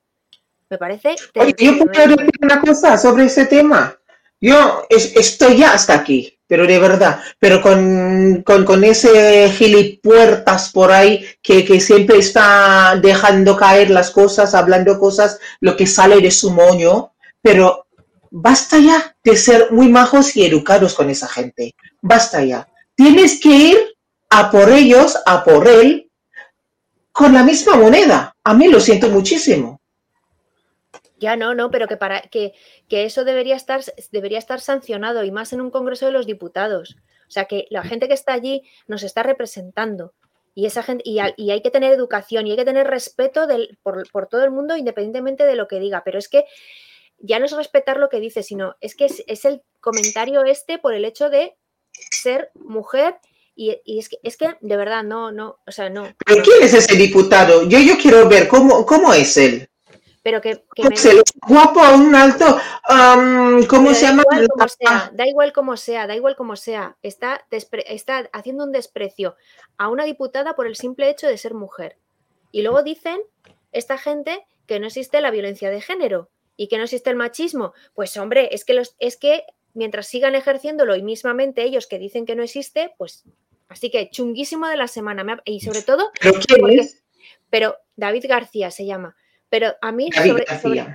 Me 0.70 0.78
parece... 0.78 1.16
Oye, 1.36 1.54
yo 1.58 1.78
puedo 1.78 2.08
decir 2.08 2.32
una 2.42 2.62
cosa 2.62 2.98
sobre 2.98 3.26
ese 3.26 3.46
tema. 3.46 3.98
Yo 4.42 4.86
estoy 4.90 5.58
ya 5.58 5.74
hasta 5.74 5.96
aquí, 5.96 6.38
pero 6.48 6.68
de 6.68 6.78
verdad, 6.78 7.20
pero 7.40 7.62
con, 7.62 8.44
con, 8.44 8.84
ese 8.84 9.50
gilipuertas 9.50 10.72
por 10.72 10.92
ahí 10.92 11.26
que, 11.42 11.64
que, 11.64 11.80
siempre 11.80 12.18
está 12.18 13.00
dejando 13.02 13.56
caer 13.56 13.90
las 13.90 14.12
cosas, 14.12 14.54
hablando 14.54 15.00
cosas, 15.00 15.40
lo 15.62 15.76
que 15.76 15.88
sale 15.88 16.20
de 16.20 16.32
su 16.32 16.52
moño, 16.52 17.14
pero 17.42 17.85
basta 18.38 18.80
ya 18.80 19.16
de 19.24 19.38
ser 19.38 19.72
muy 19.72 19.88
majos 19.88 20.36
y 20.36 20.46
educados 20.46 20.94
con 20.94 21.10
esa 21.10 21.30
gente, 21.30 21.74
basta 22.02 22.44
ya. 22.44 22.68
Tienes 22.94 23.40
que 23.40 23.50
ir 23.50 23.78
a 24.30 24.52
por 24.52 24.70
ellos, 24.70 25.18
a 25.26 25.46
por 25.46 25.70
él, 25.70 26.12
con 27.14 27.34
la 27.34 27.44
misma 27.44 27.78
moneda. 27.78 28.36
A 28.44 28.54
mí 28.54 28.68
lo 28.68 28.82
siento 28.82 29.08
muchísimo. 29.08 29.80
Ya 31.18 31.38
no, 31.38 31.56
no, 31.56 31.72
pero 31.72 31.88
que 31.88 31.96
para 31.96 32.24
que, 32.24 32.54
eso 32.90 33.24
debería 33.24 33.56
estar, 33.56 33.82
debería 34.12 34.40
estar 34.40 34.60
sancionado 34.60 35.24
y 35.24 35.32
más 35.32 35.54
en 35.54 35.62
un 35.62 35.72
Congreso 35.72 36.06
de 36.06 36.12
los 36.12 36.26
Diputados. 36.26 36.98
O 37.30 37.32
sea, 37.32 37.46
que 37.46 37.68
la 37.70 37.84
gente 37.84 38.10
que 38.10 38.16
está 38.16 38.34
allí 38.34 38.64
nos 38.86 39.04
está 39.04 39.24
representando. 39.24 40.14
Y, 40.54 40.66
esa 40.66 40.84
gente, 40.84 41.04
y, 41.06 41.20
hay 41.20 41.62
que 41.62 41.72
tener 41.72 41.94
educación 41.94 42.48
y 42.48 42.52
hay 42.52 42.58
que 42.58 42.66
tener 42.66 42.88
respeto 42.88 43.48
por, 43.82 44.28
todo 44.28 44.44
el 44.44 44.52
mundo 44.52 44.76
independientemente 44.76 45.46
de 45.46 45.56
lo 45.56 45.70
que 45.70 45.80
diga. 45.80 46.04
Pero 46.04 46.20
es 46.20 46.28
que 46.28 46.44
ya 47.20 47.40
no 47.40 47.46
es 47.46 47.52
respetar 47.52 47.98
lo 47.98 48.10
que 48.10 48.20
dice, 48.20 48.44
sino 48.44 48.76
es 48.82 48.96
que 48.96 49.06
es, 49.06 49.46
el 49.46 49.62
comentario 49.82 50.44
este 50.44 50.78
por 50.78 50.94
el 50.94 51.06
hecho 51.06 51.30
de 51.30 51.56
ser 51.92 52.52
mujer 52.56 53.16
y, 53.56 53.80
es, 53.86 54.10
que, 54.10 54.18
es 54.24 54.36
que 54.36 54.58
de 54.60 54.78
verdad 54.78 55.04
no, 55.04 55.32
no, 55.32 55.60
o 55.66 55.72
sea, 55.72 55.90
no. 55.90 56.14
¿Pero 56.26 56.44
quién 56.44 56.62
es 56.62 56.74
ese 56.74 56.96
diputado? 56.96 57.64
Yo, 57.64 57.80
yo 57.80 57.98
quiero 57.98 58.28
ver 58.28 58.50
cómo, 58.50 58.86
cómo 58.86 59.14
es 59.14 59.38
él 59.38 59.70
pero 60.26 60.42
que, 60.42 60.66
guapo 61.48 61.82
a 61.82 61.94
un 61.94 62.16
alto, 62.16 62.58
¿cómo 63.70 63.94
se 63.94 64.08
llama? 64.08 64.24
da 65.12 65.28
igual 65.28 65.54
como 65.54 65.78
sea, 65.78 66.08
da 66.08 66.16
igual 66.16 66.36
como 66.36 66.56
sea, 66.56 66.98
está, 67.04 67.46
está 67.52 68.28
haciendo 68.34 68.64
un 68.64 68.72
desprecio 68.72 69.36
a 69.78 69.88
una 69.88 70.04
diputada 70.04 70.56
por 70.56 70.66
el 70.66 70.78
simple 70.78 71.12
hecho 71.12 71.28
de 71.28 71.38
ser 71.38 71.54
mujer. 71.54 72.00
Y 72.52 72.64
luego 72.64 72.82
dicen 72.82 73.22
esta 73.72 74.00
gente 74.00 74.44
que 74.66 74.80
no 74.80 74.88
existe 74.88 75.22
la 75.22 75.30
violencia 75.30 75.70
de 75.70 75.82
género 75.82 76.32
y 76.58 76.68
que 76.68 76.78
no 76.78 76.84
existe 76.84 77.10
el 77.10 77.16
machismo. 77.16 77.74
Pues 77.94 78.16
hombre, 78.18 78.50
es 78.52 78.66
que 78.66 78.74
los, 78.74 78.96
es 79.00 79.18
que 79.18 79.46
mientras 79.74 80.08
sigan 80.08 80.36
ejerciéndolo 80.36 80.96
y 80.96 81.04
mismamente 81.04 81.64
ellos 81.64 81.88
que 81.88 82.00
dicen 82.00 82.26
que 82.26 82.36
no 82.36 82.44
existe, 82.44 82.94
pues 82.98 83.24
así 83.68 83.90
que 83.90 84.10
chunguísimo 84.10 84.68
de 84.68 84.78
la 84.78 84.88
semana. 84.88 85.42
Y 85.46 85.62
sobre 85.62 85.82
todo, 85.82 86.12
pero 87.50 87.78
David 87.96 88.26
García 88.28 88.72
se 88.72 88.86
llama. 88.86 89.16
Pero 89.50 89.74
a 89.82 89.92
mí, 89.92 90.10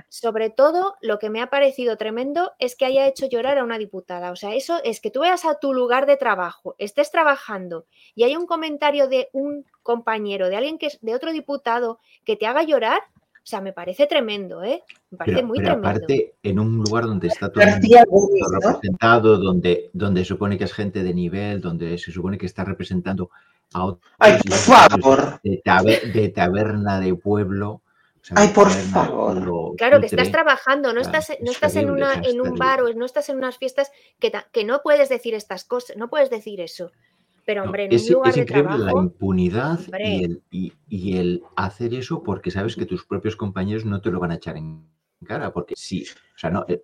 sobre, 0.09 0.49
todo, 0.49 0.95
lo 1.01 1.19
que 1.19 1.29
me 1.29 1.41
ha 1.41 1.49
parecido 1.49 1.97
tremendo 1.97 2.51
es 2.59 2.75
que 2.75 2.85
haya 2.85 3.07
hecho 3.07 3.25
llorar 3.25 3.57
a 3.57 3.63
una 3.63 3.77
diputada. 3.77 4.31
O 4.31 4.35
sea, 4.35 4.53
eso 4.53 4.79
es 4.83 4.99
que 4.99 5.09
tú 5.09 5.21
vayas 5.21 5.45
a 5.45 5.59
tu 5.59 5.73
lugar 5.73 6.05
de 6.05 6.17
trabajo, 6.17 6.75
estés 6.77 7.11
trabajando 7.11 7.85
y 8.13 8.23
hay 8.23 8.35
un 8.35 8.45
comentario 8.45 9.07
de 9.07 9.29
un 9.31 9.65
compañero, 9.83 10.49
de 10.49 10.57
alguien 10.57 10.77
que 10.77 10.87
es 10.87 10.99
de 11.01 11.15
otro 11.15 11.31
diputado, 11.31 11.99
que 12.25 12.35
te 12.35 12.45
haga 12.45 12.63
llorar. 12.63 13.01
O 13.43 13.47
sea, 13.51 13.59
me 13.59 13.73
parece 13.73 14.05
tremendo, 14.05 14.63
¿eh? 14.63 14.83
Me 15.09 15.17
parece 15.17 15.35
Pero, 15.37 15.47
muy 15.47 15.57
pero 15.57 15.69
tremendo. 15.73 15.89
aparte, 15.89 16.33
en 16.43 16.59
un 16.59 16.77
lugar 16.77 17.05
donde 17.05 17.27
está 17.27 17.51
todo 17.51 17.63
el 17.63 17.81
mundo 18.07 18.45
representado, 18.61 19.37
donde, 19.37 19.89
donde 19.93 20.21
se 20.21 20.27
supone 20.27 20.57
que 20.59 20.65
es 20.65 20.73
gente 20.73 21.01
de 21.03 21.13
nivel, 21.13 21.59
donde 21.59 21.97
se 21.97 22.11
supone 22.11 22.37
que 22.37 22.45
está 22.45 22.63
representando 22.63 23.31
a 23.73 23.85
otros 23.85 24.11
Ay, 24.19 24.37
por 24.43 24.53
favor. 24.57 25.39
de, 25.43 25.61
tabe- 25.63 26.11
de 26.13 26.29
taberna 26.29 26.99
de 26.99 27.15
pueblo. 27.15 27.69
o 27.71 27.83
sea, 28.21 28.37
Ay, 28.39 28.49
por 28.49 28.67
taberna 28.69 28.91
favor. 28.91 29.33
pueblo 29.33 29.73
Claro, 29.75 29.99
que 29.99 30.05
estás 30.05 30.31
trabajando, 30.31 30.93
no 30.93 31.01
Claro, 31.01 31.17
estás, 31.17 31.37
no 31.41 31.49
es 31.49 31.55
estás 31.55 31.75
en, 31.77 31.89
una, 31.89 32.13
es 32.13 32.33
en 32.33 32.41
un 32.41 32.57
bar 32.59 32.83
o 32.83 32.93
no 32.93 33.05
estás 33.05 33.27
en 33.29 33.37
unas 33.37 33.57
fiestas 33.57 33.91
que, 34.19 34.29
ta- 34.29 34.45
que 34.51 34.63
no 34.63 34.81
puedes 34.83 35.09
decir 35.09 35.33
estas 35.33 35.63
cosas, 35.65 35.97
no 35.97 36.09
puedes 36.09 36.29
decir 36.29 36.61
eso. 36.61 36.91
Pero, 37.45 37.61
No, 37.61 37.67
hombre, 37.67 37.85
en 37.85 37.93
es, 37.93 38.07
un 38.07 38.13
lugar 38.13 38.29
es 38.29 38.35
de 38.35 38.41
increíble 38.41 38.71
la 38.71 38.77
trabajo, 38.77 39.01
impunidad 39.03 39.79
Hombre. 39.79 40.07
y 40.09 40.23
el, 40.23 40.41
y, 40.51 40.73
y 40.89 41.17
el 41.17 41.43
hacer 41.55 41.93
eso 41.93 42.21
porque 42.23 42.51
sabes 42.51 42.75
que 42.75 42.85
tus 42.85 43.05
propios 43.05 43.35
compañeros 43.35 43.85
no 43.85 44.01
te 44.01 44.11
lo 44.11 44.19
van 44.19 44.31
a 44.31 44.35
echar 44.35 44.57
en 44.57 44.85
cara, 45.25 45.51
porque 45.51 45.73
sí, 45.77 46.05
o 46.35 46.39
sea, 46.39 46.49
no, 46.49 46.65
eh, 46.67 46.81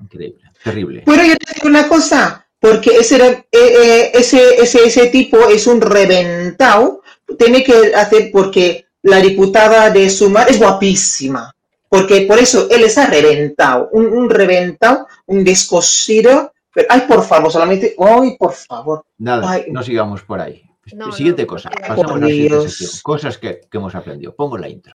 increíble, 0.00 0.42
terrible. 0.64 1.02
Pero 1.06 1.22
yo 1.24 1.36
te 1.36 1.54
digo 1.54 1.68
una 1.68 1.88
cosa, 1.88 2.46
porque 2.58 2.90
ese, 2.96 3.16
eh, 3.26 3.44
eh, 3.52 4.10
ese, 4.14 4.56
ese, 4.60 4.84
ese 4.86 5.06
tipo 5.08 5.38
es 5.48 5.66
un 5.66 5.80
reventado, 5.80 7.02
tiene 7.38 7.62
que 7.62 7.94
hacer 7.94 8.30
porque 8.32 8.86
la 9.02 9.18
diputada 9.20 9.90
de 9.90 10.08
Sumar 10.10 10.50
es 10.50 10.58
guapísima, 10.58 11.54
porque 11.88 12.22
por 12.22 12.38
eso 12.38 12.68
él 12.70 12.84
está 12.84 13.06
reventado, 13.06 13.88
un, 13.92 14.06
un 14.06 14.30
reventado, 14.30 15.06
un 15.26 15.44
descosido, 15.44 16.52
pero, 16.72 16.86
ay, 16.90 17.02
por 17.08 17.22
favor, 17.24 17.50
solamente, 17.52 17.94
ay, 17.98 18.36
por 18.38 18.52
favor, 18.54 19.06
Nada, 19.18 19.50
Ay. 19.50 19.64
no 19.70 19.82
sigamos 19.82 20.22
por 20.22 20.40
ahí. 20.40 20.62
No, 20.94 21.06
no, 21.06 21.12
siguiente 21.12 21.42
no 21.42 21.48
cosa, 21.48 21.70
pasamos 21.70 22.12
a 22.12 22.18
la 22.18 22.26
siguiente 22.26 22.48
Dios. 22.58 22.76
sección. 22.76 23.00
Cosas 23.02 23.38
que, 23.38 23.60
que 23.70 23.78
hemos 23.78 23.94
aprendido. 23.94 24.34
Pongo 24.34 24.56
la 24.58 24.68
intro. 24.68 24.92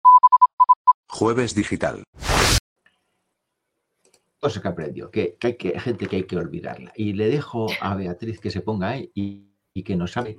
Jueves 1.09 1.53
digital. 1.55 2.03
Cosas 4.39 4.61
que 4.61 4.67
aprendió, 4.67 5.11
que, 5.11 5.35
que 5.39 5.47
hay 5.47 5.55
que, 5.57 5.79
gente 5.79 6.07
que 6.07 6.15
hay 6.17 6.23
que 6.23 6.35
olvidarla. 6.37 6.91
Y 6.95 7.13
le 7.13 7.27
dejo 7.29 7.67
a 7.79 7.95
Beatriz 7.95 8.39
que 8.39 8.49
se 8.51 8.61
ponga 8.61 8.89
ahí 8.89 9.11
y, 9.13 9.45
y 9.73 9.83
que 9.83 9.95
nos 9.95 10.17
hable 10.17 10.37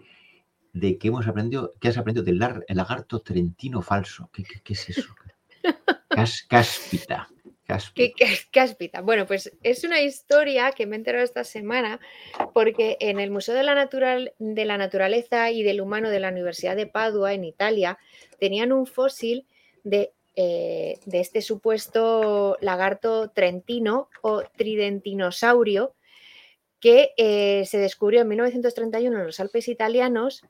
de 0.72 0.98
qué 0.98 1.08
hemos 1.08 1.26
aprendido, 1.28 1.72
qué 1.80 1.88
has 1.88 1.98
aprendido 1.98 2.24
del 2.24 2.40
lar- 2.40 2.64
el 2.66 2.76
lagarto 2.76 3.20
trentino 3.20 3.80
falso. 3.82 4.28
¿Qué, 4.32 4.42
qué- 4.42 4.60
qué 4.62 4.72
es 4.72 4.88
eso? 4.88 5.14
Cas- 6.08 6.44
cáspita. 6.48 7.28
Cáspita. 7.72 8.14
¿Qué, 8.16 8.24
qué- 8.26 8.38
cáspita? 8.50 9.00
Bueno, 9.00 9.26
pues 9.26 9.52
es 9.62 9.84
una 9.84 10.00
historia 10.00 10.72
que 10.72 10.86
me 10.86 10.96
he 10.96 10.98
enterado 10.98 11.24
esta 11.24 11.44
semana 11.44 12.00
porque 12.52 12.96
en 13.00 13.20
el 13.20 13.30
Museo 13.30 13.54
de 13.54 13.62
la, 13.62 13.74
Natural, 13.74 14.32
de 14.38 14.64
la 14.64 14.78
Naturaleza 14.78 15.50
y 15.50 15.62
del 15.62 15.80
Humano 15.80 16.10
de 16.10 16.20
la 16.20 16.28
Universidad 16.30 16.76
de 16.76 16.86
Padua, 16.86 17.32
en 17.32 17.44
Italia, 17.44 17.98
tenían 18.38 18.72
un 18.72 18.86
fósil 18.86 19.46
de, 19.84 20.12
eh, 20.36 20.98
de 21.04 21.20
este 21.20 21.42
supuesto 21.42 22.56
lagarto 22.60 23.30
trentino 23.30 24.08
o 24.22 24.42
tridentinosaurio 24.56 25.94
que 26.80 27.12
eh, 27.16 27.64
se 27.66 27.78
descubrió 27.78 28.22
en 28.22 28.28
1931 28.28 29.18
en 29.20 29.26
los 29.26 29.38
Alpes 29.40 29.68
italianos 29.68 30.42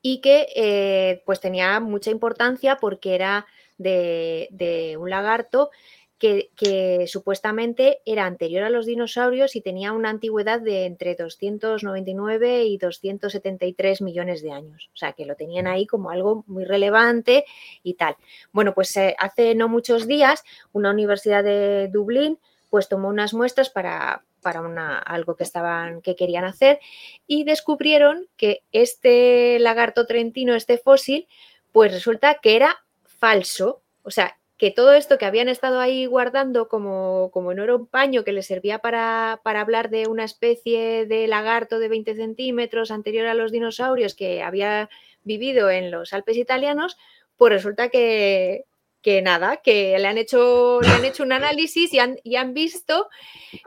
y 0.00 0.20
que 0.20 0.46
eh, 0.54 1.22
pues 1.26 1.40
tenía 1.40 1.80
mucha 1.80 2.10
importancia 2.10 2.76
porque 2.76 3.16
era 3.16 3.46
de, 3.76 4.46
de 4.52 4.96
un 4.96 5.10
lagarto 5.10 5.70
que, 6.18 7.04
supuestamente 7.06 8.00
era 8.06 8.26
anterior 8.26 8.64
a 8.64 8.70
los 8.70 8.86
dinosaurios 8.86 9.54
y 9.54 9.60
tenía 9.60 9.92
una 9.92 10.10
antigüedad 10.10 10.60
de 10.60 10.86
entre 10.86 11.14
299 11.14 12.64
y 12.64 12.78
273 12.78 14.00
millones 14.00 14.42
de 14.42 14.52
años. 14.52 14.90
O 14.94 14.96
sea, 14.96 15.12
que 15.12 15.26
lo 15.26 15.36
tenían 15.36 15.66
ahí 15.66 15.86
como 15.86 16.10
algo 16.10 16.44
muy 16.46 16.64
relevante 16.64 17.44
y 17.82 17.94
tal. 17.94 18.16
Bueno, 18.52 18.74
pues 18.74 18.96
eh, 18.96 19.14
hace 19.18 19.54
no 19.54 19.68
muchos 19.68 20.06
días 20.06 20.42
una 20.72 20.90
universidad 20.90 21.44
de 21.44 21.88
Dublín 21.88 22.38
pues 22.70 22.88
tomó 22.88 23.08
unas 23.08 23.32
muestras 23.32 23.70
para, 23.70 24.24
para 24.42 24.60
una, 24.60 24.98
algo 24.98 25.36
que 25.36 25.44
estaban 25.44 26.02
que 26.02 26.16
querían 26.16 26.44
hacer 26.44 26.80
y 27.26 27.44
descubrieron 27.44 28.26
que 28.36 28.62
este 28.72 29.58
lagarto 29.60 30.06
trentino, 30.06 30.54
este 30.54 30.78
fósil, 30.78 31.28
pues 31.72 31.92
resulta 31.92 32.38
que 32.42 32.56
era 32.56 32.76
falso. 33.04 33.82
O 34.02 34.10
sea, 34.10 34.36
que 34.58 34.70
todo 34.70 34.94
esto 34.94 35.18
que 35.18 35.26
habían 35.26 35.48
estado 35.48 35.80
ahí 35.80 36.06
guardando 36.06 36.68
como, 36.68 37.30
como 37.32 37.52
no 37.52 37.62
era 37.62 37.76
un 37.76 37.86
paño 37.86 38.24
que 38.24 38.32
les 38.32 38.46
servía 38.46 38.78
para, 38.78 39.40
para 39.44 39.60
hablar 39.60 39.90
de 39.90 40.08
una 40.08 40.24
especie 40.24 41.04
de 41.06 41.26
lagarto 41.26 41.78
de 41.78 41.88
20 41.88 42.14
centímetros 42.14 42.90
anterior 42.90 43.26
a 43.26 43.34
los 43.34 43.52
dinosaurios 43.52 44.14
que 44.14 44.42
había 44.42 44.88
vivido 45.24 45.68
en 45.70 45.90
los 45.90 46.12
Alpes 46.14 46.38
italianos, 46.38 46.96
pues 47.36 47.52
resulta 47.52 47.90
que, 47.90 48.64
que 49.02 49.20
nada, 49.20 49.58
que 49.58 49.98
le 49.98 50.06
han 50.06 50.16
hecho, 50.16 50.80
le 50.80 50.88
han 50.88 51.04
hecho 51.04 51.22
un 51.22 51.32
análisis 51.32 51.92
y 51.92 51.98
han, 51.98 52.18
y 52.24 52.36
han 52.36 52.54
visto 52.54 53.08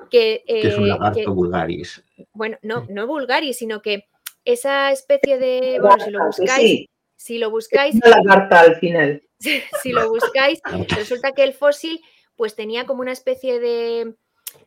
que, 0.09 0.43
que 0.47 0.67
es 0.69 0.77
un 0.77 0.85
eh, 0.85 0.87
lagarto 0.87 1.19
que- 1.19 1.27
vulgaris. 1.29 2.03
bueno, 2.33 2.57
no, 2.63 2.85
no 2.89 3.05
vulgaris, 3.05 3.57
sino 3.59 3.81
que 3.83 4.07
esa 4.43 4.91
especie 4.91 5.37
de, 5.37 5.79
bueno, 5.79 6.03
si 6.03 6.09
lo 6.09 6.25
buscáis, 6.25 6.69
sí, 6.71 6.89
si 7.19 7.37
lo 7.37 7.51
buscáis, 7.51 7.95
una 7.95 8.09
lagarta 8.17 8.61
al 8.61 8.77
final. 8.77 9.21
si 9.83 9.91
lo 9.91 10.09
buscáis, 10.09 10.61
resulta 10.95 11.33
que 11.33 11.43
el 11.43 11.53
fósil 11.53 12.01
pues 12.37 12.55
tenía 12.55 12.85
como 12.85 13.01
una 13.01 13.11
especie 13.11 13.59
de, 13.59 14.15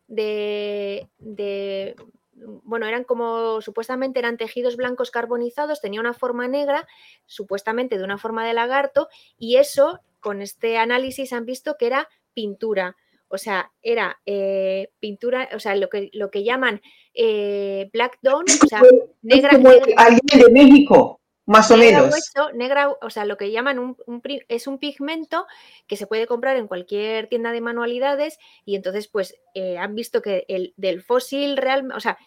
de, 0.06 1.08
de- 1.18 1.96
bueno, 2.64 2.86
eran 2.86 3.04
como, 3.04 3.60
supuestamente 3.62 4.18
eran 4.18 4.36
tejidos 4.36 4.76
blancos 4.76 5.10
carbonizados, 5.10 5.80
tenía 5.80 6.00
una 6.00 6.12
forma 6.12 6.46
negra, 6.48 6.86
supuestamente 7.24 7.96
de 7.96 8.04
una 8.04 8.18
forma 8.18 8.46
de 8.46 8.52
lagarto, 8.52 9.08
y 9.38 9.56
eso, 9.56 10.00
con 10.20 10.42
este 10.42 10.76
análisis 10.76 11.32
han 11.32 11.46
visto 11.46 11.76
que 11.78 11.86
era 11.86 12.08
pintura. 12.34 12.96
O 13.28 13.38
sea, 13.38 13.72
era 13.80 14.20
eh, 14.26 14.90
pintura, 14.98 15.48
o 15.54 15.60
sea, 15.60 15.74
lo 15.76 15.88
que, 15.88 16.10
lo 16.12 16.30
que 16.30 16.44
llaman 16.44 16.82
eh, 17.14 17.88
black 17.94 18.18
dawn, 18.20 18.44
o 18.44 18.66
sea, 18.66 18.82
negra, 19.22 19.52
es 19.52 19.56
como 19.56 19.70
negra- 19.70 19.94
alguien 19.96 20.42
de 20.46 20.52
México, 20.52 21.21
más 21.46 21.70
o 21.70 21.76
negra 21.76 21.98
menos. 22.02 22.12
hueso, 22.14 22.52
negra, 22.52 22.90
o 23.00 23.10
sea, 23.10 23.24
lo 23.24 23.36
que 23.36 23.50
llaman 23.50 23.78
un, 23.78 23.96
un 24.06 24.20
pri- 24.20 24.44
es 24.48 24.66
un 24.66 24.78
pigmento 24.78 25.46
que 25.86 25.96
se 25.96 26.06
puede 26.06 26.26
comprar 26.26 26.56
en 26.56 26.68
cualquier 26.68 27.28
tienda 27.28 27.52
de 27.52 27.60
manualidades 27.60 28.38
y 28.64 28.76
entonces 28.76 29.08
pues 29.08 29.36
eh, 29.54 29.78
han 29.78 29.94
visto 29.94 30.22
que 30.22 30.44
el 30.48 30.72
del 30.76 31.02
fósil 31.02 31.56
real, 31.56 31.90
o 31.94 32.00
sea, 32.00 32.18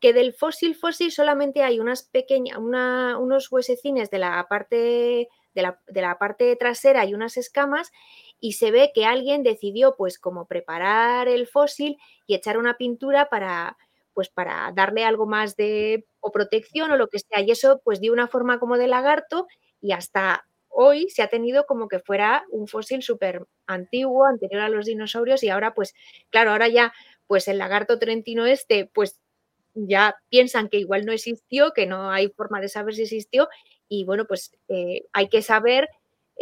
que 0.00 0.12
del 0.12 0.32
fósil 0.32 0.74
fósil 0.74 1.12
solamente 1.12 1.62
hay 1.62 1.80
unas 1.80 2.02
pequeñas, 2.04 2.58
una- 2.58 3.18
unos 3.18 3.50
huesecines 3.50 4.10
de 4.10 4.18
la 4.18 4.46
parte 4.48 5.28
de 5.54 5.62
la, 5.62 5.80
de 5.86 6.00
la 6.00 6.18
parte 6.18 6.56
trasera 6.56 7.04
y 7.04 7.14
unas 7.14 7.36
escamas 7.36 7.92
y 8.40 8.52
se 8.54 8.70
ve 8.70 8.90
que 8.94 9.04
alguien 9.04 9.42
decidió 9.42 9.94
pues 9.96 10.18
como 10.18 10.46
preparar 10.46 11.28
el 11.28 11.46
fósil 11.46 11.98
y 12.26 12.34
echar 12.34 12.56
una 12.58 12.76
pintura 12.78 13.28
para 13.28 13.76
pues 14.14 14.28
para 14.28 14.72
darle 14.74 15.04
algo 15.04 15.26
más 15.26 15.56
de 15.56 16.04
protección 16.32 16.90
o 16.90 16.96
lo 16.96 17.08
que 17.08 17.18
sea 17.18 17.40
y 17.40 17.50
eso 17.50 17.80
pues 17.84 18.00
dio 18.00 18.12
una 18.12 18.28
forma 18.28 18.58
como 18.58 18.78
de 18.78 18.88
lagarto 18.88 19.46
y 19.80 19.92
hasta 19.92 20.44
hoy 20.68 21.08
se 21.10 21.22
ha 21.22 21.28
tenido 21.28 21.66
como 21.66 21.88
que 21.88 21.98
fuera 21.98 22.44
un 22.50 22.66
fósil 22.66 23.02
súper 23.02 23.46
antiguo, 23.66 24.24
anterior 24.24 24.62
a 24.62 24.68
los 24.68 24.86
dinosaurios 24.86 25.42
y 25.42 25.50
ahora 25.50 25.74
pues 25.74 25.94
claro, 26.30 26.50
ahora 26.52 26.68
ya 26.68 26.92
pues 27.26 27.48
el 27.48 27.58
lagarto 27.58 27.98
trentino 27.98 28.46
este 28.46 28.90
pues 28.92 29.20
ya 29.74 30.16
piensan 30.28 30.68
que 30.68 30.78
igual 30.78 31.04
no 31.06 31.12
existió, 31.12 31.72
que 31.72 31.86
no 31.86 32.10
hay 32.10 32.28
forma 32.28 32.60
de 32.60 32.68
saber 32.68 32.94
si 32.94 33.02
existió 33.02 33.48
y 33.88 34.04
bueno, 34.04 34.26
pues 34.26 34.52
eh, 34.68 35.04
hay 35.12 35.28
que 35.28 35.42
saber 35.42 35.88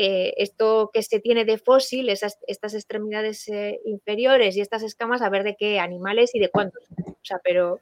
eh, 0.02 0.32
esto 0.38 0.90
que 0.94 1.02
se 1.02 1.20
tiene 1.20 1.44
de 1.44 1.58
fósil, 1.58 2.08
esas, 2.08 2.38
estas 2.46 2.72
extremidades 2.74 3.46
eh, 3.48 3.80
inferiores 3.84 4.56
y 4.56 4.60
estas 4.62 4.82
escamas, 4.82 5.20
a 5.20 5.28
ver 5.28 5.44
de 5.44 5.56
qué 5.58 5.78
animales 5.78 6.30
y 6.34 6.38
de 6.38 6.48
cuántos. 6.48 6.84
O 7.06 7.16
sea, 7.22 7.38
pero 7.44 7.80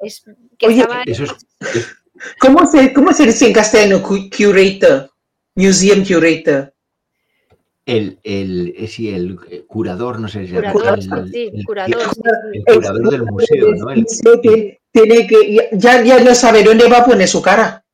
es 0.00 0.24
que 0.58 0.66
Oye, 0.66 0.80
estaba- 0.80 1.02
Eso 1.06 1.24
es, 1.24 1.30
es- 1.74 1.96
¿Cómo 2.40 2.66
se, 2.66 2.92
¿Cómo 2.92 3.12
se 3.12 3.26
dice 3.26 3.46
en 3.46 3.52
castellano? 3.52 4.02
Cu- 4.02 4.28
Curator. 4.36 5.10
Museum 5.54 6.04
curator. 6.04 6.72
el, 7.86 8.18
el, 8.22 8.74
eh, 8.76 8.86
sí, 8.86 9.08
el 9.12 9.38
curador, 9.66 10.18
no 10.20 10.28
sé 10.28 10.46
si 10.46 10.52
curador, 10.54 10.98
el, 10.98 11.32
sí, 11.32 11.50
el- 11.52 11.64
curador, 11.64 12.00
sí. 12.14 12.20
el 12.66 12.74
curador 12.74 13.10
del 13.10 13.22
museo, 13.24 13.74
¿no? 13.74 13.90
El- 13.90 14.06
tiene 14.92 15.26
que, 15.26 15.68
ya, 15.72 16.02
ya 16.02 16.20
no 16.20 16.34
sabe 16.34 16.62
dónde 16.62 16.88
va 16.88 16.98
a 16.98 17.04
poner 17.04 17.26
su 17.28 17.40
cara. 17.40 17.84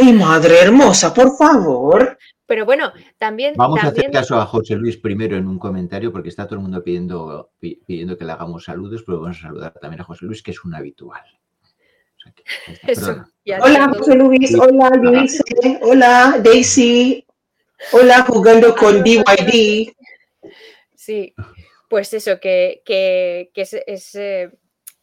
Ay, 0.00 0.12
madre 0.12 0.60
hermosa, 0.60 1.12
por 1.12 1.36
favor. 1.36 2.18
Pero 2.46 2.66
bueno, 2.66 2.92
también, 3.18 3.54
Vamos 3.56 3.82
a 3.82 3.88
hacer 3.88 4.10
caso 4.10 4.36
a 4.38 4.44
José 4.46 4.74
Luis 4.74 4.96
primero 4.98 5.36
en 5.36 5.46
un 5.46 5.58
comentario 5.58 6.12
porque 6.12 6.28
está 6.28 6.44
todo 6.46 6.56
el 6.56 6.62
mundo 6.62 6.82
pidiendo, 6.84 7.52
pi- 7.58 7.80
pidiendo 7.86 8.16
que 8.18 8.24
le 8.24 8.32
hagamos 8.32 8.64
saludos, 8.64 9.02
pero 9.06 9.20
vamos 9.20 9.38
a 9.38 9.42
saludar 9.42 9.72
también 9.80 10.02
a 10.02 10.04
José 10.04 10.26
Luis, 10.26 10.42
que 10.42 10.50
es 10.50 10.62
un 10.64 10.74
habitual. 10.74 11.22
O 12.16 12.20
sea 12.22 12.32
que, 12.32 12.44
eso, 12.92 13.24
Hola. 13.62 13.88
José 13.96 14.14
Luis. 14.16 14.54
Hola, 14.54 14.90
Luis. 15.00 15.42
Hola, 15.80 16.40
Daisy. 16.42 17.26
Hola, 17.92 18.22
jugando 18.28 18.74
con 18.76 19.02
DYD. 19.02 19.92
Sí, 20.94 21.34
pues 21.88 22.12
eso, 22.14 22.38
que, 22.38 22.82
que, 22.84 23.50
que 23.54 23.62
es, 23.62 23.74
es, 23.86 24.14
eh, 24.14 24.50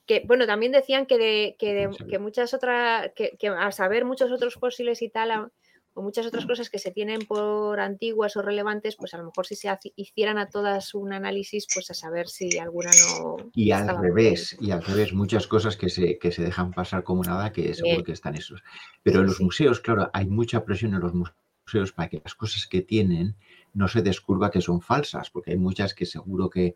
que, 0.10 0.24
bueno, 0.26 0.48
también 0.48 0.72
decían 0.72 1.06
que, 1.06 1.20
de, 1.20 1.56
que, 1.60 1.74
de- 1.76 1.94
Sí. 1.94 2.04
que 2.10 2.18
muchas 2.18 2.56
otras, 2.56 3.12
que, 3.16 3.38
que 3.38 3.48
a 3.50 3.72
saber 3.72 4.06
muchos 4.06 4.32
otros 4.32 4.56
fósiles 4.56 5.04
y 5.04 5.10
tal, 5.10 5.30
a- 5.30 5.52
o 5.94 6.02
muchas 6.02 6.26
otras 6.26 6.48
cosas 6.48 6.70
que 6.72 6.80
se 6.80 6.90
tienen 6.92 7.20
por 7.28 7.80
antiguas 7.80 8.36
o 8.36 8.42
relevantes, 8.42 8.96
pues 8.96 9.14
a 9.14 9.18
lo 9.20 9.26
mejor 9.26 9.46
si 9.46 9.56
se 9.56 9.70
hicieran 9.96 10.40
a 10.40 10.50
todas 10.50 10.96
un 10.96 11.14
análisis, 11.14 11.68
pues 11.74 11.92
a 11.92 11.94
saber 11.94 12.28
si 12.28 12.58
alguna 12.58 12.90
no. 12.90 13.52
Y 13.54 13.70
al 13.72 14.02
revés, 14.02 14.58
y 14.60 14.72
al 14.72 14.82
revés, 14.84 15.14
muchas 15.14 15.46
cosas 15.46 15.78
que 15.78 15.90
se, 15.90 16.18
que 16.18 16.32
se 16.32 16.42
dejan 16.42 16.72
pasar 16.72 17.04
como 17.04 17.24
nada, 17.24 17.52
que 17.52 17.74
seguro 17.76 18.04
que 18.04 18.14
están 18.14 18.34
esos. 18.36 18.64
Pero 19.04 19.20
en 19.20 19.28
los 19.28 19.42
museos, 19.42 19.80
claro, 19.80 20.10
hay 20.14 20.26
mucha 20.28 20.64
presión 20.66 20.94
en 20.96 21.02
los 21.02 21.14
museos 21.14 21.92
para 21.94 22.10
que 22.10 22.22
las 22.24 22.34
cosas 22.34 22.66
que 22.66 22.82
tienen 22.82 23.36
no 23.74 23.88
se 23.88 24.02
descubra 24.02 24.50
que 24.50 24.62
son 24.62 24.82
falsas, 24.82 25.30
porque 25.30 25.52
hay 25.52 25.58
muchas 25.58 25.94
que 25.94 26.06
seguro 26.06 26.50
que, 26.50 26.76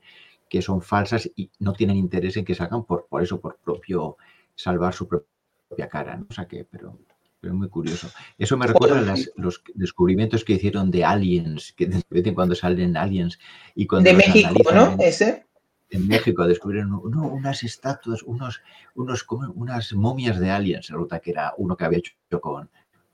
que 0.54 0.62
son 0.62 0.84
falsas 0.84 1.28
y 1.36 1.49
no 1.58 1.74
tienen 1.74 1.97
interés 1.97 2.38
en 2.38 2.45
que 2.45 2.54
salgan 2.54 2.86
por, 2.86 3.08
por 3.08 3.24
eso, 3.24 3.41
por 3.41 3.58
propio 3.58 4.18
salvar 4.54 4.93
su 4.93 5.08
propia 5.08 5.89
cara. 5.89 6.16
¿no? 6.16 6.28
O 6.30 6.34
sea 6.34 6.47
que, 6.47 6.64
pero 6.64 6.95
es 7.41 7.51
muy 7.51 7.70
curioso. 7.70 8.08
Eso 8.38 8.56
me 8.56 8.68
recuerda 8.68 8.99
a 8.99 9.16
los 9.36 9.64
descubrimientos 9.74 10.45
que 10.45 10.54
hicieron 10.54 10.91
de 10.91 11.06
aliens, 11.06 11.74
que 11.76 11.88
de 11.88 12.04
vez 12.08 12.28
en 12.28 12.36
cuando 12.36 12.54
salen 12.54 12.95
aliens. 12.95 13.39
Y 13.74 13.88
cuando 13.88 14.12
de 14.12 14.16
México, 14.16 14.54
¿no? 14.76 14.95
Ese. 14.99 15.47
En 15.89 16.08
México 16.08 16.45
descubrieron 16.45 16.93
unas 17.04 17.64
estatuas, 17.64 18.22
unos, 18.22 18.62
unos, 18.93 19.26
unas 19.56 19.91
momias 19.93 20.39
de 20.39 20.51
aliens. 20.51 20.88
Resulta 20.88 21.20
que 21.20 21.32
era 21.32 21.56
uno 21.58 21.76
que 21.76 21.86
había 21.86 21.97
hecho 21.97 22.14
con, 22.39 22.70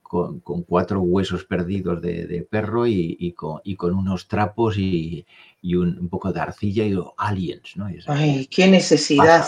con, 0.09 0.39
con 0.39 0.63
cuatro 0.63 1.01
huesos 1.01 1.45
perdidos 1.45 2.01
de, 2.01 2.25
de 2.25 2.41
perro 2.41 2.87
y, 2.87 3.15
y, 3.19 3.33
con, 3.33 3.61
y, 3.63 3.75
con, 3.75 3.93
unos 3.93 4.27
trapos 4.27 4.75
y, 4.77 5.25
un, 5.63 5.99
un, 5.99 6.09
poco 6.09 6.33
de 6.33 6.39
arcilla 6.41 6.83
y 6.83 6.97
aliens, 7.17 7.77
¿no? 7.77 7.87
Ay, 8.07 8.47
qué 8.47 8.67
necesidad. 8.67 9.45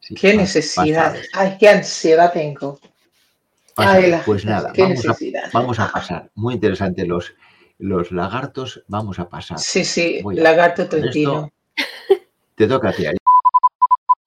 Sí, 0.00 0.14
qué 0.16 0.34
necesidad. 0.34 1.14
Ay, 1.32 1.56
qué 1.60 1.68
ansiedad 1.68 2.32
tengo 2.32 2.80
pues 4.24 4.44
nada, 4.44 4.72
vamos 4.76 5.06
a, 5.06 5.16
vamos 5.52 5.78
a, 5.78 5.92
pasar. 5.92 6.30
Muy 6.34 6.54
interesante 6.54 7.06
los, 7.06 7.34
los 7.78 8.10
lagartos, 8.12 8.82
vamos 8.88 9.18
a 9.18 9.28
pasar. 9.28 9.58
Sí, 9.58 9.84
sí, 9.84 10.20
lagarto 10.34 10.88
trentino. 10.88 11.50
Te 12.54 12.66
toca 12.66 12.90
a 12.90 12.92
ti. 12.92 13.06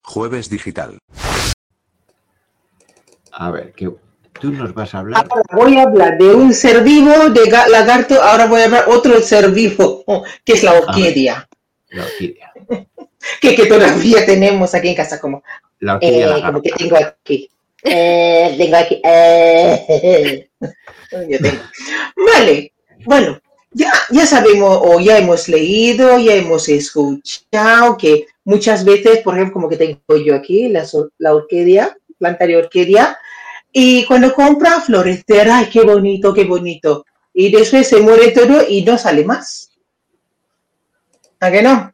Jueves 0.02 0.50
digital. 0.50 0.98
A 3.32 3.52
ver, 3.52 3.74
que 3.74 3.92
tú 4.44 4.52
nos 4.52 4.74
vas 4.74 4.94
a 4.94 5.00
hablar. 5.00 5.26
Ahora 5.30 5.44
voy 5.54 5.78
a 5.78 5.84
hablar 5.84 6.18
de 6.18 6.36
un 6.36 6.54
ser 6.54 6.84
vivo 6.84 7.30
de 7.30 7.50
lagarto, 7.50 8.22
ahora 8.22 8.46
voy 8.46 8.60
a 8.60 8.66
hablar 8.66 8.84
otro 8.90 9.22
ser 9.22 9.50
vivo, 9.52 10.04
que 10.44 10.52
es 10.52 10.64
la 10.64 10.74
orquídea. 10.74 11.48
La 11.92 12.04
orquídea. 12.04 12.52
que, 13.42 13.56
que, 13.56 13.66
todavía 13.68 14.26
tenemos 14.26 14.76
aquí 14.76 14.90
en 14.90 14.96
casa 14.96 15.22
como, 15.22 15.42
la 15.80 15.94
orquídea 15.94 16.38
eh, 16.38 16.42
como 16.42 16.62
que 16.62 16.72
tengo 16.72 16.98
aquí. 16.98 17.50
Eh, 17.84 18.54
tengo 18.58 18.76
aquí. 18.76 19.00
Eh, 19.02 20.50
Vale, 22.34 22.74
bueno, 23.06 23.40
ya, 23.72 23.94
ya 24.10 24.26
sabemos 24.26 24.78
o 24.82 25.00
ya 25.00 25.20
hemos 25.20 25.48
leído, 25.48 26.20
ya 26.20 26.34
hemos 26.36 26.68
escuchado 26.68 27.96
que 27.98 28.26
muchas 28.44 28.84
veces, 28.84 29.20
por 29.20 29.36
ejemplo, 29.36 29.54
como 29.54 29.70
que 29.70 29.78
tengo 29.78 30.18
yo 30.18 30.36
aquí, 30.36 30.68
la, 30.68 30.86
la 31.18 31.34
orquídea, 31.34 31.96
planta 32.18 32.46
de 32.46 32.58
orquídea, 32.58 33.18
y 33.74 34.06
cuando 34.06 34.34
compra 34.34 34.80
florecer, 34.80 35.50
ay, 35.50 35.68
qué 35.72 35.82
bonito, 35.82 36.32
qué 36.32 36.44
bonito. 36.44 37.06
Y 37.34 37.52
después 37.52 37.88
se 37.88 38.00
muere 38.00 38.30
todo 38.30 38.62
y 38.68 38.84
no 38.84 39.00
sale 39.00 39.26
más. 39.26 39.72
¿A 41.40 41.52
qué 41.52 41.64
no? 41.64 41.92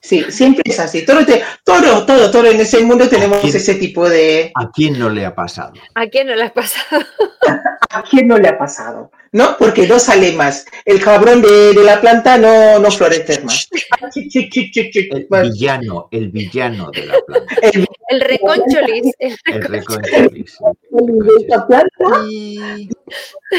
Sí, 0.00 0.24
siempre 0.30 0.62
es 0.64 0.78
así. 0.78 1.04
Todo, 1.04 1.26
todo, 1.64 2.06
todo, 2.06 2.30
todo 2.30 2.46
en 2.46 2.60
ese 2.60 2.84
mundo 2.84 3.08
tenemos 3.08 3.44
ese 3.44 3.74
tipo 3.74 4.08
de... 4.08 4.52
¿A 4.54 4.70
quién 4.70 4.96
no 4.96 5.10
le 5.10 5.26
ha 5.26 5.34
pasado? 5.34 5.72
¿A 5.94 6.06
quién 6.06 6.28
no 6.28 6.36
le 6.36 6.44
ha 6.44 6.54
pasado? 6.54 7.04
¿A 7.90 8.02
quién 8.02 8.28
no 8.28 8.38
le 8.38 8.48
ha 8.48 8.56
pasado? 8.56 9.10
¿No? 9.32 9.56
Porque 9.58 9.86
no 9.86 9.98
sale 9.98 10.32
más. 10.32 10.64
El 10.84 11.00
cabrón 11.02 11.42
de, 11.42 11.74
de 11.74 11.84
la 11.84 12.00
planta 12.00 12.38
no, 12.38 12.78
no 12.78 12.90
florece 12.90 13.40
más. 13.42 13.68
El 14.14 15.50
villano, 15.50 16.08
el 16.10 16.30
villano 16.30 16.90
de 16.90 17.06
la 17.06 17.14
planta. 17.26 17.54
El, 17.62 17.86
el 18.08 18.20
reconcholis. 18.20 19.14
El 19.18 19.62
reconcholis. 19.62 20.58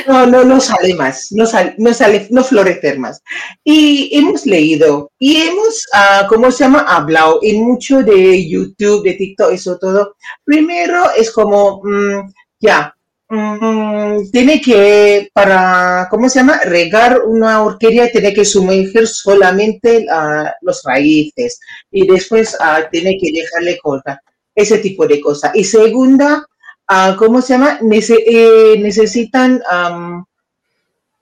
No, 0.08 0.26
no, 0.26 0.44
no 0.44 0.60
sale 0.60 0.94
más, 0.96 1.32
no 1.32 1.46
sale, 1.46 1.76
no 1.78 1.94
sale, 1.94 2.28
no 2.30 2.44
florecer 2.44 3.00
más. 3.00 3.22
Y 3.64 4.10
hemos 4.18 4.46
leído 4.46 5.12
y 5.20 5.38
hemos, 5.38 5.86
uh, 5.94 6.28
¿cómo 6.28 6.52
se 6.52 6.64
llama? 6.64 6.82
Hablado 6.88 7.40
en 7.42 7.64
mucho 7.64 8.04
de 8.04 8.48
YouTube, 8.48 9.04
de 9.04 9.14
TikTok, 9.14 9.52
eso 9.52 9.78
todo. 9.80 10.16
Primero 10.44 11.12
es 11.18 11.32
como, 11.32 11.82
mmm, 11.84 12.32
ya, 12.60 12.96
mmm, 13.30 14.30
tiene 14.32 14.60
que, 14.62 15.30
para, 15.34 16.08
¿cómo 16.10 16.28
se 16.30 16.40
llama? 16.40 16.60
Regar 16.66 17.22
una 17.26 17.64
orquídea, 17.64 18.12
tiene 18.12 18.34
que 18.34 18.46
sumergir 18.46 19.08
solamente 19.08 20.06
uh, 20.12 20.50
los 20.62 20.82
raíces 20.84 21.60
y 21.92 22.08
después 22.08 22.58
uh, 22.60 22.90
tiene 22.92 23.18
que 23.22 23.32
dejarle 23.32 23.78
cortar 23.80 24.20
ese 24.56 24.80
tipo 24.80 25.08
de 25.08 25.22
cosas. 25.22 25.52
Y 25.56 25.64
segunda, 25.64 26.46
uh, 26.90 27.16
¿cómo 27.18 27.42
se 27.42 27.54
llama? 27.54 27.80
Eh, 27.82 28.76
necesitan 28.80 29.62
um, 29.72 30.26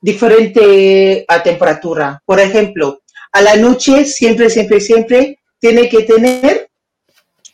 diferente 0.01 1.25
a 1.27 1.43
temperatura. 1.43 2.21
Por 2.25 2.39
ejemplo, 2.39 3.01
a 3.31 3.41
la 3.41 3.55
noche 3.55 4.05
siempre, 4.05 4.49
siempre, 4.49 4.79
siempre 4.79 5.39
tiene 5.59 5.89
que 5.89 6.03
tener 6.03 6.69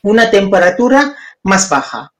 una 0.02 0.30
temperatura 0.30 1.16
más 1.42 1.68
baja. 1.68 2.13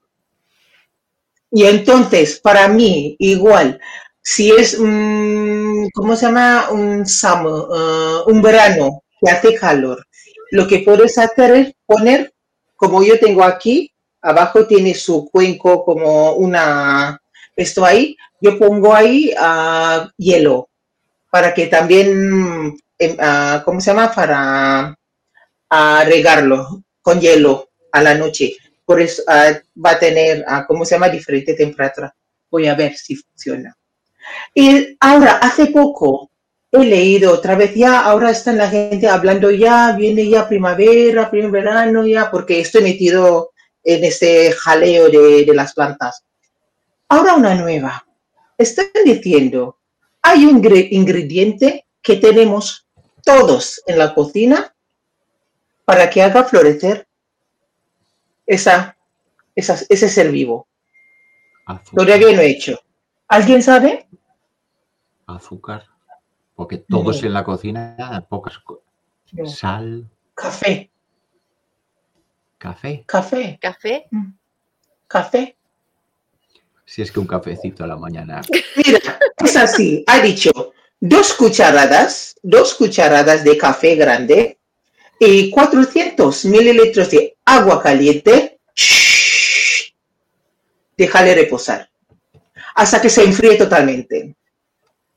Y 1.57 1.67
entonces, 1.67 2.41
para 2.41 2.67
mí, 2.67 3.15
igual, 3.21 3.81
si 4.21 4.51
es, 4.51 4.77
um, 4.77 5.89
¿cómo 5.95 6.17
se 6.17 6.27
llama? 6.27 6.69
Un 6.73 7.05
uh, 7.05 8.29
un 8.29 8.43
verano 8.43 9.05
que 9.21 9.31
hace 9.31 9.55
calor, 9.55 10.05
lo 10.51 10.67
que 10.67 10.81
puedes 10.81 11.17
hacer 11.17 11.55
es 11.55 11.73
poner, 11.87 12.35
como 12.75 13.05
yo 13.05 13.21
tengo 13.21 13.45
aquí, 13.45 13.93
abajo 14.21 14.67
tiene 14.67 14.97
su 14.97 15.31
cuenco 15.31 15.85
como 15.85 16.33
una, 16.33 17.21
esto 17.55 17.85
ahí, 17.85 18.17
yo 18.41 18.59
pongo 18.59 18.93
ahí 18.93 19.33
uh, 19.41 20.09
hielo 20.17 20.69
para 21.31 21.55
que 21.55 21.69
también, 21.69 22.67
uh, 22.71 23.65
¿cómo 23.65 23.81
se 23.81 23.93
llama? 23.93 24.13
Para 24.13 24.99
uh, 25.71 26.05
regarlo 26.05 26.83
con 27.01 27.21
hielo 27.21 27.69
a 27.93 28.03
la 28.03 28.17
noche. 28.17 28.57
Por 28.85 29.01
eso 29.01 29.23
va 29.27 29.91
a 29.91 29.99
tener, 29.99 30.45
¿cómo 30.67 30.85
se 30.85 30.95
llama? 30.95 31.09
Diferente 31.09 31.55
temperatura. 31.55 32.15
Voy 32.51 32.67
a 32.67 32.75
ver 32.75 32.95
si 32.97 33.17
funciona. 33.17 33.77
Y 34.55 34.97
ahora, 35.01 35.39
hace 35.39 35.67
poco 35.67 36.31
he 36.71 36.85
leído 36.85 37.33
otra 37.33 37.55
vez 37.55 37.75
ya, 37.75 38.01
ahora 38.01 38.31
están 38.31 38.59
la 38.59 38.69
gente 38.69 39.09
hablando 39.09 39.51
ya, 39.51 39.93
viene 39.93 40.29
ya 40.29 40.49
primavera, 40.49 41.31
primer 41.31 41.51
verano 41.51 42.07
ya, 42.07 42.31
porque 42.31 42.61
estoy 42.61 42.83
metido 42.83 43.51
en 43.83 44.05
ese 44.05 44.53
jaleo 44.53 45.09
de, 45.09 45.45
de 45.45 45.55
las 45.55 45.73
plantas. 45.75 46.25
Ahora 47.09 47.35
una 47.35 47.55
nueva. 47.55 48.05
Están 48.59 48.87
diciendo, 49.05 49.79
hay 50.23 50.47
un 50.47 50.65
ingrediente 50.91 51.87
que 52.03 52.17
tenemos 52.17 52.87
todos 53.23 53.83
en 53.87 53.99
la 53.99 54.15
cocina 54.15 54.75
para 55.85 56.09
que 56.11 56.23
haga 56.23 56.45
florecer 56.45 57.07
esa, 58.47 58.97
esa 59.55 59.79
ese 59.89 60.09
ser 60.09 60.31
vivo. 60.31 60.67
Azúcar. 61.67 62.07
Todavía 62.07 62.37
no 62.37 62.43
he 62.43 62.51
hecho. 62.51 62.79
¿Alguien 63.29 63.63
sabe? 63.63 64.07
Azúcar. 65.27 65.87
Porque 66.55 66.79
todos 66.79 67.21
no. 67.21 67.27
en 67.27 67.35
la 67.35 67.45
cocina, 67.45 68.27
pocas 68.29 68.61
no. 69.33 69.47
Sal. 69.47 70.09
Café. 70.35 70.91
¿Café? 72.59 73.05
Café. 73.07 73.59
¿Café? 73.61 74.09
Café. 75.09 75.57
Si 76.85 77.03
es 77.03 77.11
que 77.11 77.21
un 77.21 77.27
cafecito 77.27 77.85
a 77.85 77.87
la 77.87 77.97
mañana. 77.97 78.41
Mira, 78.77 79.19
es 79.39 79.57
así. 79.57 80.05
Ha 80.07 80.21
dicho 80.21 80.51
dos 81.01 81.35
cucharadas, 81.35 82.39
dos 82.43 82.75
cucharadas 82.75 83.43
de 83.43 83.59
café 83.59 83.97
grande 83.97 84.59
y 85.19 85.51
400 85.51 86.45
mililitros 86.47 87.11
de 87.11 87.37
agua 87.45 87.83
caliente. 87.83 88.59
Déjale 90.97 91.35
reposar 91.35 91.89
hasta 92.75 93.01
que 93.01 93.09
se 93.09 93.25
enfríe 93.25 93.57
totalmente. 93.57 94.35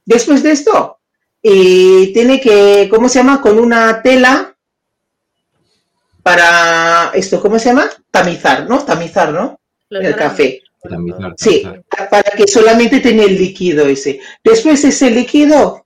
Después 0.06 0.44
de 0.44 0.52
esto, 0.52 1.00
y 1.42 2.14
tiene 2.14 2.40
que, 2.40 2.88
¿cómo 2.90 3.10
se 3.10 3.20
llama? 3.20 3.42
Con 3.42 3.60
una 3.60 4.02
tela 4.02 4.56
para 6.24 7.12
esto, 7.14 7.42
¿cómo 7.42 7.58
se 7.60 7.70
llama? 7.70 7.90
Tamizar, 8.12 8.70
¿no? 8.70 8.84
Tamizar, 8.84 9.32
¿no? 9.34 9.60
El 9.90 10.16
café. 10.16 10.62
Tamizar, 10.82 11.34
Sí, 11.38 11.64
para 12.10 12.32
que 12.32 12.48
solamente 12.48 13.00
tenga 13.00 13.24
el 13.24 13.38
líquido 13.38 13.88
ese. 13.88 14.20
Después 14.44 14.84
ese 14.84 15.10
líquido 15.10 15.86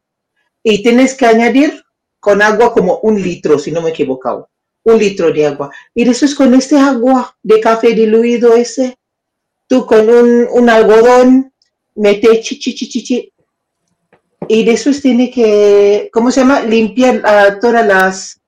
y 0.63 0.83
tienes 0.83 1.15
que 1.15 1.25
añadir 1.25 1.80
con 2.21 2.41
agua 2.41 2.71
como 2.71 2.99
un 2.99 3.19
litro, 3.19 3.57
si 3.57 3.71
no 3.71 3.81
me 3.81 3.89
he 3.89 3.91
equivocado. 3.91 4.47
Un 4.83 4.99
litro 4.99 5.33
de 5.33 5.47
agua. 5.47 5.71
Y 5.93 6.05
después 6.05 6.33
con 6.35 6.53
este 6.53 6.77
agua 6.77 7.35
de 7.41 7.59
café 7.59 7.93
diluido 7.93 8.53
ese, 8.53 8.97
tú 9.67 9.85
con 9.85 10.07
un, 10.07 10.69
algodón 10.69 11.51
mete 11.95 12.39
chi, 12.39 12.59
chi, 12.59 12.75
chi, 12.75 13.03
chi, 13.03 13.33
y 14.47 14.63
después 14.63 15.01
tiene 15.01 15.31
que, 15.31 16.09
¿cómo 16.13 16.31
se 16.31 16.41
llama? 16.41 16.61
Limpiar 16.61 17.21
ah, 17.25 17.57
todas 17.59 17.85
las, 17.85 18.41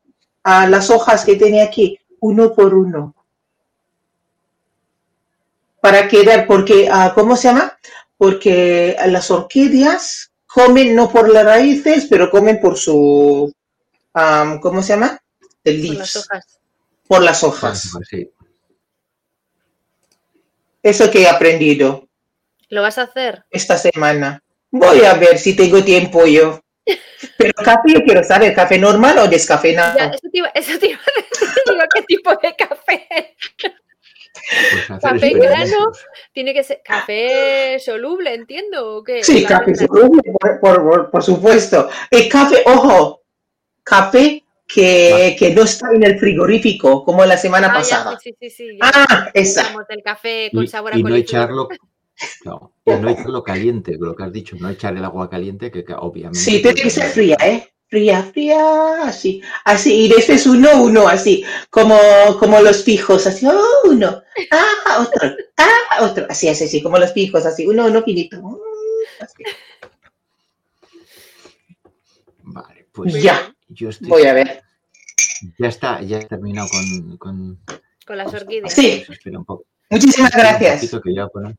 ah, 0.43 0.67
las 0.67 0.89
hojas 0.91 1.25
que 1.25 1.35
tiene 1.35 1.61
aquí, 1.61 1.97
uno 2.19 2.53
por 2.53 2.75
uno. 2.75 3.15
Para 5.81 6.07
quedar, 6.07 6.45
porque, 6.45 6.89
ah, 6.91 7.11
¿cómo 7.15 7.35
se 7.35 7.47
llama? 7.47 7.77
Porque 8.17 8.95
las 9.07 9.31
orquídeas 9.31 10.31
comen 10.45 10.95
no 10.95 11.11
por 11.11 11.31
las 11.33 11.45
raíces, 11.45 12.05
pero 12.07 12.29
comen 12.29 12.59
por 12.59 12.77
su, 12.77 13.51
¿cómo 14.61 14.81
se 14.83 14.93
llama? 14.93 15.19
The 15.63 15.71
Con 15.71 15.81
las 15.81 15.89
leaves, 15.89 16.15
hojas. 16.17 16.59
por 17.07 17.21
las 17.23 17.43
hojas. 17.43 17.89
Sí. 18.09 18.29
Eso 20.81 21.09
que 21.09 21.21
he 21.23 21.27
aprendido 21.29 22.07
¿Lo 22.69 22.81
vas 22.81 22.97
a 22.97 23.03
hacer? 23.03 23.45
esta 23.51 23.77
semana. 23.77 24.41
Voy 24.71 25.03
a 25.05 25.13
ver 25.13 25.37
si 25.37 25.55
tengo 25.55 25.83
tiempo 25.83 26.25
yo. 26.25 26.59
Pero 27.37 27.53
café, 27.53 27.93
yo 27.93 28.03
quiero 28.03 28.23
saber, 28.23 28.53
¿café 28.53 28.77
normal 28.77 29.17
o 29.19 29.23
Ya, 29.25 29.29
descafeinado? 29.29 29.97
eso, 29.99 30.29
te 30.31 30.37
iba, 30.39 30.47
eso 30.53 30.79
te 30.79 30.87
iba 30.89 30.99
a 30.99 31.21
decir, 31.29 31.47
digo, 31.65 31.81
¿qué 31.93 32.01
tipo 32.03 32.31
de 32.35 32.55
café? 32.55 33.07
Pues 34.89 34.99
Café 35.01 35.29
grano. 35.35 35.91
Tiene 36.33 36.53
que 36.53 36.63
ser 36.63 36.81
café 36.83 37.77
soluble, 37.79 38.33
entiendo, 38.33 38.97
¿o 38.97 39.03
qué? 39.03 39.23
Sí, 39.23 39.45
café 39.45 39.73
soluble, 39.75 40.21
por, 40.39 40.59
por- 40.59 40.83
por- 40.83 41.11
por 41.11 41.23
supuesto. 41.23 41.89
El 42.09 42.27
café, 42.27 42.63
ojo, 42.65 43.21
café 43.83 44.43
que, 44.67 45.35
que 45.37 45.53
no 45.53 45.63
está 45.63 45.87
en 45.93 46.03
el 46.03 46.19
frigorífico, 46.19 47.03
como 47.03 47.25
la 47.25 47.37
semana 47.37 47.69
Ah, 47.69 47.73
pasada. 47.73 48.17
sí, 48.19 48.31
sí, 48.39 48.49
sí, 48.49 48.49
sí, 48.49 48.77
ya. 48.77 48.91
Ah, 48.93 49.29
esa. 49.33 49.61
Hablamos 49.67 49.87
del 49.87 50.03
café 50.03 50.51
con 50.53 50.63
Y, 50.63 50.67
sabor 50.67 50.93
a 50.93 50.97
y 50.97 51.03
no 51.03 51.15
echarlo, 51.15 51.67
no, 52.45 52.73
y 52.85 52.95
no 52.95 53.09
echarlo 53.09 53.43
caliente, 53.43 53.97
lo 53.99 54.15
que 54.15 54.23
has 54.23 54.33
dicho, 54.33 54.55
no 54.59 54.69
echar 54.69 54.95
el 54.97 55.05
agua 55.05 55.29
caliente, 55.29 55.71
que, 55.71 55.83
que 55.83 55.93
obviamente. 55.93 56.39
Sí, 56.39 56.61
tiene 56.61 56.81
que 56.81 56.89
ser 56.89 57.09
fría, 57.11 57.37
¿eh? 57.43 57.69
Fría, 57.89 58.23
fría, 58.23 59.03
así. 59.03 59.41
Así, 59.65 60.05
y 60.05 60.09
después 60.09 60.47
uno, 60.47 60.81
uno, 60.83 61.07
así, 61.07 61.45
como, 61.69 61.95
como 62.39 62.59
los 62.61 62.81
pijos, 62.83 63.27
así, 63.27 63.45
oh, 63.47 63.81
uno, 63.89 64.23
ah, 64.51 64.99
otro, 65.01 65.29
ah, 65.57 66.03
otro, 66.03 66.25
así, 66.29 66.49
así, 66.49 66.63
así, 66.65 66.81
como 66.81 66.97
los 66.97 67.11
pijos, 67.11 67.45
así, 67.45 67.67
uno, 67.67 67.85
uno, 67.87 68.01
finito. 68.03 68.41
mm, 68.41 68.55
así. 69.21 69.43
Vale, 72.43 72.87
pues 72.91 73.21
Ya, 73.21 73.53
yo 73.73 73.89
estoy. 73.89 74.07
voy 74.09 74.23
a 74.23 74.33
ver. 74.33 74.63
Ya 75.59 75.67
está, 75.67 76.01
ya 76.01 76.19
he 76.19 76.25
terminado 76.25 76.67
con. 76.69 77.17
con 77.17 77.59
Con 78.05 78.17
las 78.17 78.33
orquídeas. 78.33 78.73
Sí. 78.73 79.03
espera 79.09 79.39
un 79.39 79.45
poco. 79.45 79.65
Muchísimas 79.89 80.31
un 80.33 80.39
gracias. 80.39 81.01
que 81.01 81.13
ya 81.13 81.27
poner- 81.27 81.55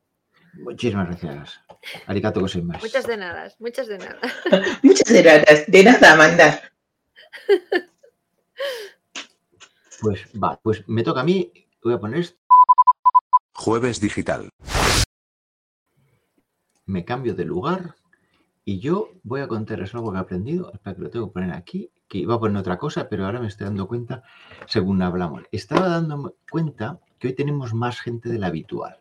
Muchísimas 0.55 1.09
gracias. 1.09 1.61
Arigato 2.07 2.41
más. 2.63 2.81
Muchas 2.83 3.07
de 3.07 3.17
nada, 3.17 3.53
muchas 3.59 3.89
de 3.89 3.99
nada. 3.99 4.21
Muchas 4.83 5.13
gracias. 5.13 5.67
De 5.67 5.83
nada, 5.85 6.13
Amanda. 6.15 6.61
Pues 10.01 10.21
va, 10.43 10.59
pues 10.63 10.87
me 10.89 11.03
toca 11.03 11.21
a 11.21 11.25
mí. 11.25 11.53
Voy 11.83 11.95
a 11.95 11.99
poner 11.99 12.21
esto. 12.21 12.39
Jueves 13.55 14.01
digital. 14.01 14.49
me 16.87 17.05
cambio 17.05 17.35
de 17.35 17.45
lugar 17.45 17.95
y 18.65 18.79
yo 18.79 19.11
voy 19.23 19.43
a 19.43 19.49
contarles 19.49 19.95
algo 19.95 20.11
que 20.11 20.19
he 20.19 20.21
aprendido. 20.21 20.73
Espera 20.73 20.97
que 20.97 21.03
lo 21.03 21.11
tengo 21.11 21.29
que 21.29 21.35
poner 21.35 21.53
aquí, 21.53 21.91
que 22.09 22.19
iba 22.19 22.35
a 22.35 22.41
poner 22.41 22.57
otra 22.57 22.79
cosa, 22.79 23.09
pero 23.09 23.27
ahora 23.27 23.41
me 23.41 23.49
estoy 23.49 23.67
dando 23.67 23.87
cuenta 23.87 24.23
según 24.67 25.03
hablamos. 25.03 25.43
Estaba 25.53 25.89
dando 25.89 26.37
cuenta 26.51 27.01
que 27.19 27.29
hoy 27.29 27.35
tenemos 27.35 27.75
más 27.75 28.01
gente 28.01 28.29
de 28.29 28.39
la 28.39 28.47
habitual. 28.47 29.01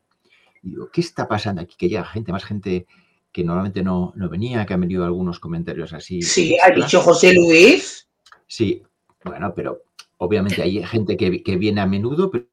Y 0.62 0.72
digo, 0.72 0.90
¿qué 0.92 1.02
está 1.02 1.28
pasando 1.28 1.62
aquí? 1.62 1.76
Que 1.78 1.90
llega 1.90 2.06
gente, 2.06 2.32
más 2.32 2.44
gente 2.44 2.88
que 3.32 3.44
normalmente 3.44 3.84
no, 3.84 4.14
no 4.16 4.30
venía, 4.30 4.66
que 4.66 4.74
han 4.74 4.82
venido 4.82 5.06
algunos 5.06 5.40
comentarios 5.40 5.94
así. 5.94 6.22
Sí, 6.22 6.58
ha 6.62 6.70
dicho 6.70 7.02
José 7.02 7.34
Luis. 7.34 8.08
Sí, 8.46 8.84
bueno, 9.24 9.54
pero 9.56 9.84
obviamente 10.18 10.62
hay 10.62 10.84
gente 10.84 11.18
que, 11.18 11.42
que 11.42 11.58
viene 11.58 11.82
a 11.82 11.88
menudo, 11.88 12.30
pero 12.30 12.46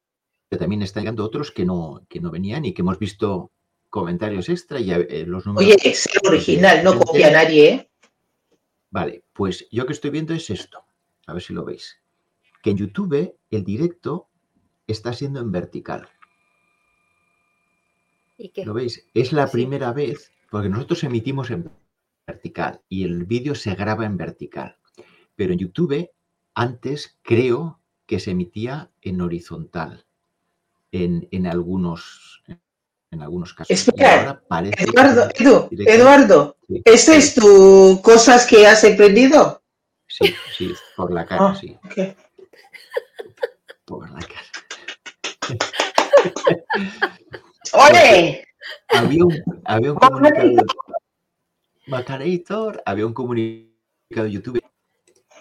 también 0.57 0.81
están 0.81 1.03
llegando 1.03 1.25
otros 1.25 1.51
que 1.51 1.65
no, 1.65 2.05
que 2.09 2.19
no 2.19 2.31
venían 2.31 2.65
y 2.65 2.73
que 2.73 2.81
hemos 2.81 2.97
visto 2.97 3.51
comentarios 3.91 4.49
extra 4.49 4.79
y 4.79 4.91
eh, 4.91 5.25
los 5.27 5.45
números. 5.45 5.67
Oye, 5.75 5.77
es 5.91 6.07
el 6.07 6.27
original, 6.27 6.83
no 6.83 6.97
copia 6.97 7.27
a 7.27 7.31
nadie, 7.31 7.69
¿eh? 7.69 7.91
Vale, 8.89 9.23
pues 9.33 9.67
yo 9.71 9.85
que 9.85 9.93
estoy 9.93 10.09
viendo 10.09 10.33
es 10.33 10.49
esto. 10.49 10.83
A 11.27 11.33
ver 11.33 11.41
si 11.43 11.53
lo 11.53 11.63
veis. 11.63 11.99
Que 12.63 12.71
en 12.71 12.77
YouTube 12.77 13.37
el 13.51 13.63
directo 13.63 14.29
está 14.87 15.13
siendo 15.13 15.39
en 15.39 15.51
vertical. 15.51 16.09
¿Y 18.37 18.49
qué? 18.49 18.65
¿Lo 18.65 18.73
veis? 18.73 19.05
Es 19.13 19.31
la 19.33 19.47
Sí. 19.47 19.53
primera 19.53 19.93
vez, 19.93 20.31
porque 20.49 20.69
nosotros 20.69 21.03
emitimos 21.03 21.51
en 21.51 21.69
vertical 22.25 22.81
y 22.89 23.03
el 23.03 23.25
vídeo 23.25 23.55
se 23.55 23.75
graba 23.75 24.05
en 24.05 24.17
vertical. 24.17 24.77
Pero 25.35 25.53
en 25.53 25.59
YouTube 25.59 26.09
antes 26.53 27.17
creo 27.21 27.79
que 28.05 28.19
se 28.19 28.31
emitía 28.31 28.91
en 29.01 29.21
horizontal. 29.21 30.05
En, 30.91 31.27
en 31.31 31.47
algunos 31.47 32.43
en 32.47 32.59
algunos 33.21 33.53
casos. 33.53 33.69
Espera, 33.71 34.41
Eduardo, 34.77 35.29
Edu. 35.35 35.67
Eduardo, 35.85 36.57
Sí, 36.67 36.81
¿esa 36.85 37.15
es 37.15 37.35
tu 37.35 37.99
cosas 38.01 38.45
que 38.45 38.65
has 38.65 38.83
aprendido? 38.85 39.61
Sí, 40.07 40.33
sí, 40.57 40.73
por 40.95 41.11
la 41.13 41.25
cara, 41.25 41.47
Ah. 41.47 41.55
sí. 41.59 41.77
Por 43.85 44.09
la 44.11 44.19
cara. 44.19 44.41
¡Ole! 47.73 48.45
había 48.89 49.25
un, 49.25 49.43
había 49.65 49.91
un 49.91 49.97
comunicado 49.97 50.51
había 52.85 53.05
un 53.05 53.13
comunicado 53.13 54.25
de 54.25 54.31
YouTube 54.31 54.61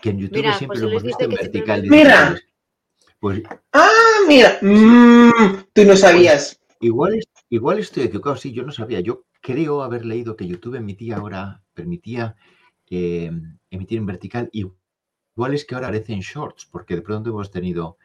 que 0.01 0.11
en 0.11 0.19
YouTube 0.19 0.37
Mira, 0.39 0.55
siempre 0.57 0.79
José 0.79 0.85
lo 0.85 0.91
hemos 0.91 1.03
visto 1.03 1.25
en 1.25 1.31
vertical. 1.31 1.83
Mira. 1.87 2.37
Pues 3.21 3.43
Ah, 3.73 3.89
mira. 4.27 4.59
Mm, 4.63 5.65
tú 5.75 5.85
no 5.85 5.95
sabías. 5.97 6.59
igual, 6.81 7.15
es- 7.17 7.27
igual 7.51 7.79
estoy 7.79 8.05
equivocado, 8.05 8.37
sí, 8.37 8.53
yo 8.53 8.63
no 8.63 8.73
sabía. 8.73 9.01
Yo 9.01 9.25
creo 9.41 9.83
haber 9.83 10.07
leído 10.07 10.37
que 10.37 10.47
YouTube 10.47 10.77
emitía 10.77 11.17
ahora, 11.17 11.63
permitía 11.75 12.37
eh, 12.89 13.31
emitir 13.71 13.99
en 13.99 14.07
vertical. 14.07 14.49
y 14.53 14.67
Igual 15.37 15.55
es 15.55 15.65
que 15.65 15.75
ahora 15.75 15.89
aparece 15.89 16.13
en 16.13 16.21
shorts, 16.21 16.67
porque 16.67 16.97
de 16.97 17.03
pronto 17.03 17.31
hemos 17.31 17.51
tenido 17.51 17.99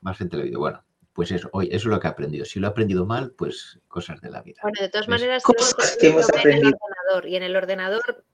más 0.00 0.18
gente 0.18 0.36
en 0.36 0.40
la 0.40 0.46
vida. 0.46 0.58
Bueno, 0.58 0.84
pues 1.12 1.30
eso, 1.30 1.48
hoy, 1.52 1.66
eso 1.66 1.76
es 1.76 1.84
lo 1.86 2.00
que 2.00 2.06
he 2.06 2.10
aprendido. 2.10 2.44
Si 2.44 2.58
lo 2.60 2.66
he 2.66 2.70
aprendido 2.70 3.06
mal, 3.06 3.32
pues 3.32 3.78
cosas 3.88 4.20
de 4.20 4.30
la 4.30 4.42
vida. 4.42 4.58
Bueno, 4.62 4.78
de 4.80 4.88
todas 4.88 5.08
maneras, 5.08 5.42
Cosas 5.42 5.96
que 5.98 6.08
lo 6.08 6.14
hemos 6.14 6.26
ve 6.28 6.40
en 6.42 6.48
el 6.48 6.56
aprendido. 6.56 6.78
ordenador 6.80 7.28
y 7.28 7.36
en 7.36 7.42
el 7.42 7.56
ordenador 7.56 8.24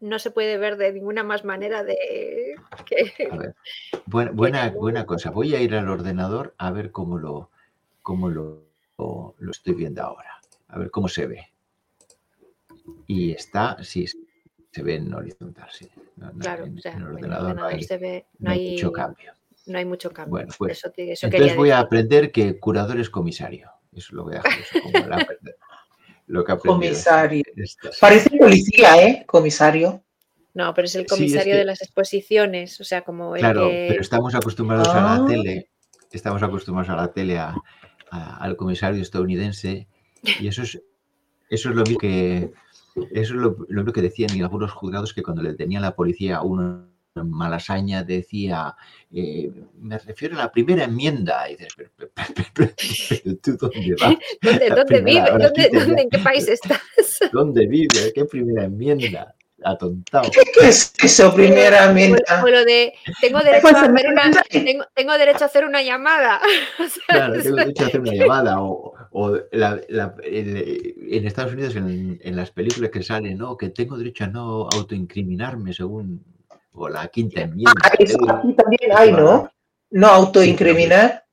no 0.00 0.18
se 0.18 0.30
puede 0.30 0.58
ver 0.58 0.76
de 0.76 0.92
ninguna 0.92 1.24
más 1.24 1.44
manera 1.44 1.82
de 1.82 2.54
que 2.84 3.28
A 3.30 3.36
ver, 3.36 3.54
buena, 4.32 4.70
buena 4.70 5.06
cosa. 5.06 5.30
Voy 5.30 5.54
a 5.54 5.60
ir 5.60 5.74
al 5.74 5.88
ordenador 5.88 6.54
a 6.58 6.70
ver 6.70 6.92
cómo 6.92 7.18
lo, 7.18 7.50
cómo 8.02 8.28
lo, 8.28 8.66
lo- 8.98 9.34
lo 9.38 9.50
estoy 9.50 9.74
viendo 9.74 10.02
ahora. 10.02 10.40
A 10.68 10.78
ver 10.78 10.90
cómo 10.90 11.08
se 11.08 11.26
ve. 11.26 11.48
Y 13.06 13.32
está, 13.32 13.76
sí, 13.82 14.06
se 14.72 14.82
ve 14.82 14.96
en 14.96 15.12
horizontal, 15.14 15.68
sí. 15.70 15.88
No, 16.16 16.32
no, 16.32 16.38
claro, 16.38 16.64
en, 16.64 16.78
o 16.78 16.80
sea, 16.80 16.92
en 16.92 16.98
el 16.98 17.02
en 17.04 17.08
el 17.10 17.14
ordenador, 17.16 17.54
no 17.56 17.64
hay, 17.66 17.82
se 17.82 17.98
ve, 17.98 18.26
no 18.38 18.46
no 18.46 18.50
hay 18.52 18.66
hay, 18.66 18.72
mucho 18.74 18.92
cambio. 18.92 19.32
no 19.66 19.78
hay 19.78 19.84
mucho 19.84 20.10
cambio. 20.12 20.30
Bueno, 20.30 20.54
pues, 20.58 20.78
eso, 20.78 20.90
te- 20.90 21.12
eso 21.12 21.26
Entonces 21.26 21.56
voy 21.56 21.70
a 21.70 21.78
aprender 21.78 22.32
que 22.32 22.58
curador 22.58 22.98
es 23.00 23.10
comisario. 23.10 23.70
Eso 23.92 24.14
lo 24.14 24.24
voy 24.24 24.34
a 24.34 24.42
dejar 24.42 24.60
eso 24.60 24.82
como 24.82 25.06
la- 25.06 25.26
lo 26.26 26.44
que. 26.44 26.56
Comisario. 26.58 27.42
Estas- 27.56 27.98
Parece 27.98 28.36
policía, 28.36 28.96
¿eh? 29.02 29.24
Comisario. 29.26 30.02
No, 30.54 30.72
pero 30.74 30.86
es 30.86 30.94
el 30.94 31.02
Sí, 31.02 31.04
es 31.06 31.10
comisario 31.12 31.52
que- 31.54 31.58
de 31.58 31.64
las 31.64 31.82
exposiciones, 31.82 32.80
o 32.80 32.84
sea, 32.84 33.02
como 33.02 33.36
el 33.36 33.40
Claro, 33.40 33.68
que... 33.68 33.86
pero 33.90 34.00
estamos 34.00 34.34
acostumbrados 34.34 34.88
a 34.88 35.14
Ah. 35.14 35.18
la 35.18 35.26
tele, 35.26 35.70
estamos 36.10 36.42
acostumbrados 36.42 36.90
a 36.90 36.96
la 36.96 37.12
tele, 37.12 37.38
a- 37.38 37.54
a- 38.10 38.36
al 38.36 38.56
comisario 38.56 39.00
estadounidense, 39.02 39.86
y 40.40 40.48
eso 40.48 40.62
es, 40.62 40.80
eso 41.50 41.70
es 41.70 41.76
lo 41.76 41.82
mismo 41.82 41.98
que 41.98 42.50
eso 43.12 43.34
es 43.34 43.40
lo, 43.40 43.56
lo 43.68 43.92
que 43.92 44.00
decían 44.02 44.30
en 44.34 44.42
algunos 44.42 44.72
juzgados 44.72 45.12
que 45.12 45.22
cuando 45.22 45.42
le 45.42 45.52
tenían 45.54 45.82
la 45.82 45.94
policía 45.94 46.38
a 46.38 46.42
uno 46.42 46.86
en 47.14 47.30
Malasaña 47.30 48.02
decía, 48.04 48.74
eh, 49.12 49.50
me 49.78 49.98
refiero 49.98 50.34
a 50.34 50.38
la 50.44 50.52
primera 50.52 50.84
enmienda. 50.84 51.48
Y 51.48 51.56
dices, 51.56 51.72
pero, 51.76 51.90
pero- 51.96 52.10
pero- 52.14 52.48
pero- 52.54 52.72
pero 53.22 53.36
tú 53.36 53.56
dónde 53.56 53.94
vas? 54.00 54.14
¿Dónde, 54.42 54.68
dónde 54.70 55.00
¿Dónde, 55.72 56.02
¿En 56.02 56.10
qué 56.10 56.18
país 56.18 56.48
estás? 56.48 56.80
¿Dónde 57.32 57.66
vive? 57.66 58.12
¿Qué 58.14 58.24
primera 58.24 58.64
enmienda? 58.64 59.34
Atontado. 59.70 60.30
¿Qué 60.30 60.68
es 60.68 60.92
eso, 61.02 61.34
primera 61.34 61.90
O, 61.90 61.92
menta? 61.92 62.42
o 62.44 62.48
lo 62.48 62.64
de 62.64 62.94
tengo 63.20 63.38
derecho, 63.40 63.62
Pues, 63.62 63.74
a 63.74 63.80
hacer 63.82 64.06
una, 64.08 64.30
tengo, 64.48 64.84
tengo 64.94 65.12
derecho 65.18 65.42
a 65.42 65.46
hacer 65.46 65.64
una 65.64 65.82
llamada. 65.82 66.40
Claro, 67.08 67.42
tengo 67.42 67.56
derecho 67.56 67.84
a 67.84 67.86
hacer 67.88 68.00
una 68.00 68.14
llamada. 68.14 68.60
O, 68.62 68.94
o 69.10 69.36
la- 69.52 69.80
la- 69.88 70.14
el- 70.22 70.94
en 71.10 71.26
Estados 71.26 71.52
Unidos, 71.52 71.74
en, 71.76 72.18
en 72.22 72.36
las 72.36 72.50
películas 72.52 72.90
que 72.90 73.02
salen, 73.02 73.38
¿no? 73.38 73.56
Que 73.56 73.70
tengo 73.70 73.96
derecho 73.98 74.24
a 74.24 74.28
no 74.28 74.68
autoincriminarme 74.72 75.72
según. 75.72 76.24
O 76.72 76.88
la 76.88 77.08
quinta 77.08 77.40
enmienda. 77.40 77.72
Ah, 77.84 77.92
eso 77.98 78.18
aquí 78.30 78.52
también 78.52 78.92
hay, 78.94 79.10
¿no? 79.12 79.50
No 79.90 80.06
autoincriminar. 80.08 81.24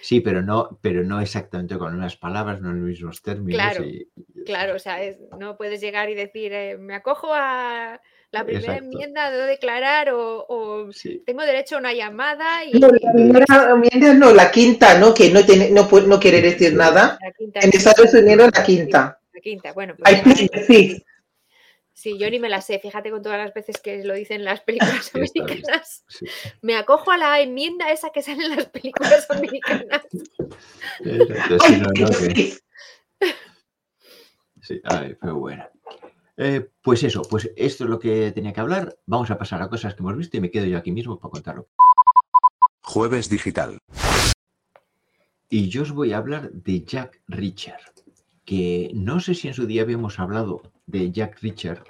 Sí, 0.00 0.20
pero 0.20 0.42
no, 0.42 0.78
pero 0.82 1.02
no 1.02 1.20
exactamente 1.20 1.76
con 1.78 1.94
unas 1.94 2.16
palabras, 2.16 2.60
no 2.60 2.70
en 2.70 2.80
los 2.80 2.88
mismos 2.88 3.22
términos. 3.22 3.60
Claro, 3.60 3.84
y- 3.84 4.08
y- 4.34 4.44
Claro, 4.44 4.76
o 4.76 4.78
sea, 4.78 5.02
es- 5.02 5.18
no 5.38 5.56
puedes 5.56 5.80
llegar 5.80 6.08
y 6.10 6.14
decir, 6.14 6.52
eh, 6.52 6.76
me 6.78 6.94
acojo 6.94 7.28
a 7.34 8.00
la 8.30 8.44
primera 8.44 8.74
Exacto. 8.74 8.84
enmienda 8.92 9.30
de 9.30 9.42
declarar 9.46 10.10
o, 10.10 10.44
o 10.48 10.92
Sí, 10.92 11.22
tengo 11.26 11.42
derecho 11.42 11.76
a 11.76 11.78
una 11.78 11.92
llamada 11.94 12.64
y 12.64 12.78
No, 12.78 12.88
la 12.88 13.12
primera 13.12 13.70
enmienda 13.72 14.14
no, 14.14 14.32
la 14.32 14.50
quinta, 14.50 14.98
¿no? 14.98 15.14
Que 15.14 15.30
no, 15.30 15.44
tiene, 15.44 15.70
no, 15.70 15.88
no 16.06 16.20
quiere 16.20 16.40
decir 16.42 16.74
nada. 16.74 17.18
la 17.20 17.32
quinta. 17.32 17.60
En 17.62 17.70
Estados 17.70 18.12
Unidos 18.14 18.50
la 18.54 18.62
quinta. 18.64 19.18
La 19.32 19.40
quinta, 19.40 19.72
bueno. 19.72 19.94
pues 19.98 20.12
I 20.12 20.16
ya- 20.16 20.22
plead 20.22 20.48
the 20.50 20.60
fifth. 20.64 21.02
Sí, 21.96 22.18
yo 22.18 22.30
ni 22.30 22.38
me 22.38 22.50
la 22.50 22.60
sé, 22.60 22.78
fíjate 22.78 23.10
con 23.10 23.22
todas 23.22 23.38
las 23.38 23.54
veces 23.54 23.80
que 23.80 24.04
lo 24.04 24.12
dicen 24.14 24.44
las 24.44 24.60
películas 24.66 25.10
americanas. 25.14 26.04
sí. 26.08 26.26
Me 26.60 26.76
acojo 26.76 27.10
a 27.10 27.16
la 27.16 27.40
enmienda 27.40 27.90
esa 27.90 28.10
que 28.10 28.20
sale 28.22 28.44
en 28.44 28.56
las 28.56 28.66
películas 28.66 29.26
americanas. 29.30 30.02
Sí, 30.10 31.76
no, 31.78 31.88
no, 31.98 32.08
que- 32.10 32.58
sí, 34.62 34.80
ay, 34.84 35.16
pero 35.20 35.36
bueno. 35.36 35.64
Eh, 36.36 36.68
pues 36.82 37.02
eso, 37.02 37.22
pues 37.22 37.50
esto 37.56 37.84
es 37.84 37.90
lo 37.90 37.98
que 37.98 38.30
tenía 38.32 38.52
que 38.52 38.60
hablar. 38.60 38.94
Vamos 39.06 39.30
a 39.30 39.38
pasar 39.38 39.62
a 39.62 39.68
cosas 39.70 39.94
que 39.94 40.02
hemos 40.02 40.16
visto 40.18 40.36
y 40.36 40.40
me 40.40 40.50
quedo 40.50 40.66
yo 40.66 40.76
aquí 40.76 40.92
mismo 40.92 41.18
para 41.18 41.30
contarlo. 41.32 41.68
Jueves 42.82 43.30
digital. 43.30 43.78
Y 45.48 45.68
yo 45.70 45.82
os 45.82 45.92
voy 45.92 46.12
a 46.12 46.18
hablar 46.18 46.50
de 46.52 46.84
Jack 46.84 47.22
Reacher, 47.26 47.78
que 48.44 48.90
no 48.92 49.18
sé 49.20 49.34
si 49.34 49.48
en 49.48 49.54
su 49.54 49.66
día 49.66 49.80
habíamos 49.82 50.18
hablado 50.18 50.60
de 50.86 51.10
Jack 51.10 51.40
Reacher, 51.42 51.82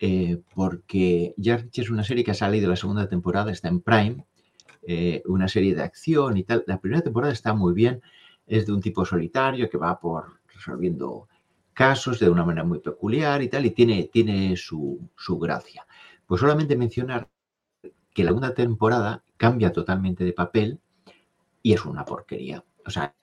eh, 0.00 0.40
porque 0.54 1.34
Jack 1.36 1.62
Reacher 1.62 1.84
es 1.84 1.90
una 1.90 2.04
serie 2.04 2.24
que 2.24 2.32
ha 2.32 2.34
salido 2.34 2.68
la 2.68 2.76
segunda 2.76 3.08
temporada, 3.08 3.52
está 3.52 3.68
en 3.68 3.80
Prime, 3.80 4.24
eh, 4.82 5.22
una 5.26 5.48
serie 5.48 5.74
de 5.74 5.82
acción 5.82 6.36
y 6.36 6.44
tal. 6.44 6.64
La 6.66 6.80
primera 6.80 7.02
temporada 7.02 7.32
está 7.32 7.54
muy 7.54 7.72
bien, 7.72 8.02
es 8.46 8.66
de 8.66 8.72
un 8.72 8.80
tipo 8.80 9.04
solitario 9.04 9.68
que 9.70 9.78
va 9.78 9.98
por 9.98 10.40
resolviendo 10.54 11.28
casos 11.72 12.18
de 12.18 12.30
una 12.30 12.44
manera 12.44 12.64
muy 12.64 12.78
peculiar 12.80 13.42
y 13.42 13.48
tal, 13.48 13.66
y 13.66 13.70
tiene, 13.70 14.08
tiene 14.12 14.56
su, 14.56 15.10
su 15.16 15.38
gracia. 15.38 15.86
Pues 16.26 16.40
solamente 16.40 16.76
mencionar 16.76 17.28
que 18.14 18.24
la 18.24 18.30
segunda 18.30 18.54
temporada 18.54 19.22
cambia 19.36 19.72
totalmente 19.72 20.24
de 20.24 20.32
papel 20.32 20.80
y 21.62 21.74
es 21.74 21.84
una 21.84 22.04
porquería. 22.04 22.64
O 22.86 22.90
sea, 22.90 23.14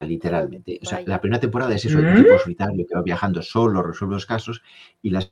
Ah, 0.00 0.06
literalmente. 0.06 0.80
O 0.82 0.86
sea, 0.86 1.02
la 1.06 1.20
primera 1.20 1.40
temporada 1.40 1.74
es 1.74 1.84
eso, 1.84 1.98
un 1.98 2.12
¿Mm? 2.12 2.16
tipo 2.16 2.38
solitario 2.38 2.86
que 2.88 2.94
va 2.94 3.02
viajando 3.02 3.42
solo, 3.42 3.82
resuelve 3.82 4.14
los 4.14 4.26
casos, 4.26 4.62
y 5.02 5.10
la 5.10 5.22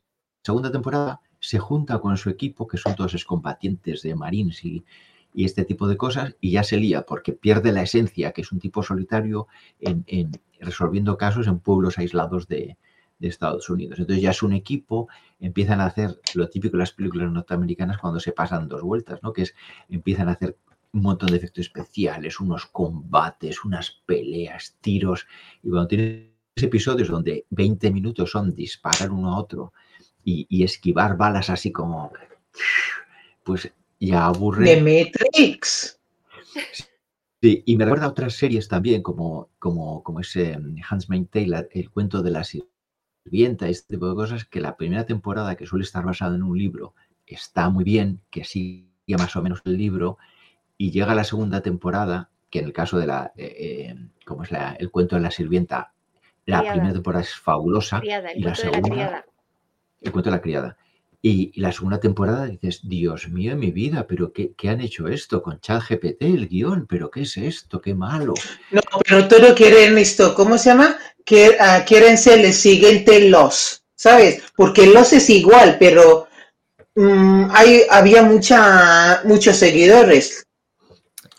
segunda 0.42 0.70
temporada 0.70 1.20
se 1.40 1.58
junta 1.58 1.98
con 1.98 2.16
su 2.16 2.28
equipo, 2.28 2.66
que 2.66 2.76
son 2.76 2.94
todos 2.94 3.14
excombatientes 3.14 4.02
de 4.02 4.14
Marines 4.14 4.64
y, 4.64 4.84
y 5.32 5.44
este 5.44 5.64
tipo 5.64 5.88
de 5.88 5.96
cosas, 5.96 6.36
y 6.40 6.50
ya 6.52 6.64
se 6.64 6.76
lía 6.76 7.02
porque 7.02 7.32
pierde 7.32 7.72
la 7.72 7.82
esencia, 7.82 8.32
que 8.32 8.42
es 8.42 8.52
un 8.52 8.58
tipo 8.60 8.82
solitario 8.82 9.46
en, 9.80 10.04
en 10.06 10.32
resolviendo 10.60 11.16
casos 11.16 11.46
en 11.46 11.60
pueblos 11.60 11.96
aislados 11.98 12.46
de, 12.48 12.76
de 13.18 13.28
Estados 13.28 13.70
Unidos. 13.70 13.98
Entonces 13.98 14.22
ya 14.22 14.30
es 14.30 14.42
un 14.42 14.52
equipo, 14.52 15.08
empiezan 15.40 15.80
a 15.80 15.86
hacer 15.86 16.20
lo 16.34 16.48
típico 16.48 16.76
de 16.76 16.80
las 16.80 16.92
películas 16.92 17.30
norteamericanas 17.30 17.98
cuando 17.98 18.20
se 18.20 18.32
pasan 18.32 18.68
dos 18.68 18.82
vueltas, 18.82 19.20
¿no? 19.22 19.32
Que 19.32 19.42
es, 19.42 19.54
empiezan 19.88 20.28
a 20.28 20.32
hacer 20.32 20.56
un 20.92 21.02
montón 21.02 21.30
de 21.30 21.36
efectos 21.36 21.66
especiales, 21.66 22.40
unos 22.40 22.66
combates, 22.66 23.64
unas 23.64 23.90
peleas, 24.06 24.76
tiros, 24.80 25.26
y 25.62 25.70
cuando 25.70 25.88
tienes 25.88 26.32
episodios 26.56 27.08
donde 27.08 27.46
20 27.50 27.90
minutos 27.90 28.30
son 28.30 28.54
disparar 28.54 29.10
uno 29.10 29.32
a 29.32 29.38
otro 29.38 29.72
y, 30.24 30.46
y 30.48 30.64
esquivar 30.64 31.16
balas 31.16 31.50
así 31.50 31.70
como, 31.70 32.12
pues 33.44 33.70
ya 34.00 34.26
aburre. 34.26 34.64
The 34.64 34.80
Matrix. 34.80 36.00
Sí, 37.40 37.62
y 37.66 37.76
me 37.76 37.84
recuerda 37.84 38.06
a 38.06 38.10
otras 38.10 38.34
series 38.34 38.66
también, 38.66 39.02
como, 39.02 39.50
como, 39.58 40.02
como 40.02 40.20
ese 40.20 40.58
Hans 40.88 41.06
Taylor, 41.30 41.68
el 41.72 41.90
cuento 41.90 42.20
de 42.22 42.32
la 42.32 42.42
sirvienta, 42.44 43.68
este 43.68 43.94
tipo 43.94 44.08
de 44.08 44.16
cosas, 44.16 44.44
que 44.44 44.60
la 44.60 44.76
primera 44.76 45.06
temporada, 45.06 45.54
que 45.54 45.66
suele 45.66 45.84
estar 45.84 46.04
basada 46.04 46.34
en 46.34 46.42
un 46.42 46.58
libro, 46.58 46.94
está 47.26 47.68
muy 47.68 47.84
bien, 47.84 48.20
que 48.30 48.44
sigue 48.44 48.88
más 49.16 49.36
o 49.36 49.42
menos 49.42 49.60
el 49.64 49.76
libro, 49.76 50.18
y 50.78 50.90
llega 50.92 51.14
la 51.14 51.24
segunda 51.24 51.60
temporada, 51.60 52.30
que 52.50 52.60
en 52.60 52.64
el 52.66 52.72
caso 52.72 52.98
de 52.98 53.06
la, 53.06 53.32
eh, 53.36 53.56
eh, 53.90 53.96
como 54.24 54.44
es 54.44 54.50
la- 54.52 54.74
el 54.78 54.90
cuento 54.90 55.16
de 55.16 55.22
la 55.22 55.30
sirvienta, 55.30 55.92
la 56.46 56.60
Criada. 56.60 56.72
primera 56.72 56.92
temporada 56.94 57.22
es 57.24 57.34
fabulosa, 57.34 58.00
criada, 58.00 58.30
el 58.30 58.38
y 58.38 58.42
la 58.42 58.52
cuento 58.54 58.62
de 58.62 58.68
la 58.68 58.72
segunda, 58.76 58.94
criada. 58.94 59.24
el 60.00 60.12
cuento 60.12 60.30
de 60.30 60.36
la 60.36 60.40
criada. 60.42 60.76
Y, 61.20 61.50
y 61.52 61.60
la 61.60 61.72
segunda 61.72 61.98
temporada 61.98 62.46
dices, 62.46 62.80
Dios 62.88 63.28
mío 63.28 63.56
mi 63.56 63.72
vida, 63.72 64.06
pero 64.06 64.32
qué, 64.32 64.52
qué 64.56 64.68
han 64.68 64.80
hecho 64.80 65.08
esto 65.08 65.42
con 65.42 65.58
ChatGPT, 65.60 66.22
el 66.22 66.48
guion? 66.48 66.86
¿Pero 66.86 67.10
qué 67.10 67.22
es 67.22 67.36
esto? 67.36 67.80
¡Qué 67.80 67.92
malo! 67.92 68.34
No, 68.70 68.80
pero 69.04 69.26
todo 69.26 69.52
quieren 69.56 69.98
esto, 69.98 70.32
¿cómo 70.34 70.56
se 70.56 70.70
llama? 70.70 70.96
Que, 71.24 71.56
quieren 71.86 72.16
ser 72.16 72.38
el 72.38 72.52
siguiente 72.52 73.28
Los, 73.28 73.82
¿sabes? 73.96 74.44
Porque 74.56 74.86
Los 74.86 75.12
es 75.12 75.28
igual, 75.28 75.76
pero 75.80 76.28
mm, 76.94 77.48
hay, 77.50 77.82
había 77.90 78.22
mucha, 78.22 79.22
muchos 79.24 79.56
seguidores. 79.56 80.46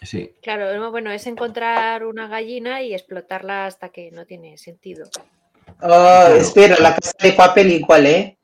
Sí, 0.02 0.34
Claro, 0.42 0.78
no, 0.78 0.92
bueno, 0.92 1.12
es 1.12 1.28
encontrar 1.28 2.06
una 2.06 2.28
gallina 2.28 2.82
y 2.82 2.94
explotarla 2.94 3.66
hasta 3.66 3.90
que 3.90 4.12
no 4.12 4.26
tiene 4.26 4.58
sentido. 4.58 5.10
Oh, 5.82 5.88
Claro. 5.88 6.36
espera, 6.36 6.78
la 6.80 6.96
casa 6.96 7.12
de 7.22 7.34
papel 7.34 7.72
igual, 7.72 8.06
¿eh? 8.06 8.40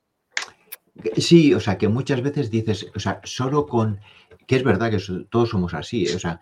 sí, 1.18 1.54
o 1.54 1.60
sea, 1.60 1.78
que 1.78 1.88
muchas 1.88 2.22
veces 2.22 2.50
dices, 2.50 2.88
o 2.96 3.00
sea, 3.00 3.22
solo 3.24 3.66
con, 3.66 4.00
que 4.48 4.56
es 4.56 4.64
verdad 4.64 4.92
que 4.92 5.02
todos 5.30 5.50
somos 5.50 5.74
así, 5.74 6.06
¿eh? 6.06 6.16
o 6.16 6.20
sea, 6.20 6.40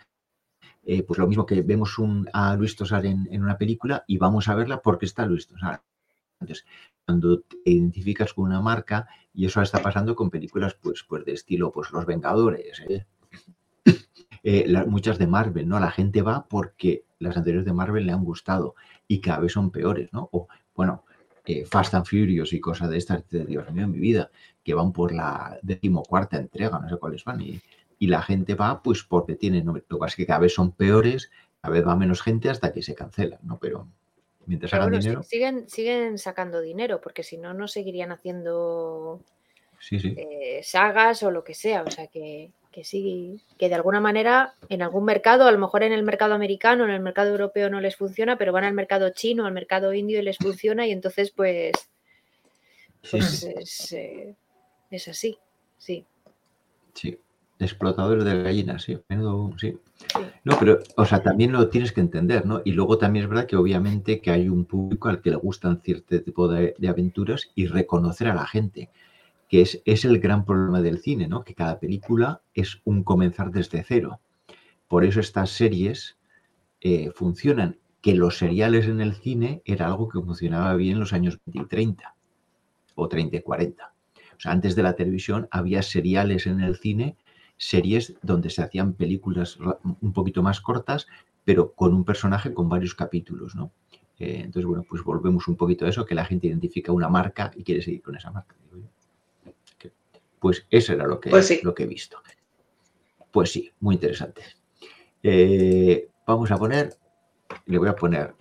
eh, 0.85 1.03
pues 1.03 1.17
lo 1.17 1.27
mismo 1.27 1.45
que 1.45 1.61
vemos 1.61 1.97
un, 1.97 2.29
a 2.33 2.55
Luis 2.55 2.75
Tosar 2.75 3.05
en, 3.05 3.27
en 3.31 3.43
una 3.43 3.57
película 3.57 4.03
y 4.07 4.17
vamos 4.17 4.47
a 4.47 4.55
verla 4.55 4.81
porque 4.81 5.05
está 5.05 5.25
Luis 5.25 5.47
Tosar. 5.47 5.81
Entonces, 6.39 6.65
cuando 7.05 7.41
te 7.41 7.57
identificas 7.65 8.33
con 8.33 8.45
una 8.45 8.61
marca, 8.61 9.07
y 9.33 9.45
eso 9.45 9.61
está 9.61 9.81
pasando 9.81 10.15
con 10.15 10.29
películas 10.29 10.75
pues, 10.75 11.03
pues 11.07 11.25
de 11.25 11.33
estilo 11.33 11.71
pues 11.71 11.91
Los 11.91 12.05
Vengadores, 12.05 12.81
¿eh? 12.89 13.05
Eh, 14.43 14.65
la- 14.67 14.85
muchas 14.85 15.17
de 15.17 15.27
Marvel, 15.27 15.67
¿no? 15.69 15.79
La 15.79 15.91
gente 15.91 16.21
va 16.21 16.45
porque 16.49 17.05
las 17.19 17.37
anteriores 17.37 17.65
de 17.65 17.73
Marvel 17.73 18.05
le 18.05 18.11
han 18.11 18.23
gustado 18.25 18.75
y 19.07 19.21
cada 19.21 19.39
vez 19.39 19.53
son 19.53 19.71
peores, 19.71 20.11
¿no? 20.11 20.27
O, 20.33 20.47
bueno, 20.75 21.05
eh, 21.45 21.65
Fast 21.65 21.93
and 21.93 22.05
Furious 22.05 22.51
y 22.53 22.59
cosas 22.59 22.89
de 22.89 22.97
estas, 22.97 23.27
de 23.29 23.45
Dios 23.45 23.69
mío, 23.71 23.85
en 23.85 23.91
mi 23.91 23.99
vida, 23.99 24.29
que 24.63 24.73
van 24.73 24.91
por 24.91 25.13
la 25.13 25.57
decimocuarta 25.61 26.37
entrega, 26.37 26.79
no 26.79 26.89
sé 26.89 26.97
cuáles 26.97 27.23
van, 27.23 27.41
y, 27.41 27.61
y 27.99 28.07
la 28.07 28.21
gente 28.21 28.55
va 28.55 28.81
pues 28.81 29.03
porque 29.03 29.35
tienen, 29.35 29.65
¿no? 29.65 29.73
lo 29.73 29.81
que 29.81 29.97
pasa 29.97 30.11
es 30.11 30.15
que 30.17 30.25
cada 30.25 30.39
vez 30.39 30.53
son 30.53 30.71
peores, 30.73 31.31
cada 31.61 31.73
vez 31.73 31.85
va 31.87 31.95
menos 31.95 32.21
gente 32.21 32.49
hasta 32.49 32.73
que 32.73 32.81
se 32.81 32.95
cancelan, 32.95 33.39
¿no? 33.43 33.57
Pero 33.59 33.87
mientras 34.45 34.71
Pero 34.71 34.83
hagan 34.83 34.91
bueno, 34.93 35.03
dinero, 35.03 35.23
siguen, 35.23 35.69
siguen 35.69 36.17
sacando 36.17 36.59
dinero, 36.59 36.99
porque 37.01 37.23
si 37.23 37.37
no, 37.37 37.53
no 37.53 37.67
seguirían 37.69 38.11
haciendo 38.11 39.21
sí, 39.79 39.99
sí. 39.99 40.13
eh, 40.17 40.59
sagas 40.63 41.23
o 41.23 41.31
lo 41.31 41.43
que 41.45 41.53
sea. 41.53 41.83
O 41.83 41.91
sea 41.91 42.07
que, 42.07 42.51
que 42.73 42.83
sí, 42.83 43.39
que 43.57 43.69
de 43.69 43.75
alguna 43.75 44.01
manera 44.01 44.55
en 44.67 44.81
algún 44.81 45.05
mercado, 45.05 45.47
a 45.47 45.51
lo 45.51 45.59
mejor 45.59 45.83
en 45.83 45.93
el 45.93 46.03
mercado 46.03 46.33
americano, 46.33 46.83
en 46.83 46.89
el 46.91 46.99
mercado 47.01 47.29
europeo 47.29 47.69
no 47.69 47.79
les 47.79 47.95
funciona, 47.95 48.37
pero 48.37 48.51
van 48.51 48.65
al 48.65 48.73
mercado 48.73 49.11
chino, 49.11 49.45
al 49.45 49.53
mercado 49.53 49.93
indio 49.93 50.19
y 50.19 50.23
les 50.23 50.37
funciona 50.37 50.85
y 50.85 50.91
entonces 50.91 51.31
pues, 51.31 51.71
pues 53.09 53.25
sí, 53.39 53.47
es, 53.55 53.91
eh, 53.93 54.35
es 54.91 55.07
así, 55.07 55.37
sí. 55.77 56.05
sí. 56.93 57.17
Explotadores 57.59 58.25
de 58.25 58.43
gallinas, 58.43 58.81
sí. 58.83 58.99
menudo- 59.07 59.53
sí. 59.57 59.77
Sí. 59.95 60.19
No, 60.43 60.57
pero, 60.59 60.79
o 60.97 61.05
sea, 61.05 61.21
también 61.23 61.53
lo 61.53 61.69
tienes 61.69 61.93
que 61.93 62.01
entender, 62.01 62.45
¿no? 62.45 62.61
Y 62.65 62.71
luego 62.73 62.97
también 62.97 63.23
es 63.23 63.29
verdad 63.29 63.45
que 63.45 63.55
obviamente 63.55 64.19
que 64.19 64.31
hay 64.31 64.49
un 64.49 64.65
público 64.65 65.07
al 65.07 65.21
que 65.21 65.29
le 65.29 65.37
gustan 65.37 65.79
cierto 65.81 66.19
tipo 66.21 66.47
de, 66.49 66.75
de 66.77 66.87
aventuras 66.89 67.51
y 67.55 67.67
reconocer 67.67 68.27
a 68.27 68.33
la 68.35 68.45
gente, 68.45 68.89
que 69.53 69.61
es, 69.61 69.83
es 69.85 70.03
el 70.03 70.17
gran 70.17 70.45
problema 70.45 70.81
del 70.81 70.97
cine, 70.97 71.27
¿no? 71.27 71.43
Que 71.43 71.53
cada 71.53 71.79
película 71.79 72.41
es 72.55 72.81
un 72.85 73.03
comenzar 73.03 73.51
desde 73.51 73.83
cero. 73.83 74.19
Por 74.87 75.05
eso 75.05 75.19
estas 75.19 75.51
series 75.51 76.17
eh, 76.81 77.11
funcionan, 77.13 77.77
que 78.01 78.15
los 78.15 78.39
seriales 78.39 78.87
en 78.87 78.99
el 78.99 79.13
cine 79.13 79.61
era 79.63 79.85
algo 79.85 80.09
que 80.09 80.19
funcionaba 80.19 80.73
bien 80.73 80.93
en 80.93 81.01
los 81.01 81.13
años 81.13 81.37
20 81.45 81.65
y 81.65 81.67
30, 81.67 82.15
o 82.95 83.07
30 83.07 83.37
y 83.37 83.41
40. 83.43 83.93
O 84.35 84.39
sea, 84.39 84.53
antes 84.53 84.75
de 84.75 84.81
la 84.81 84.95
televisión 84.95 85.47
había 85.51 85.83
seriales 85.83 86.47
en 86.47 86.59
el 86.59 86.75
cine 86.75 87.15
series 87.55 88.15
donde 88.23 88.49
se 88.49 88.63
hacían 88.63 88.93
películas 88.93 89.59
un 89.83 90.13
poquito 90.13 90.41
más 90.41 90.61
cortas, 90.61 91.05
pero 91.45 91.73
con 91.73 91.93
un 91.93 92.05
personaje 92.05 92.55
con 92.55 92.69
varios 92.69 92.95
capítulos, 92.95 93.53
¿no? 93.53 93.71
Eh, 94.17 94.41
entonces, 94.45 94.65
bueno, 94.65 94.83
pues 94.89 95.03
volvemos 95.03 95.47
un 95.47 95.57
poquito 95.57 95.85
a 95.85 95.89
eso, 95.89 96.07
que 96.07 96.15
la 96.15 96.25
gente 96.25 96.47
identifica 96.47 96.91
una 96.91 97.07
marca 97.07 97.51
y 97.55 97.63
quiere 97.63 97.83
seguir 97.83 98.01
con 98.01 98.15
esa 98.15 98.31
marca. 98.31 98.55
digo 98.63 98.77
yo. 98.77 98.92
Pues 100.43 100.65
eso 100.69 100.91
era 100.91 101.07
lo 101.07 101.21
que, 101.21 101.29
Pues 101.29 101.47
sí. 101.47 101.61
lo 101.63 101.73
que 101.73 101.83
he 101.83 101.85
visto. 101.85 102.21
Pues 103.31 103.49
sí, 103.49 103.71
muy 103.79 103.95
interesante. 103.95 104.43
Eh, 105.23 106.09
vamos 106.27 106.51
a 106.51 106.57
poner, 106.57 106.97
le 107.67 107.77
voy 107.77 107.87
a 107.87 107.95
poner 107.95 108.35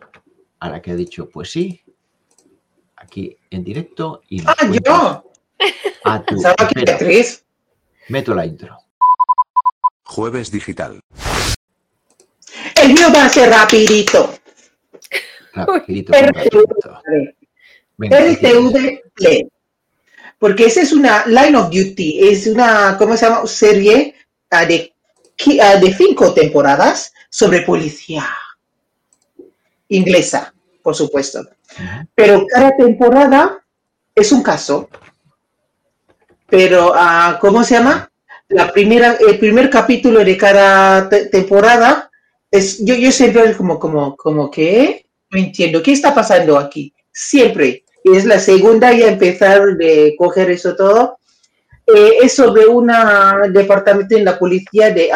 a 0.59 0.68
la 0.68 0.82
que 0.82 0.90
ha 0.90 0.96
dicho, 0.96 1.28
pues 1.28 1.53
sí, 1.53 1.80
aquí 2.96 3.36
en 3.50 3.62
directo 3.62 4.20
y 4.28 4.42
Ah, 4.44 4.57
yo. 4.84 5.32
a 6.03 6.24
tu- 6.24 6.42
Beatriz. 6.74 7.46
meto 8.09 8.34
la 8.34 8.46
intro. 8.46 8.76
Jueves 10.03 10.50
digital. 10.50 10.98
El 12.82 12.94
mío 12.94 13.07
va 13.14 13.26
a 13.26 13.28
ser 13.28 13.48
rapidito. 13.48 14.28
Rapidito. 15.55 16.12
RTV 16.12 16.64
Play. 19.14 19.48
Porque 20.43 20.64
esa 20.66 20.80
es 20.80 20.93
una 20.93 21.24
Line 21.24 21.57
of 21.57 21.66
Duty, 21.70 22.28
es 22.28 22.49
una, 22.49 22.97
¿cómo 22.99 23.16
se 23.16 23.26
llama? 23.26 23.47
Serie 23.47 24.16
ah, 24.51 24.64
de, 24.66 24.93
ah, 25.62 25.76
de 25.76 25.95
cinco 25.95 26.34
temporadas 26.34 27.12
sobre 27.30 27.62
policía 27.62 28.26
inglesa, 29.86 30.53
por 30.82 30.97
supuesto. 30.97 31.47
Pero 32.16 32.45
cada 32.53 32.76
temporada 32.76 33.64
es 34.16 34.32
un 34.32 34.43
caso. 34.43 34.88
Pero, 36.49 36.93
ah, 36.93 37.38
¿cómo 37.40 37.62
se 37.62 37.74
llama? 37.74 38.11
La 38.49 38.72
primera, 38.72 39.14
el 39.24 39.38
primer 39.38 39.70
capítulo 39.70 40.24
de 40.24 40.36
cada 40.36 41.09
te- 41.09 41.26
temporada 41.26 42.11
es, 42.51 42.84
yo, 42.84 42.97
yo 42.97 43.12
siempre 43.12 43.57
como, 43.57 43.78
como, 43.78 44.16
como 44.16 44.51
que 44.51 45.07
no 45.30 45.38
entiendo, 45.38 45.80
¿qué 45.80 45.93
está 45.93 46.12
pasando 46.12 46.59
aquí? 46.59 46.93
Siempre. 47.12 47.84
Y 48.05 48.16
es 48.16 48.24
la 48.24 48.38
segunda 48.38 48.92
ya 48.92 49.09
empezar 49.09 49.76
de 49.76 50.14
coger 50.18 50.50
eso 50.50 50.74
todo. 50.74 51.18
Eh, 51.86 52.18
es 52.22 52.34
sobre 52.34 52.66
un 52.66 52.90
departamento 53.53 54.16
en 54.16 54.24
la 54.24 54.38
policía 54.38 54.90
de, 54.90 55.11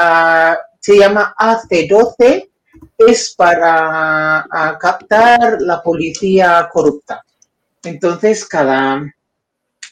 se 0.81 0.99
llama 0.99 1.35
AC12, 1.39 2.49
es 2.99 3.35
para 3.37 4.47
captar 4.81 5.61
la 5.61 5.83
policía 5.83 6.69
corrupta. 6.73 7.23
Entonces, 7.83 8.45
cada, 8.47 9.03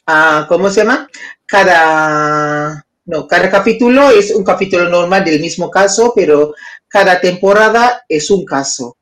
ah, 0.07 0.47
¿cómo 0.49 0.71
se 0.71 0.81
llama? 0.83 1.09
Cada, 1.47 2.85
no, 3.07 3.27
cada 3.29 3.51
capítulo 3.51 4.11
es 4.11 4.35
un 4.35 4.45
capítulo 4.45 4.89
normal 4.89 5.25
del 5.25 5.41
mismo 5.41 5.71
caso, 5.71 6.13
pero 6.15 6.55
cada 6.89 7.21
temporada 7.21 8.05
es 8.09 8.31
un 8.31 8.45
caso. 8.45 8.97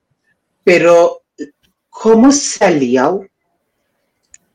Pero, 0.64 1.22
¿cómo 1.88 2.32
se? 2.32 3.30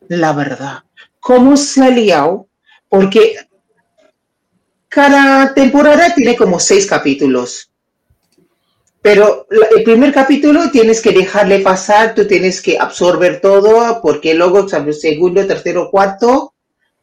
La 0.09 0.33
verdad, 0.33 0.83
¿cómo 1.19 1.57
se 1.57 1.83
ha 1.83 1.89
liado? 1.89 2.47
Porque 2.87 3.35
cada 4.87 5.53
temporada 5.53 6.13
tiene 6.15 6.35
como 6.35 6.59
seis 6.59 6.87
capítulos. 6.87 7.71
Pero 9.01 9.47
el 9.49 9.83
primer 9.83 10.13
capítulo 10.13 10.71
tienes 10.71 11.01
que 11.01 11.11
dejarle 11.11 11.59
pasar, 11.59 12.15
tú 12.15 12.25
tienes 12.25 12.61
que 12.61 12.77
absorber 12.77 13.41
todo, 13.41 14.01
porque 14.01 14.33
luego, 14.33 14.67
¿sabes? 14.67 15.01
segundo, 15.01 15.45
tercero, 15.45 15.89
cuarto, 15.91 16.53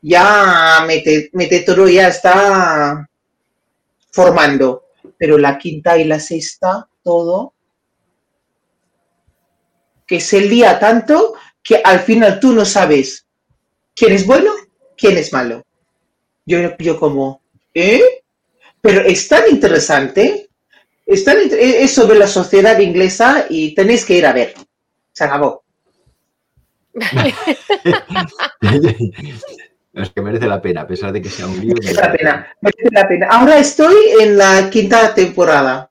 ya 0.03 0.85
mete, 0.87 1.31
mete 1.33 1.61
todo, 1.61 1.89
ya 1.89 2.09
está 2.09 3.09
formando. 4.11 4.85
Pero 5.17 5.39
la 5.39 5.57
quinta 5.57 5.97
y 5.97 6.05
la 6.05 6.21
sexta, 6.21 6.89
todo, 7.03 7.55
que 10.07 10.21
se 10.21 10.41
lía 10.43 10.79
tanto 10.79 11.35
que 11.65 11.81
al 11.83 12.01
final 12.01 12.39
tú 12.39 12.53
no 12.53 12.65
sabes 12.65 13.27
quién 13.97 14.13
es 14.13 14.27
bueno, 14.27 14.53
quién 14.97 15.17
es 15.17 15.33
malo. 15.33 15.65
Yo, 16.47 16.77
yo 16.79 17.01
como, 17.01 17.41
¿eh? 17.73 18.03
Pero 18.83 19.01
es 19.01 19.27
tan 19.27 19.45
interesante, 19.51 20.51
es, 21.07 21.25
tan 21.25 21.41
inter- 21.43 21.59
es 21.59 21.91
sobre 21.95 22.19
la 22.19 22.27
sociedad 22.27 22.79
inglesa 22.79 23.47
y 23.49 23.75
tenéis 23.75 24.05
que 24.05 24.19
ir 24.19 24.27
a 24.27 24.35
ver. 24.35 24.53
Se 25.11 25.25
acabó. 25.25 25.65
es 29.95 30.11
que 30.11 30.21
merece 30.23 30.47
la 30.47 30.61
pena, 30.61 30.83
a 30.83 30.87
pesar 30.87 31.13
de 31.13 31.23
que 31.23 31.31
sea 31.31 31.47
un 31.47 31.59
lío. 31.61 31.75
Merece 31.81 32.01
la 32.01 32.13
pena, 32.13 32.57
merece 32.61 32.89
la 32.93 33.09
pena. 33.09 33.27
Ahora 33.31 33.59
estoy 33.59 33.95
en 34.21 34.37
la 34.37 34.69
quinta 34.71 35.15
temporada, 35.15 35.91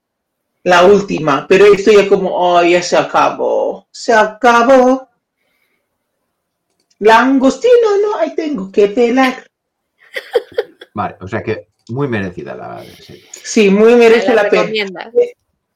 la 0.63 0.85
última, 0.85 1.47
pero 1.47 1.65
estoy 1.65 1.95
ya 1.97 2.07
como, 2.07 2.29
oh, 2.31 2.63
ya 2.63 2.81
se 2.83 2.95
acabó, 2.95 3.87
se 3.91 4.13
acabó. 4.13 5.09
Langostino, 7.03 7.97
no, 8.01 8.17
ahí 8.17 8.33
tengo 8.35 8.71
que 8.71 8.87
pelar. 8.87 9.45
Vale, 10.93 11.15
o 11.21 11.27
sea 11.27 11.43
que 11.43 11.67
muy 11.89 12.07
merecida 12.07 12.55
la 12.55 12.83
serie. 12.83 13.25
Sí, 13.31 13.69
muy 13.69 13.95
merece 13.95 14.33
La 14.33 14.43
la 14.43 14.49
pena. 14.49 15.11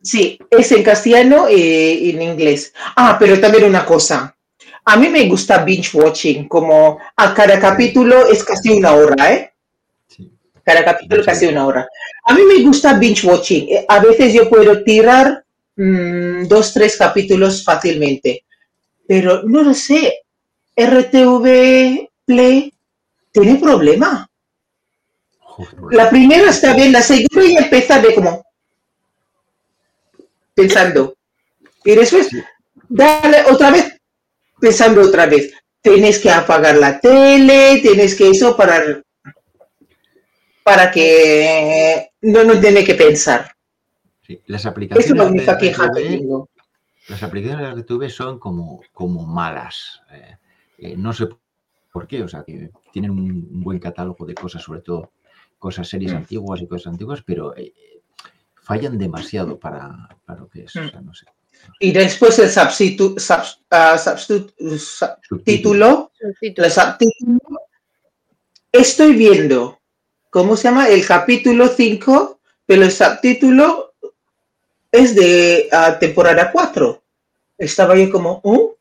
Sí, 0.01 0.39
es 0.49 0.71
en 0.71 0.83
castellano 0.83 1.49
y 1.49 2.11
en 2.11 2.21
inglés. 2.21 2.73
Ah, 2.95 3.17
pero 3.19 3.39
también 3.39 3.65
una 3.65 3.85
cosa. 3.85 4.33
A 4.85 4.95
mí 4.95 5.09
me 5.09 5.27
gusta 5.27 5.65
binge 5.65 5.97
watching, 5.97 6.47
como 6.47 6.97
a 7.17 7.33
cada 7.33 7.59
capítulo 7.59 8.27
es 8.27 8.41
casi 8.43 8.69
una 8.69 8.93
hora, 8.93 9.33
¿eh? 9.33 9.53
Sí. 10.07 10.31
Cada 10.63 10.85
capítulo 10.85 11.25
casi 11.25 11.47
una 11.47 11.67
hora. 11.67 11.89
A 12.25 12.33
mí 12.33 12.41
me 12.43 12.63
gusta 12.63 12.97
binge 12.97 13.27
watching. 13.27 13.67
Eh, 13.69 13.85
A 13.89 13.99
veces 13.99 14.33
yo 14.33 14.49
puedo 14.49 14.81
tirar 14.83 15.43
mm, 15.75 16.47
dos, 16.47 16.73
tres 16.73 16.95
capítulos 16.95 17.65
fácilmente. 17.65 18.45
Pero 19.05 19.43
no 19.43 19.63
lo 19.63 19.73
sé. 19.73 20.13
RTV 20.77 22.09
Play 22.25 22.73
tiene 23.31 23.55
problema. 23.55 24.29
La 25.91 26.09
primera 26.09 26.49
está 26.51 26.73
bien, 26.75 26.91
la 26.91 27.01
segunda 27.01 27.41
ya 27.47 27.59
empieza 27.61 27.99
de 27.99 28.13
como 28.13 28.45
pensando. 30.53 31.15
Y 31.83 31.95
después, 31.95 32.29
dale 32.89 33.43
otra 33.51 33.71
vez, 33.71 33.99
pensando 34.59 35.01
otra 35.01 35.25
vez. 35.25 35.53
Tienes 35.81 36.19
que 36.19 36.29
apagar 36.29 36.75
la 36.77 36.99
tele, 36.99 37.79
tienes 37.81 38.15
que 38.15 38.29
eso 38.29 38.55
para, 38.57 39.01
para 40.63 40.91
que 40.91 42.11
no 42.21 42.43
no 42.43 42.59
tiene 42.59 42.83
que 42.83 42.95
pensar. 42.95 43.51
sí, 44.21 44.41
Las 44.47 44.65
aplicaciones 44.65 45.09
es 45.09 45.15
la 45.15 45.23
única 45.25 45.57
queja 45.57 45.89
que 45.95 46.01
tengo. 46.03 46.49
las 47.07 47.23
aplicaciones 47.23 47.75
de 47.75 47.81
RTV 47.81 48.09
son 48.09 48.39
como, 48.39 48.81
como 48.93 49.25
malas. 49.25 50.01
eh, 50.11 50.36
eh, 50.77 50.95
no 50.97 51.13
sé 51.13 51.27
por 51.91 52.07
qué, 52.07 52.23
o 52.23 52.27
sea, 52.27 52.43
que 52.43 52.69
tienen 52.91 53.11
un, 53.11 53.19
un 53.51 53.63
buen 53.63 53.79
catálogo 53.79 54.25
de 54.25 54.35
cosas, 54.35 54.61
sobre 54.63 54.81
todo 54.81 55.11
cosas, 55.57 55.87
series 55.87 56.13
Mm. 56.13 56.17
antiguas 56.17 56.61
y 56.61 56.67
cosas 56.67 56.87
antiguas, 56.93 57.23
pero 57.25 57.55
eh, 57.57 57.73
fallan 58.61 58.97
demasiado 58.97 59.57
para, 59.59 60.07
para 60.25 60.41
lo 60.41 60.47
que 60.49 60.63
es. 60.65 60.75
O 60.75 60.81
Mm. 60.83 60.89
sea, 60.91 61.01
no 61.01 61.13
sé. 61.13 61.25
Y 61.79 61.91
después 61.91 62.37
el 62.37 62.49
substitu- 62.49 63.15
ah, 63.71 63.97
substitu- 63.97 64.53
subtítulo, 65.27 66.11
el 66.19 66.35
subtítulo. 66.35 67.39
Estoy 68.71 69.15
viendo, 69.15 69.79
¿cómo 70.29 70.55
se 70.55 70.63
llama? 70.67 70.87
El 70.89 71.05
capítulo 71.05 71.67
5, 71.67 72.39
pero 72.65 72.83
el 72.83 72.91
subtítulo 72.91 73.93
es 74.91 75.15
de 75.15 75.67
ah, 75.71 75.97
temporada 75.99 76.51
4. 76.51 77.01
Estaba 77.57 77.95
yo 77.97 78.11
como, 78.11 78.39
¿oh? 78.43 78.76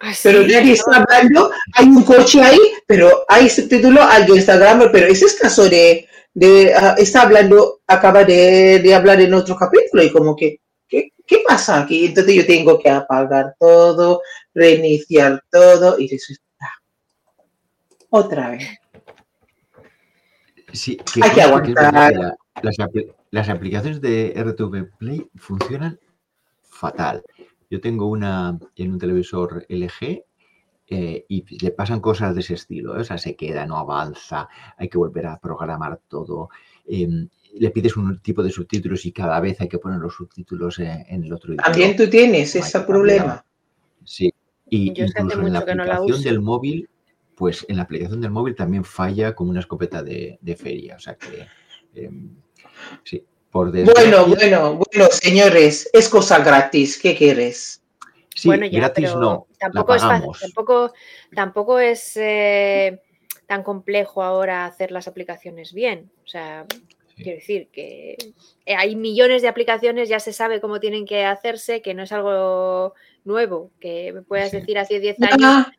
Así, 0.00 0.20
Pero 0.28 0.40
nadie 0.46 0.72
está 0.72 0.96
hablando, 0.98 1.50
hay 1.74 1.86
un 1.86 2.02
coche 2.04 2.42
ahí, 2.42 2.58
pero 2.86 3.24
hay 3.28 3.48
subtítulo, 3.48 4.02
alguien 4.02 4.38
está 4.38 4.56
grabando, 4.56 4.90
pero 4.92 5.06
ese 5.06 5.24
es 5.24 5.34
caso 5.34 5.68
de, 5.68 6.06
de 6.34 6.74
ah, 6.74 6.94
está 6.98 7.22
hablando, 7.22 7.80
acaba 7.86 8.22
de, 8.24 8.78
de 8.80 8.94
hablar 8.94 9.20
en 9.20 9.32
otro 9.34 9.56
capítulo 9.56 10.02
y 10.02 10.12
como 10.12 10.36
que, 10.36 10.60
¿qué, 10.88 11.08
¿qué 11.26 11.42
pasa 11.46 11.80
aquí? 11.80 12.06
Entonces 12.06 12.34
yo 12.34 12.46
tengo 12.46 12.78
que 12.78 12.90
apagar 12.90 13.54
todo, 13.58 14.20
reiniciar 14.54 15.42
todo 15.50 15.98
y 15.98 16.10
ah, 16.60 16.66
otra 18.10 18.50
vez. 18.50 18.68
Sí, 20.72 20.96
que 20.96 21.20
Hay 21.24 21.30
que 21.30 21.42
aguantar. 21.42 22.12
que 22.12 22.18
la- 22.18 22.36
las, 22.62 22.76
las 23.30 23.48
aplicaciones 23.48 24.00
de 24.00 24.32
RTV 24.36 24.96
Play 24.98 25.26
funcionan 25.36 25.98
fatal. 26.62 27.22
Yo 27.70 27.80
tengo 27.80 28.06
una 28.06 28.58
en 28.76 28.92
un 28.92 28.98
televisor 28.98 29.66
LG 29.68 30.24
eh, 30.88 31.24
y 31.28 31.58
le 31.64 31.70
pasan 31.72 32.00
cosas 32.00 32.34
de 32.34 32.40
ese 32.40 32.54
estilo. 32.54 32.96
¿eh? 32.96 33.00
O 33.00 33.04
sea, 33.04 33.18
se 33.18 33.34
queda, 33.34 33.66
no 33.66 33.76
avanza, 33.76 34.48
hay 34.76 34.88
que 34.88 34.98
volver 34.98 35.26
a 35.26 35.38
programar 35.38 36.00
todo. 36.08 36.48
em, 36.86 37.28
le 37.58 37.70
pides 37.70 37.96
un 37.96 38.20
tipo 38.20 38.42
de 38.42 38.50
subtítulos 38.50 39.06
y 39.06 39.12
cada 39.12 39.40
vez 39.40 39.60
hay 39.60 39.68
que 39.68 39.78
poner 39.78 39.98
los 39.98 40.14
subtítulos 40.14 40.78
en, 40.78 41.04
en 41.08 41.24
el 41.24 41.32
otro 41.32 41.52
idioma. 41.54 41.64
También 41.64 41.96
tú 41.96 42.08
tienes 42.08 42.54
ese 42.54 42.80
problema. 42.80 43.44
Sí. 44.04 44.32
Y 44.68 44.92
Yo 44.92 45.04
incluso 45.04 45.40
en 45.40 45.52
la 45.52 45.60
no 45.60 45.82
aplicación 45.82 46.22
del 46.22 46.40
móvil, 46.40 46.88
pues 47.34 47.64
en 47.68 47.76
la 47.76 47.82
aplicación 47.82 48.20
del 48.20 48.30
móvil 48.30 48.54
también 48.54 48.84
falla 48.84 49.34
como 49.34 49.50
una 49.50 49.60
escopeta 49.60 50.02
de, 50.02 50.38
de 50.40 50.56
feria. 50.56 50.96
O 50.96 50.98
sea 50.98 51.16
que 51.16 51.46
em, 51.94 52.36
sí, 53.04 53.24
por 53.56 53.72
Bueno, 53.72 54.26
desgracia, 54.26 54.58
bueno, 54.58 54.80
bueno, 54.92 55.08
señores, 55.10 55.88
es 55.92 56.08
cosa 56.10 56.40
gratis, 56.40 57.00
¿qué 57.00 57.16
quieres? 57.16 57.82
sí, 58.34 58.48
bueno, 58.48 58.66
ya, 58.66 58.80
gratis 58.80 59.08
pero 59.08 59.18
no, 59.20 59.46
la 59.50 59.58
tampoco 59.58 59.94
es 59.94 60.02
tampoco, 60.40 60.92
tampoco 61.34 61.78
es 61.78 62.16
eh, 62.16 63.00
tan 63.46 63.62
complejo 63.62 64.22
ahora 64.22 64.66
hacer 64.66 64.90
las 64.92 65.08
aplicaciones 65.08 65.72
bien. 65.72 66.10
O 66.24 66.28
sea, 66.28 66.66
Sí. 67.16 67.22
quiero 67.22 67.38
decir 67.38 67.68
que 67.72 68.18
eh, 68.66 68.74
hay 68.76 68.94
millones 68.94 69.40
de 69.40 69.48
aplicaciones, 69.48 70.10
ya 70.10 70.20
se 70.20 70.34
sabe 70.34 70.60
cómo 70.60 70.80
tienen 70.80 71.06
que 71.06 71.24
hacerse, 71.24 71.80
que 71.80 71.94
no 71.94 72.02
es 72.02 72.12
algo 72.12 72.92
nuevo, 73.24 73.70
que 73.80 74.12
me 74.12 74.20
puedas 74.20 74.50
Sí. 74.50 74.58
decir 74.58 74.78
hace 74.78 75.00
10 75.00 75.16
años 75.22 75.40
Ah, 75.42 75.72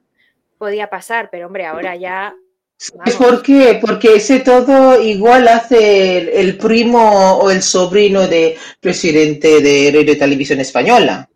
podía 0.58 0.90
pasar, 0.90 1.30
pero 1.30 1.46
hombre, 1.46 1.68
ahora 1.68 1.96
ya 1.96 2.36
¿Sabes 2.78 3.16
por 3.16 3.42
qué? 3.42 3.80
Porque 3.82 4.16
ese 4.16 4.42
todo 4.42 5.02
igual 5.02 5.48
hace 5.48 6.18
el, 6.20 6.30
el 6.30 6.58
primo 6.58 7.38
o 7.38 7.50
el 7.50 7.62
sobrino 7.64 8.28
de 8.28 8.56
presidente 8.80 9.62
de 9.62 9.92
Radio 9.94 10.18
Televisión 10.18 10.60
Española. 10.60 11.28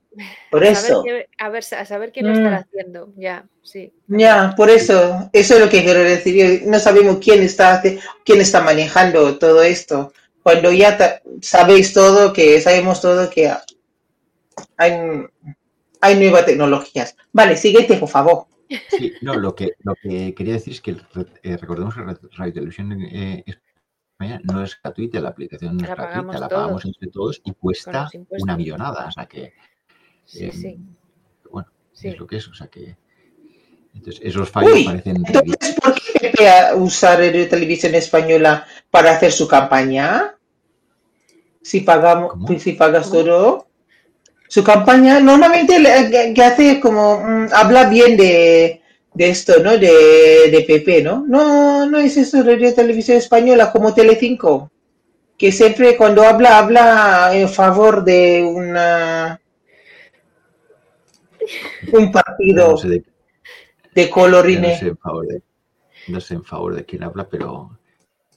Por 0.52 0.62
saber, 0.66 0.72
eso. 0.72 1.04
a 1.40 1.50
ver, 1.50 1.64
a 1.78 1.86
saber 1.86 2.12
qué 2.12 2.22
lo 2.22 2.34
estará 2.34 2.60
Mm. 2.60 2.64
haciendo. 2.64 3.14
Ya, 3.16 3.46
sí. 3.64 3.92
Ya, 4.08 4.54
por 4.56 4.70
eso, 4.70 5.30
eso 5.34 5.54
es 5.56 5.60
lo 5.62 5.70
que 5.70 5.84
quiero 5.84 6.02
decir. 6.02 6.64
No 6.66 6.78
sabemos 6.80 7.18
quién 7.24 7.42
está, 7.42 7.82
quién 8.26 8.42
está 8.42 8.62
manejando 8.62 9.38
todo 9.40 9.64
esto. 9.64 10.14
Cuando 10.44 10.72
ya 10.72 11.22
sabéis 11.42 11.94
todo, 11.94 12.34
que 12.34 12.60
sabemos 12.62 13.00
todo, 13.02 13.30
que 13.30 13.52
hay, 14.78 14.94
hay 16.02 16.16
nuevas 16.16 16.46
tecnologías. 16.46 17.16
Vale, 17.32 17.56
siguiente, 17.58 17.96
por 17.96 18.10
favor. 18.10 18.46
Sí, 18.90 19.14
no, 19.22 19.36
lo 19.36 19.56
que, 19.56 19.74
lo 19.80 19.96
que 19.96 20.34
quería 20.34 20.54
decir 20.54 20.74
es 20.74 20.82
que 20.82 20.96
eh, 21.44 21.58
recordemos 21.58 21.94
que 21.96 22.02
Radio 22.38 22.54
Televisión 22.54 22.92
eh, 23.02 23.44
España 23.46 24.40
no 24.44 24.64
es 24.64 24.80
gratuita, 24.82 25.20
la 25.20 25.30
aplicación 25.30 25.78
no 25.78 25.84
es 25.84 25.90
gratuita, 25.90 26.40
la 26.40 26.50
pagamos 26.50 26.82
todos. 26.82 26.86
entre 26.86 27.10
todos 27.12 27.42
y 27.44 27.54
cuesta 27.54 28.10
una 28.40 28.56
millonada. 28.58 29.08
O 29.08 29.12
sea 29.12 29.26
que, 29.26 29.54
Sí, 30.26 30.46
eh, 30.46 30.52
sí, 30.54 30.80
bueno, 31.50 31.68
sí. 31.92 32.08
es 32.10 32.20
lo 32.20 32.28
que 32.28 32.38
es. 32.38 32.48
O 32.48 32.54
sea 32.54 32.68
que. 32.68 32.96
Entonces, 33.94 34.22
esos 34.24 34.50
fallos 34.50 34.74
Uy, 34.74 34.86
parecen 34.86 35.18
Entonces, 35.18 35.76
¿por 35.84 35.94
qué 35.96 36.02
Pepe 36.22 36.50
a 36.50 36.76
usar 36.76 37.20
Radio 37.20 37.50
Televisión 37.50 37.94
Española 37.96 38.66
para 38.90 39.12
hacer 39.12 39.34
su 39.34 39.48
campaña? 39.48 40.36
Si 41.62 41.82
pagamos, 41.82 42.32
¿Cómo? 42.32 42.60
si 42.60 42.72
pagas 42.74 43.10
¿Cómo? 43.10 43.24
todo. 43.24 43.68
Su 44.54 44.66
campaña 44.66 45.22
normalmente 45.22 45.80
le- 45.80 46.34
que, 46.34 46.44
hace 46.44 46.82
como 46.82 47.22
mm, 47.24 47.48
habla 47.54 47.86
bien 47.88 48.18
de, 48.18 48.82
de 49.14 49.30
esto, 49.30 49.64
¿no? 49.64 49.78
De, 49.78 50.50
de 50.52 50.66
Pepe, 50.68 51.02
¿no? 51.02 51.24
No, 51.26 51.86
no 51.86 51.98
es 52.00 52.18
eso 52.18 52.44
Radio 52.44 52.76
Televisión 52.76 53.18
Española 53.18 53.72
como 53.72 53.94
Telecinco, 53.94 54.70
que 55.38 55.54
siempre 55.54 55.96
cuando 55.96 56.24
habla 56.24 56.58
habla 56.58 57.32
en 57.34 57.48
favor 57.48 58.04
de 58.04 58.44
una 58.44 59.40
un 61.94 62.12
partido 62.12 62.72
no 62.72 62.78
sé 62.78 62.88
de- 62.90 63.04
de 63.96 64.04
ya 64.04 64.08
no 64.10 64.14
colorines. 64.14 64.80
sé 64.80 64.88
en 64.88 64.98
favor 64.98 65.28
de, 65.28 65.42
no 66.10 66.20
sé 66.20 66.34
en 66.34 66.44
favor 66.44 66.76
de 66.76 66.84
quién 66.86 67.04
habla, 67.04 67.28
pero, 67.30 67.80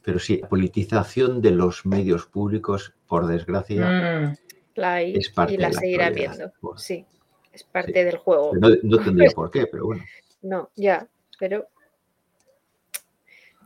pero 0.05 0.21
sí, 0.21 0.39
la 0.41 0.49
politización 0.49 1.43
de 1.43 1.51
los 1.51 1.85
medios 1.87 2.27
públicos, 2.27 2.95
por 3.09 3.27
desgracia, 3.27 3.85
Mm. 3.85 4.37
La 4.75 4.95
hay 4.95 5.14
es 5.16 5.29
parte 5.31 5.55
y 5.55 5.57
la 5.57 5.68
de 5.68 5.75
la 5.75 5.81
seguirá 5.81 6.11
viendo. 6.11 6.53
Bueno, 6.61 6.79
Sí, 6.79 7.05
es 7.53 7.62
parte 7.64 8.05
del 8.05 8.16
juego. 8.18 8.53
no, 8.55 8.68
no 8.83 8.99
tendría 9.05 9.31
por 9.31 9.51
qué, 9.51 9.66
pero 9.66 9.87
bueno. 9.87 10.05
No, 10.43 10.70
ya, 10.77 11.07
pero 11.39 11.66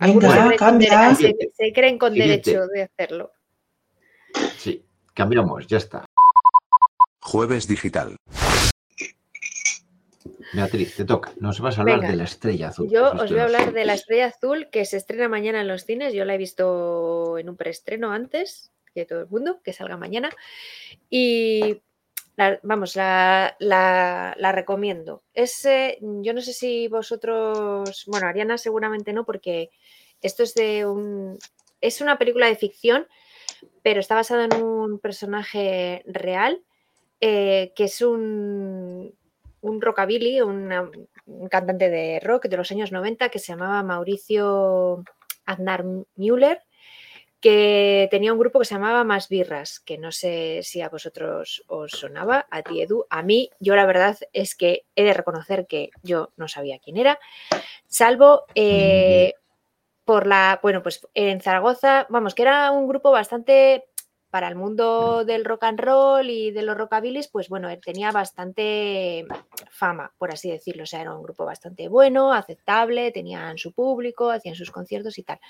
Venga, 0.00 0.12
algunos 0.12 0.32
se 0.32 0.38
creen, 0.38 0.48
con 0.50 0.56
cambia. 0.58 1.14
se- 1.14 1.72
creen 1.72 1.98
con 1.98 2.12
Siguiente. 2.12 2.50
derecho 2.50 2.66
de 2.68 2.82
hacerlo. 2.82 3.32
Sí, 4.56 4.84
cambiamos, 5.14 5.66
ya 5.66 5.78
está. 5.78 6.04
Jueves 7.20 7.66
digital. 7.66 8.16
Beatriz, 10.54 10.96
te 10.96 11.04
toca. 11.04 11.32
Nos 11.40 11.60
vas 11.60 11.76
a 11.76 11.82
hablar 11.82 11.96
Venga. 12.00 12.10
de 12.10 12.16
la 12.16 12.24
estrella 12.24 12.68
azul. 12.68 12.88
Yo 12.90 13.10
os 13.12 13.30
voy 13.30 13.38
a 13.40 13.44
hablar 13.44 13.72
de 13.72 13.84
la. 13.84 13.94
Estrella 13.94 14.26
Azul 14.26 14.68
que 14.70 14.84
se 14.86 14.96
estrena 14.96 15.28
mañana 15.28 15.60
en 15.60 15.68
los 15.68 15.84
cines. 15.84 16.14
Yo 16.14 16.24
la 16.24 16.34
he 16.34 16.38
visto 16.38 17.36
en 17.38 17.48
un 17.50 17.56
preestreno 17.56 18.12
antes 18.12 18.70
que 18.98 19.06
todo 19.06 19.20
el 19.20 19.28
mundo, 19.28 19.60
que 19.62 19.72
salga 19.72 19.96
mañana. 19.96 20.30
Y 21.10 21.80
vamos, 22.62 22.96
la, 22.96 23.56
la- 23.58 24.52
recomiendo. 24.52 25.22
Es, 25.34 25.64
eh, 25.64 25.98
yo 26.00 26.32
no 26.32 26.40
sé 26.40 26.52
si 26.52 26.88
vosotros, 26.88 28.04
bueno, 28.06 28.26
Ariana 28.26 28.58
seguramente 28.58 29.12
no, 29.12 29.24
porque 29.24 29.70
esto 30.20 30.42
es 30.42 30.54
de 30.54 30.86
un, 30.86 31.38
es 31.80 32.00
una 32.00 32.18
película 32.18 32.46
de 32.46 32.56
ficción, 32.56 33.06
pero 33.82 34.00
está 34.00 34.14
basada 34.14 34.44
en 34.44 34.62
un 34.62 34.98
personaje 34.98 36.02
real 36.06 36.62
eh, 37.20 37.72
que 37.74 37.84
es 37.84 38.00
un, 38.02 39.14
un 39.60 39.80
rockabilly, 39.80 40.40
un 40.40 40.70
cantante 41.50 41.88
de 41.90 42.20
rock 42.20 42.46
de 42.46 42.56
los 42.56 42.70
años 42.70 42.92
90 42.92 43.28
que 43.28 43.38
se 43.40 43.52
llamaba 43.52 43.82
Mauricio 43.82 45.02
Aznar 45.44 45.84
Müller, 46.14 46.60
que 47.40 48.08
tenía 48.10 48.32
un 48.32 48.38
grupo 48.38 48.58
que 48.58 48.64
se 48.64 48.74
llamaba 48.74 49.04
Más 49.04 49.28
Birras, 49.28 49.80
que 49.80 49.98
no 49.98 50.10
sé 50.12 50.60
si 50.62 50.80
a 50.80 50.88
vosotros 50.88 51.64
os 51.68 51.92
sonaba, 51.92 52.46
a 52.50 52.62
ti 52.62 52.80
Edu, 52.80 53.06
a 53.10 53.22
mí, 53.22 53.50
yo 53.60 53.76
la 53.76 53.86
verdad 53.86 54.16
es 54.32 54.54
que 54.54 54.86
he 54.96 55.04
de 55.04 55.14
reconocer 55.14 55.66
que 55.66 55.90
yo 56.02 56.32
no 56.36 56.48
sabía 56.48 56.78
quién 56.78 56.96
era, 56.96 57.18
salvo 57.86 58.44
eh, 58.54 59.34
por 60.04 60.26
la, 60.26 60.58
bueno, 60.62 60.82
pues 60.82 61.06
en 61.14 61.40
Zaragoza, 61.40 62.06
vamos, 62.08 62.34
que 62.34 62.42
era 62.42 62.70
un 62.70 62.88
grupo 62.88 63.10
bastante 63.10 63.84
para 64.30 64.48
el 64.48 64.56
mundo 64.56 65.24
del 65.24 65.44
rock 65.44 65.64
and 65.64 65.80
roll 65.80 66.28
y 66.28 66.50
de 66.50 66.62
los 66.62 66.76
rockabilis, 66.76 67.28
pues 67.28 67.48
bueno, 67.48 67.68
tenía 67.78 68.12
bastante 68.12 69.26
fama, 69.70 70.12
por 70.18 70.30
así 70.30 70.50
decirlo. 70.50 70.82
O 70.82 70.86
sea, 70.86 71.00
era 71.00 71.14
un 71.14 71.22
grupo 71.22 71.44
bastante 71.44 71.88
bueno, 71.88 72.32
aceptable, 72.32 73.10
tenían 73.10 73.56
su 73.56 73.72
público, 73.72 74.30
hacían 74.30 74.54
sus 74.54 74.70
conciertos 74.70 75.18
y 75.18 75.22
tal. 75.22 75.40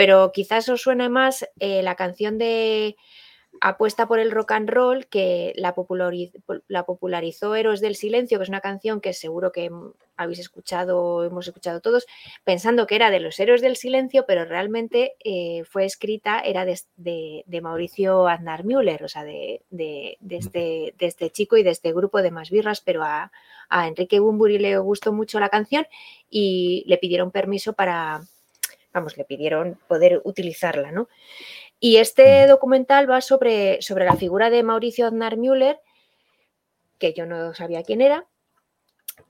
Pero 0.00 0.16
quizás 0.36 0.64
os 0.74 0.80
suene 0.86 1.08
más 1.10 1.34
eh, 1.58 1.82
la 1.82 1.94
canción 2.02 2.38
de 2.38 2.96
Apuesta 3.60 4.06
por 4.08 4.18
el 4.20 4.30
rock 4.30 4.52
and 4.52 4.70
roll, 4.70 5.06
que 5.08 5.52
la, 5.56 5.74
populariz- 5.74 6.32
la 6.68 6.86
popularizó 6.86 7.54
Héroes 7.54 7.80
del 7.80 7.96
Silencio, 7.96 8.38
que 8.38 8.44
es 8.44 8.48
una 8.48 8.62
canción 8.62 9.00
que 9.02 9.12
seguro 9.12 9.52
que 9.52 9.70
habéis 10.16 10.38
escuchado, 10.38 11.24
hemos 11.24 11.46
escuchado 11.48 11.80
todos, 11.80 12.06
pensando 12.44 12.86
que 12.86 12.94
era 12.94 13.10
de 13.10 13.20
los 13.20 13.38
Héroes 13.38 13.60
del 13.60 13.76
Silencio, 13.76 14.24
pero 14.26 14.44
realmente 14.46 15.14
eh, 15.24 15.64
fue 15.64 15.84
escrita, 15.84 16.40
era 16.40 16.64
de, 16.64 16.78
de- 16.96 17.42
de 17.46 17.60
Mauricio 17.60 18.26
Aznar 18.28 18.64
Müller, 18.64 19.02
o 19.04 19.08
sea, 19.08 19.24
de, 19.24 19.62
de- 19.70 20.16
de 20.20 20.36
este, 20.36 20.94
de 20.98 21.06
este 21.06 21.28
chico 21.30 21.56
y 21.58 21.62
de 21.62 21.70
este 21.70 21.92
grupo 21.92 22.22
de 22.22 22.30
más 22.30 22.48
birras, 22.50 22.80
pero 22.80 23.02
a, 23.02 23.30
a 23.68 23.88
Enrique 23.88 24.20
Bumburi 24.20 24.58
le 24.58 24.78
gustó 24.78 25.12
mucho 25.12 25.40
la 25.40 25.50
canción 25.50 25.84
y 26.30 26.84
le 26.86 26.96
pidieron 26.98 27.30
permiso 27.32 27.72
para, 27.74 28.22
vamos, 28.92 29.16
le 29.16 29.24
pidieron 29.24 29.78
poder 29.88 30.20
utilizarla, 30.24 30.92
¿no? 30.92 31.08
Y 31.80 31.96
este 31.96 32.46
documental 32.46 33.10
va 33.10 33.20
sobre, 33.20 33.80
sobre 33.82 34.04
la 34.04 34.16
figura 34.16 34.50
de 34.50 34.62
Mauricio 34.62 35.06
Aznar 35.06 35.36
Müller, 35.36 35.80
que 36.98 37.12
yo 37.14 37.26
no 37.26 37.54
sabía 37.54 37.82
quién 37.82 38.00
era, 38.00 38.26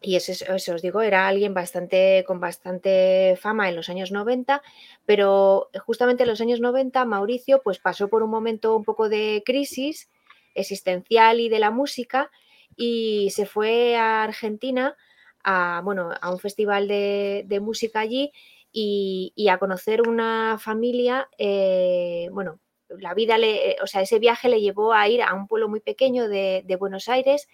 y 0.01 0.17
eso, 0.17 0.33
es- 0.33 0.43
eso 0.43 0.75
os 0.75 0.83
digo, 0.83 1.01
era 1.03 1.27
alguien 1.29 1.53
bastante 1.55 2.25
con 2.27 2.41
bastante 2.41 3.37
fama 3.41 3.69
en 3.69 3.77
los 3.77 3.89
años 3.89 4.13
90, 4.13 4.63
pero 5.05 5.69
justamente 5.87 6.23
en 6.23 6.29
los 6.31 6.41
años 6.41 6.61
90 6.61 7.05
Mauricio 7.05 7.61
pues 7.63 7.79
pasó 7.79 8.09
por 8.09 8.23
un 8.23 8.31
momento 8.31 8.77
un 8.77 8.85
poco 8.85 9.09
de 9.09 9.43
crisis 9.45 10.09
existencial 10.55 11.41
y 11.41 11.49
de 11.49 11.59
la 11.59 11.71
música 11.71 12.31
y 12.77 13.29
se 13.31 13.47
fue 13.47 13.97
a 13.97 14.23
Argentina 14.23 14.97
a, 15.45 15.81
bueno, 15.85 16.11
a 16.21 16.31
un 16.33 16.39
festival 16.39 16.89
de, 16.89 17.45
de 17.47 17.61
música 17.61 18.01
allí 18.01 18.33
y, 18.73 19.33
y 19.35 19.49
a 19.49 19.59
conocer 19.59 20.03
una 20.09 20.59
familia, 20.61 21.29
eh, 21.39 22.29
bueno, 22.33 22.61
la 22.89 23.15
vida, 23.15 23.39
le, 23.39 23.77
o 23.83 23.87
sea, 23.87 24.03
ese 24.03 24.19
viaje 24.19 24.49
le 24.49 24.61
llevó 24.61 24.93
a 24.93 25.09
ir 25.09 25.23
a 25.23 25.33
un 25.35 25.47
pueblo 25.47 25.69
muy 25.69 25.81
pequeño 25.81 26.29
de, 26.29 26.63
de 26.67 26.77
Buenos 26.77 27.09
Aires, 27.09 27.49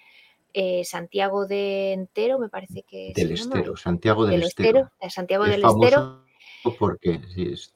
eh, 0.54 0.84
Santiago 0.84 1.46
de 1.46 1.92
Entero, 1.92 2.38
me 2.38 2.48
parece 2.48 2.82
que 2.82 3.12
Del 3.14 3.32
Estero, 3.32 3.76
Santiago 3.76 4.24
del, 4.24 4.40
del 4.40 4.48
Estero. 4.48 4.90
Santiago 5.10 5.44
Es 5.44 5.50
del 5.50 5.64
Estero. 5.64 6.24
porque 6.78 7.20
sí, 7.34 7.52
es- 7.52 7.74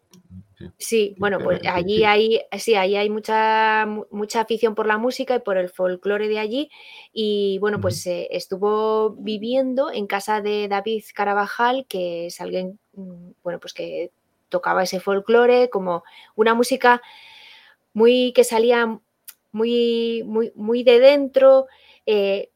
sí. 0.59 0.65
Sí, 0.79 1.15
bueno, 1.19 1.39
pues 1.45 1.61
allí 1.67 1.97
sí. 1.99 2.05
hay, 2.05 2.41
sí, 2.59 2.75
ahí 2.75 2.97
hay 2.97 3.11
mucha, 3.11 3.85
mu- 3.87 4.07
mucha 4.11 4.41
afición 4.41 4.75
por 4.75 4.87
la 4.87 4.97
música 4.97 5.35
y 5.37 5.41
por 5.41 5.59
el 5.59 5.69
folclore 5.69 6.27
de 6.29 6.39
allí. 6.39 6.71
Y 7.13 7.59
bueno, 7.61 7.81
pues 7.83 8.07
eh, 8.07 8.29
estuvo 8.31 9.11
viviendo 9.11 9.93
en 9.93 10.07
casa 10.07 10.41
de 10.41 10.69
David 10.69 11.05
Carabajal, 11.15 11.85
que 11.87 12.27
es 12.27 12.41
alguien, 12.41 12.80
bueno, 12.93 13.61
pues 13.61 13.73
que 13.73 14.11
tocaba 14.49 14.83
ese 14.83 15.01
folclore, 15.01 15.71
como 15.71 16.05
una 16.37 16.55
música 16.55 17.01
muy 17.93 18.33
que 18.33 18.45
salía 18.45 18.99
muy, 19.53 20.23
muy, 20.25 20.53
muy 20.55 20.83
de 20.83 21.01
dentro. 21.01 21.67
eh, 22.07 22.51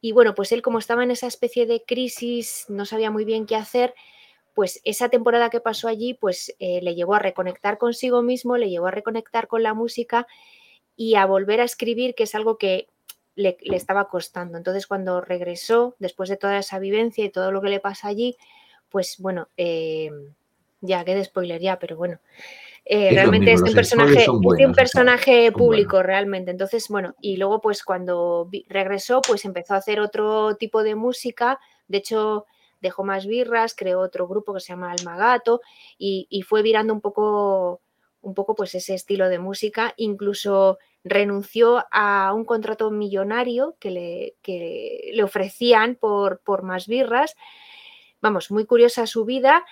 y 0.00 0.12
bueno, 0.12 0.34
pues 0.34 0.52
él 0.52 0.62
como 0.62 0.78
estaba 0.78 1.02
en 1.02 1.10
esa 1.10 1.26
especie 1.26 1.66
de 1.66 1.82
crisis, 1.82 2.66
no 2.68 2.84
sabía 2.86 3.10
muy 3.10 3.24
bien 3.24 3.44
qué 3.44 3.56
hacer, 3.56 3.94
pues 4.54 4.80
esa 4.84 5.08
temporada 5.08 5.50
que 5.50 5.60
pasó 5.60 5.88
allí, 5.88 6.14
pues 6.14 6.54
eh, 6.60 6.80
le 6.80 6.94
llevó 6.94 7.14
a 7.14 7.18
reconectar 7.18 7.76
consigo 7.76 8.22
mismo, 8.22 8.56
le 8.56 8.70
llevó 8.70 8.86
a 8.86 8.92
reconectar 8.92 9.48
con 9.48 9.62
la 9.62 9.74
música 9.74 10.26
y 10.96 11.16
a 11.16 11.26
volver 11.26 11.60
a 11.60 11.64
escribir, 11.64 12.14
que 12.14 12.22
es 12.22 12.34
algo 12.34 12.56
que 12.56 12.88
le, 13.34 13.58
le 13.60 13.76
estaba 13.76 14.08
costando. 14.08 14.56
Entonces, 14.56 14.86
cuando 14.86 15.20
regresó, 15.20 15.96
después 15.98 16.28
de 16.28 16.36
toda 16.36 16.58
esa 16.58 16.78
vivencia 16.78 17.24
y 17.24 17.30
todo 17.30 17.50
lo 17.50 17.60
que 17.60 17.68
le 17.68 17.80
pasa 17.80 18.08
allí, 18.08 18.36
pues 18.90 19.16
bueno, 19.18 19.48
eh, 19.56 20.10
ya, 20.80 21.04
qué 21.04 21.14
de 21.14 21.24
spoiler 21.24 21.60
ya, 21.60 21.78
pero 21.78 21.96
bueno. 21.96 22.18
eh, 22.84 23.08
Es 23.08 23.14
realmente 23.14 23.50
mismo, 23.52 23.66
es 23.66 23.72
un 23.72 23.76
personaje, 23.76 24.22
es 24.22 24.28
un 24.28 24.74
personaje 24.74 25.46
son 25.46 25.54
público 25.54 25.96
buenos. 25.96 26.06
realmente. 26.06 26.50
Entonces, 26.50 26.88
bueno, 26.88 27.14
y 27.20 27.36
luego 27.36 27.60
pues 27.60 27.82
cuando 27.82 28.48
regresó, 28.68 29.20
pues 29.22 29.44
empezó 29.44 29.74
a 29.74 29.78
hacer 29.78 30.00
otro 30.00 30.56
tipo 30.56 30.82
de 30.82 30.94
música. 30.94 31.58
De 31.88 31.98
hecho, 31.98 32.46
dejó 32.80 33.04
más 33.04 33.26
birras, 33.26 33.74
creó 33.74 34.00
otro 34.00 34.28
grupo 34.28 34.54
que 34.54 34.60
se 34.60 34.68
llama 34.68 34.92
Almagato 34.92 35.60
y, 35.98 36.26
y 36.30 36.42
fue 36.42 36.62
virando 36.62 36.92
un 36.92 37.00
poco, 37.00 37.80
un 38.20 38.34
poco 38.34 38.54
pues 38.54 38.74
ese 38.74 38.94
estilo 38.94 39.28
de 39.28 39.38
música, 39.38 39.94
incluso 39.96 40.78
renunció 41.04 41.84
a 41.90 42.32
un 42.34 42.44
contrato 42.44 42.90
millonario 42.90 43.76
que 43.78 43.90
le, 43.90 44.34
que 44.42 45.10
le 45.12 45.22
ofrecían 45.22 45.94
por, 45.94 46.40
por, 46.40 46.62
más 46.62 46.86
birras. 46.86 47.36
Vamos, 48.20 48.50
muy 48.50 48.66
curiosa 48.66 49.06
su 49.06 49.24
vida 49.24 49.64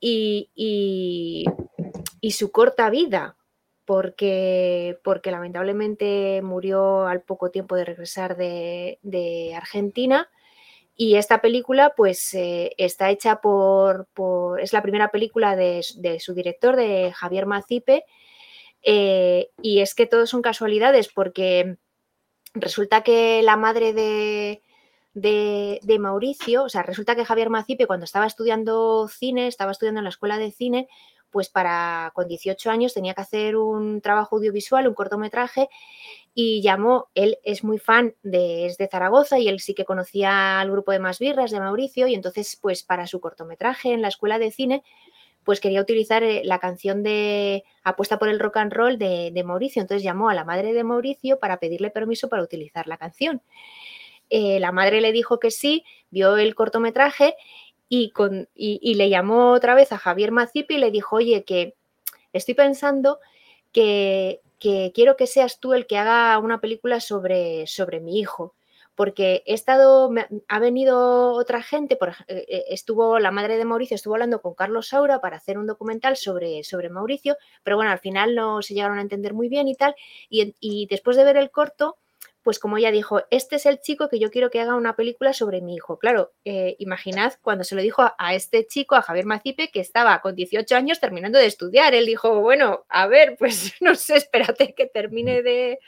y, 0.00 1.44
su 2.30 2.52
corta 2.52 2.90
vida, 2.90 3.36
porque, 3.84 4.98
porque, 5.02 5.30
lamentablemente 5.30 6.40
murió 6.42 7.06
al 7.06 7.22
poco 7.22 7.50
tiempo 7.50 7.76
de 7.76 7.84
regresar 7.84 8.36
de, 8.36 8.98
de 9.02 9.54
Argentina. 9.54 10.30
Y 10.96 11.16
esta 11.16 11.40
película, 11.40 11.94
pues, 11.96 12.34
eh, 12.34 12.74
está 12.76 13.10
hecha 13.10 13.40
por, 13.40 14.06
por, 14.12 14.60
Es 14.60 14.72
la 14.72 14.82
primera 14.82 15.10
película 15.10 15.56
de, 15.56 15.84
de 15.96 16.20
su 16.20 16.34
director, 16.34 16.76
de 16.76 17.12
Javier 17.12 17.46
Macipe, 17.46 18.04
eh, 18.82 19.50
y 19.62 19.80
es 19.80 19.94
que 19.94 20.06
todo 20.06 20.26
son 20.26 20.42
casualidades 20.42 21.08
porque 21.08 21.76
resulta 22.54 23.02
que 23.02 23.42
la 23.42 23.56
madre 23.56 23.92
de, 23.92 24.62
de, 25.14 25.80
Mauricio, 25.98 26.64
o 26.64 26.68
sea, 26.68 26.82
resulta 26.82 27.16
que 27.16 27.24
Javier 27.24 27.50
Macipe 27.50 27.86
cuando 27.86 28.04
estaba 28.04 28.26
estudiando 28.26 29.08
cine, 29.08 29.46
estaba 29.46 29.72
estudiando 29.72 30.00
en 30.00 30.04
la 30.04 30.10
escuela 30.10 30.38
de 30.38 30.50
cine, 30.52 30.88
pues 31.30 31.48
para 31.48 32.10
con 32.14 32.26
18 32.28 32.70
años 32.70 32.94
tenía 32.94 33.14
que 33.14 33.20
hacer 33.20 33.56
un 33.56 34.00
trabajo 34.00 34.36
audiovisual, 34.36 34.88
un 34.88 34.94
cortometraje 34.94 35.68
y 36.34 36.62
llamó, 36.62 37.08
él 37.14 37.38
es 37.44 37.64
muy 37.64 37.78
fan 37.78 38.14
de, 38.22 38.66
es 38.66 38.78
de 38.78 38.88
Zaragoza 38.88 39.38
y 39.38 39.48
él 39.48 39.60
sí 39.60 39.74
que 39.74 39.84
conocía 39.84 40.60
al 40.60 40.70
grupo 40.70 40.92
de 40.92 40.98
Más 40.98 41.18
Birras 41.18 41.50
de 41.50 41.60
Mauricio 41.60 42.06
y 42.06 42.14
entonces 42.14 42.58
pues 42.60 42.82
para 42.82 43.06
su 43.06 43.20
cortometraje 43.20 43.92
en 43.92 44.02
la 44.02 44.08
escuela 44.08 44.38
de 44.38 44.50
cine 44.50 44.82
pues 45.44 45.60
quería 45.60 45.80
utilizar 45.80 46.22
eh, 46.22 46.42
la 46.44 46.58
canción 46.58 47.02
de 47.02 47.64
Apuesta 47.82 48.18
por 48.18 48.28
el 48.28 48.38
rock 48.38 48.58
and 48.58 48.72
roll 48.72 48.98
de, 48.98 49.30
de, 49.32 49.42
Mauricio. 49.44 49.80
Entonces 49.80 50.02
llamó 50.02 50.28
a 50.28 50.34
la 50.34 50.44
madre 50.44 50.72
de 50.72 50.84
Mauricio 50.84 51.38
para 51.38 51.56
pedirle 51.56 51.90
permiso 51.90 52.28
para 52.28 52.42
utilizar 52.42 52.86
la 52.86 52.98
canción. 52.98 53.42
Eh, 54.30 54.60
la 54.60 54.72
madre 54.72 55.00
le 55.00 55.12
dijo 55.12 55.38
que 55.40 55.50
sí, 55.50 55.84
vio 56.10 56.36
el 56.36 56.54
cortometraje 56.54 57.36
y, 57.88 58.12
le 58.94 59.08
llamó 59.10 59.52
otra 59.52 59.74
vez 59.74 59.92
a 59.92 59.98
Javier 59.98 60.30
Macipi 60.30 60.76
y 60.76 60.78
le 60.78 60.92
dijo, 60.92 61.16
oye, 61.16 61.44
que 61.44 61.74
estoy 62.32 62.54
pensando 62.54 63.18
que, 63.72 64.40
quiero 64.60 65.16
que 65.16 65.26
seas 65.26 65.58
tú 65.58 65.74
el 65.74 65.86
que 65.86 65.98
haga 65.98 66.38
una 66.38 66.60
película 66.60 67.00
sobre, 67.00 67.66
sobre 67.66 68.00
mi 68.00 68.18
hijo 68.18 68.54
porque 68.94 69.42
he 69.46 69.54
estado, 69.54 70.10
ha 70.48 70.58
venido 70.58 71.32
otra 71.32 71.62
gente, 71.62 71.96
por, 71.96 72.10
eh, 72.28 72.64
estuvo 72.68 73.18
la 73.18 73.30
madre 73.30 73.56
de 73.56 73.64
Mauricio, 73.64 73.94
estuvo 73.94 74.14
hablando 74.14 74.42
con 74.42 74.52
Carlos 74.52 74.88
Saura 74.88 75.22
para 75.22 75.38
hacer 75.38 75.56
un 75.56 75.66
documental 75.66 76.18
sobre, 76.18 76.64
sobre 76.64 76.90
Mauricio, 76.90 77.38
pero 77.62 77.76
bueno, 77.76 77.92
al 77.92 77.98
final 77.98 78.34
no 78.34 78.60
se 78.60 78.74
llegaron 78.74 78.98
a 78.98 79.00
entender 79.00 79.32
muy 79.32 79.48
bien 79.48 79.68
y 79.68 79.74
tal, 79.74 79.94
y 80.28 80.86
después 80.90 81.16
de 81.16 81.24
ver 81.24 81.38
el 81.38 81.50
corto, 81.50 81.96
pues 82.50 82.58
como 82.58 82.78
ella 82.78 82.90
dijo, 82.90 83.22
este 83.30 83.54
es 83.54 83.64
el 83.64 83.78
chico 83.78 84.08
que 84.08 84.18
yo 84.18 84.32
quiero 84.32 84.50
que 84.50 84.58
haga 84.58 84.74
una 84.74 84.96
película 84.96 85.32
sobre 85.32 85.60
mi 85.60 85.76
hijo. 85.76 86.00
Claro, 86.00 86.32
eh, 86.44 86.74
imaginad 86.80 87.34
cuando 87.42 87.62
se 87.62 87.76
lo 87.76 87.80
dijo 87.80 88.02
a, 88.02 88.16
a, 88.18 88.34
este 88.34 88.66
chico, 88.66 88.96
a 88.96 89.02
Javier 89.02 89.24
Macipe, 89.24 89.70
que 89.70 89.78
estaba 89.78 90.20
con 90.20 90.34
18 90.34 90.74
años 90.74 90.98
terminando 90.98 91.38
de 91.38 91.46
estudiar. 91.46 91.94
Él 91.94 92.06
dijo, 92.06 92.40
bueno, 92.40 92.86
a 92.88 93.06
ver, 93.06 93.36
pues 93.38 93.74
no 93.80 93.94
sé, 93.94 94.16
espérate 94.16 94.74
que 94.74 94.86
termine 94.86 95.42
de, 95.42 95.78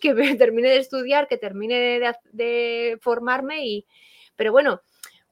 que 0.00 0.14
me 0.14 0.32
termine 0.36 0.68
de 0.68 0.76
estudiar, 0.76 1.26
que 1.26 1.36
termine 1.36 1.74
de, 1.98 2.14
de 2.30 2.96
formarme 3.00 3.66
y... 3.66 3.84
Pero 4.36 4.52
bueno, 4.52 4.82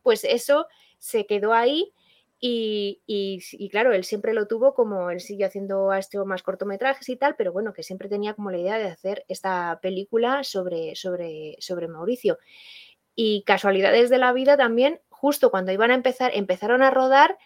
pues 0.03 0.25
eso 0.25 0.67
se 0.99 1.27
quedó 1.27 1.55
ahí 1.55 1.93
y, 2.45 3.69
claro, 3.71 3.93
él 3.93 4.03
siempre 4.03 4.35
lo 4.35 4.49
tuvo 4.49 4.75
como, 4.75 5.11
él 5.11 5.21
siguió 5.21 5.47
haciendo 5.47 5.93
este 5.95 6.19
más 6.25 6.43
cortometrajes 6.43 7.09
y 7.09 7.17
tal, 7.17 7.37
pero 7.37 7.53
bueno, 7.53 7.73
que 7.73 7.85
siempre 7.85 8.09
tenía 8.09 8.35
como 8.35 8.51
la 8.51 8.59
idea 8.59 8.79
de 8.79 8.89
hacer 8.89 9.25
esta 9.29 9.79
película 9.81 10.43
sobre, 10.43 10.97
sobre, 10.97 11.55
sobre 11.61 11.87
Mauricio. 11.87 12.39
Y 13.15 13.45
casualidades 13.45 14.11
de 14.11 14.19
la 14.19 14.33
vida 14.33 14.57
también, 14.57 15.01
justo 15.09 15.53
cuando 15.53 15.71
iban 15.71 15.93
a 15.93 15.95
empezar, 15.95 16.33
empezaron 16.35 16.83
a 16.83 16.91
rodar, 16.91 17.39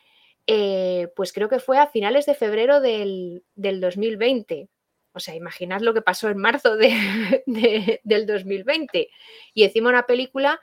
eh, 0.46 1.12
pues 1.14 1.34
creo 1.34 1.50
que 1.50 1.58
fue 1.58 1.76
a 1.76 1.88
finales 1.88 2.24
de 2.24 2.34
febrero 2.34 2.80
del, 2.80 3.44
del 3.54 3.82
2020. 3.82 4.70
O 5.12 5.20
sea, 5.20 5.34
imaginad 5.34 5.82
lo 5.82 5.92
que 5.92 6.00
pasó 6.00 6.30
en 6.30 6.38
marzo 6.38 6.74
de, 6.76 6.88
de, 7.46 8.00
del 8.02 8.26
2020. 8.26 9.10
Y 9.52 9.64
encima 9.64 9.90
una 9.90 10.06
película 10.06 10.58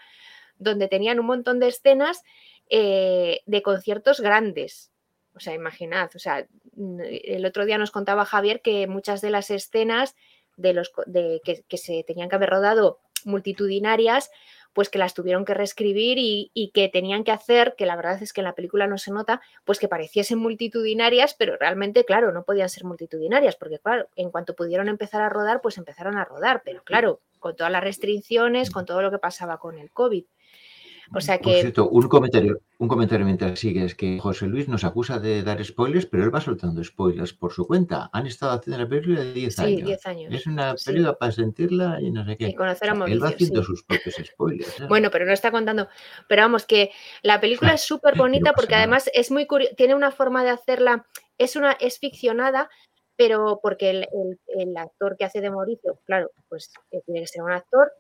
donde 0.58 0.88
tenían 0.88 1.20
un 1.20 1.28
montón 1.28 1.60
de 1.60 1.68
escenas 1.68 2.24
eh, 2.70 3.42
de 3.46 3.62
conciertos 3.62 4.20
grandes. 4.20 4.92
O 5.36 5.40
sea, 5.40 5.54
imaginad, 5.54 6.12
o 6.16 6.20
sea, 6.20 6.46
el 6.78 7.46
otro 7.46 7.66
día 7.66 7.78
nos 7.78 7.92
contaba 7.92 8.26
Javier 8.26 8.62
que 8.62 8.86
muchas 8.88 9.22
de 9.22 9.32
las 9.32 9.50
escenas 9.50 10.16
de 10.58 10.74
los 10.74 10.92
de, 11.08 11.42
que, 11.44 11.78
se 11.78 12.04
tenían 12.04 12.30
que 12.30 12.36
haber 12.36 12.52
rodado 12.52 13.00
multitudinarias, 13.26 14.30
pues 14.74 14.90
que 14.90 15.00
las 15.00 15.14
tuvieron 15.14 15.46
que 15.46 15.54
reescribir 15.54 16.18
y, 16.18 16.52
y, 16.54 16.70
que 16.72 16.90
tenían 16.90 17.24
que 17.24 17.32
hacer, 17.32 17.76
que 17.78 17.86
la 17.86 17.96
verdad 17.96 18.22
es 18.22 18.34
que 18.34 18.42
en 18.42 18.46
la 18.46 18.56
película 18.56 18.86
no 18.86 18.98
se 18.98 19.12
nota, 19.12 19.42
pues 19.66 19.80
que 19.80 19.88
pareciesen 19.88 20.40
multitudinarias, 20.40 21.36
pero 21.36 21.58
realmente, 21.58 22.06
claro, 22.06 22.32
no 22.32 22.44
podían 22.44 22.70
ser 22.70 22.84
multitudinarias, 22.84 23.56
porque 23.56 23.80
claro, 23.80 24.08
en 24.16 24.30
cuanto 24.30 24.56
pudieron 24.56 24.90
empezar 24.90 25.22
a 25.22 25.30
rodar, 25.30 25.62
pues 25.62 25.78
empezaron 25.78 26.18
a 26.18 26.26
rodar, 26.26 26.64
pero 26.66 26.84
claro, 26.84 27.22
con 27.40 27.56
todas 27.56 27.72
las 27.72 27.84
restricciones, 27.84 28.72
con 28.72 28.86
todo 28.86 29.02
lo 29.02 29.12
que 29.12 29.20
pasaba 29.20 29.58
con 29.58 29.78
el 29.78 29.92
COVID. 29.92 30.26
O 31.14 31.22
sea 31.22 31.38
que... 31.38 31.52
Por 31.52 31.62
cierto, 31.62 31.90
un 31.90 32.08
comentario, 32.08 32.62
un 32.78 32.88
comentario 32.88 33.26
mientras 33.26 33.60
sigue 33.60 33.86
es 33.86 33.96
que 33.96 34.20
José 34.20 34.48
Luis 34.48 34.68
nos 34.68 34.84
acusa 34.84 35.20
de 35.20 35.44
dar 35.44 35.64
spoilers, 35.64 36.06
pero 36.06 36.24
él 36.24 36.34
va 36.34 36.42
soltando 36.42 36.84
spoilers 36.84 37.34
por 37.34 37.52
su 37.52 37.68
cuenta. 37.68 38.10
Han 38.14 38.28
estado 38.28 38.54
haciendo 38.54 38.84
la 38.84 38.90
película 38.90 39.22
de 39.22 39.34
10 39.34 39.56
sí, 39.56 39.62
años. 39.62 39.88
10 39.88 40.06
años. 40.08 40.34
Es 40.34 40.48
una 40.48 40.76
película 40.76 41.12
sí. 41.12 41.18
para 41.20 41.32
sentirla 41.32 42.02
y 42.02 42.12
no 42.12 42.26
sé 42.26 42.38
qué. 42.38 42.50
Y 42.50 42.56
conocer 42.56 42.90
a 42.90 42.96
Mauricio, 42.96 43.16
Él 43.16 43.24
va 43.24 43.30
haciendo 43.30 43.62
sí. 43.62 43.68
sus 43.68 43.84
propios 43.84 44.16
spoilers. 44.16 44.80
¿eh? 44.80 44.86
Bueno, 44.88 45.10
pero 45.12 45.26
no 45.26 45.34
está 45.34 45.52
contando. 45.52 45.88
Pero 46.28 46.42
vamos, 46.44 46.66
que 46.66 46.92
la 47.22 47.40
película 47.40 47.74
es 47.74 47.82
súper 47.86 48.18
bonita 48.18 48.54
porque 48.54 48.76
además 48.76 49.10
es 49.14 49.32
muy 49.32 49.46
curiosa, 49.46 49.76
tiene 49.76 49.96
una 49.96 50.12
forma 50.12 50.44
de 50.44 50.52
hacerla, 50.52 51.06
es 51.38 51.56
una, 51.56 51.74
es 51.74 52.00
ficcionada, 52.00 52.70
pero 53.16 53.60
porque 53.62 53.90
el, 53.90 54.08
el, 54.12 54.40
el, 54.48 54.78
actor 54.78 55.16
que 55.18 55.26
hace 55.26 55.42
de 55.42 55.52
Mauricio, 55.52 56.00
claro, 56.06 56.32
pues 56.50 56.72
eh, 56.92 57.02
tiene 57.06 57.22
que 57.22 57.28
ser 57.28 57.44
un 57.44 57.52
actor 57.52 57.92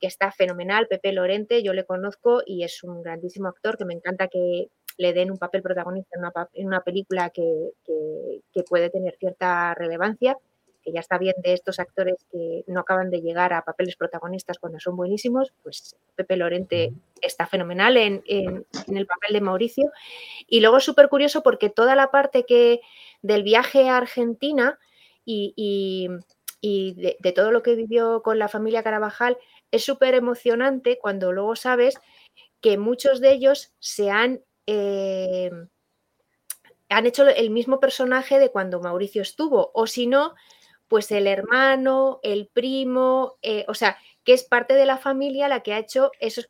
que 0.00 0.06
está 0.06 0.30
fenomenal, 0.32 0.86
Pepe 0.88 1.12
Lorente, 1.12 1.62
yo 1.62 1.72
le 1.72 1.84
conozco 1.84 2.42
y 2.44 2.64
es 2.64 2.82
un 2.82 3.02
grandísimo 3.02 3.48
actor 3.48 3.76
que 3.76 3.84
me 3.84 3.94
encanta 3.94 4.28
que 4.28 4.68
le 4.98 5.12
den 5.12 5.30
un 5.30 5.38
papel 5.38 5.62
protagonista 5.62 6.16
en 6.16 6.20
una, 6.20 6.32
en 6.52 6.66
una 6.66 6.80
película 6.80 7.30
que, 7.30 7.70
que, 7.84 8.40
que, 8.52 8.62
puede 8.62 8.90
tener 8.90 9.16
cierta 9.18 9.74
relevancia, 9.74 10.36
que 10.82 10.92
ya 10.92 11.00
está 11.00 11.18
bien 11.18 11.34
de 11.42 11.52
estos 11.52 11.78
actores 11.78 12.14
que 12.30 12.64
no 12.66 12.80
acaban 12.80 13.10
de 13.10 13.20
llegar 13.20 13.52
a 13.52 13.62
papeles 13.62 13.96
protagonistas 13.96 14.58
cuando 14.58 14.80
son 14.80 14.96
buenísimos, 14.96 15.52
pues 15.62 15.96
Pepe 16.14 16.36
Lorente 16.36 16.92
está 17.20 17.46
fenomenal 17.46 17.96
en, 17.96 18.22
en, 18.26 18.64
en 18.86 18.96
el 18.96 19.06
papel 19.06 19.32
de 19.32 19.40
Mauricio. 19.40 19.90
Y 20.46 20.60
luego 20.60 20.78
es 20.78 20.84
súper 20.84 21.08
curioso 21.08 21.42
porque 21.42 21.70
toda 21.70 21.94
la 21.96 22.10
parte 22.10 22.44
que 22.44 22.80
del 23.20 23.42
viaje 23.42 23.88
a 23.88 23.96
Argentina 23.96 24.78
y, 25.24 25.52
y, 25.56 26.08
y 26.60 26.94
de, 26.94 27.16
de 27.18 27.32
todo 27.32 27.50
lo 27.50 27.62
que 27.62 27.74
vivió 27.74 28.22
con 28.22 28.38
la 28.38 28.48
familia 28.48 28.84
Carabajal, 28.84 29.36
es 29.70 29.84
súper 29.84 30.14
emocionante 30.14 30.98
cuando 31.00 31.32
luego 31.32 31.56
sabes 31.56 31.98
que 32.60 32.78
muchos 32.78 33.20
de 33.20 33.32
ellos 33.32 33.72
se 33.78 34.10
han, 34.10 34.42
eh, 34.66 35.50
han 36.88 37.06
hecho 37.06 37.28
el 37.28 37.50
mismo 37.50 37.80
personaje 37.80 38.38
de 38.38 38.50
cuando 38.50 38.80
Mauricio 38.80 39.22
estuvo, 39.22 39.70
o 39.74 39.86
si 39.86 40.06
no, 40.06 40.34
pues 40.88 41.10
el 41.10 41.26
hermano, 41.26 42.20
el 42.22 42.48
primo, 42.48 43.38
eh, 43.42 43.64
o 43.68 43.74
sea, 43.74 43.98
que 44.24 44.32
es 44.32 44.44
parte 44.44 44.74
de 44.74 44.86
la 44.86 44.98
familia 44.98 45.48
la 45.48 45.62
que 45.62 45.72
ha 45.72 45.78
hecho 45.78 46.10
esos, 46.20 46.48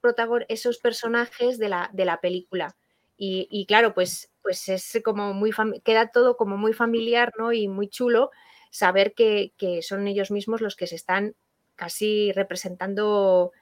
esos 0.49 0.79
personajes 0.79 1.59
de 1.59 1.69
la, 1.69 1.91
de 1.93 2.05
la 2.05 2.21
película. 2.21 2.77
Y, 3.17 3.49
y, 3.51 3.67
claro, 3.67 3.95
pues, 3.95 4.31
pues 4.43 4.69
es 4.69 5.01
como 5.03 5.33
muy 5.33 5.51
queda 5.85 6.11
todo 6.11 6.37
como 6.37 6.59
muy 6.59 6.75
familiar, 6.75 7.33
¿no? 7.39 7.53
Y 7.53 7.67
muy 7.67 7.89
chulo 7.89 8.31
saber 8.71 9.15
que, 9.15 9.55
que 9.57 9.81
son 9.81 10.07
ellos 10.07 10.31
mismos 10.31 10.61
los 10.61 10.77
que 10.77 10.87
se 10.87 10.97
están 10.97 11.35
casi 11.77 12.33
representando, 12.33 13.53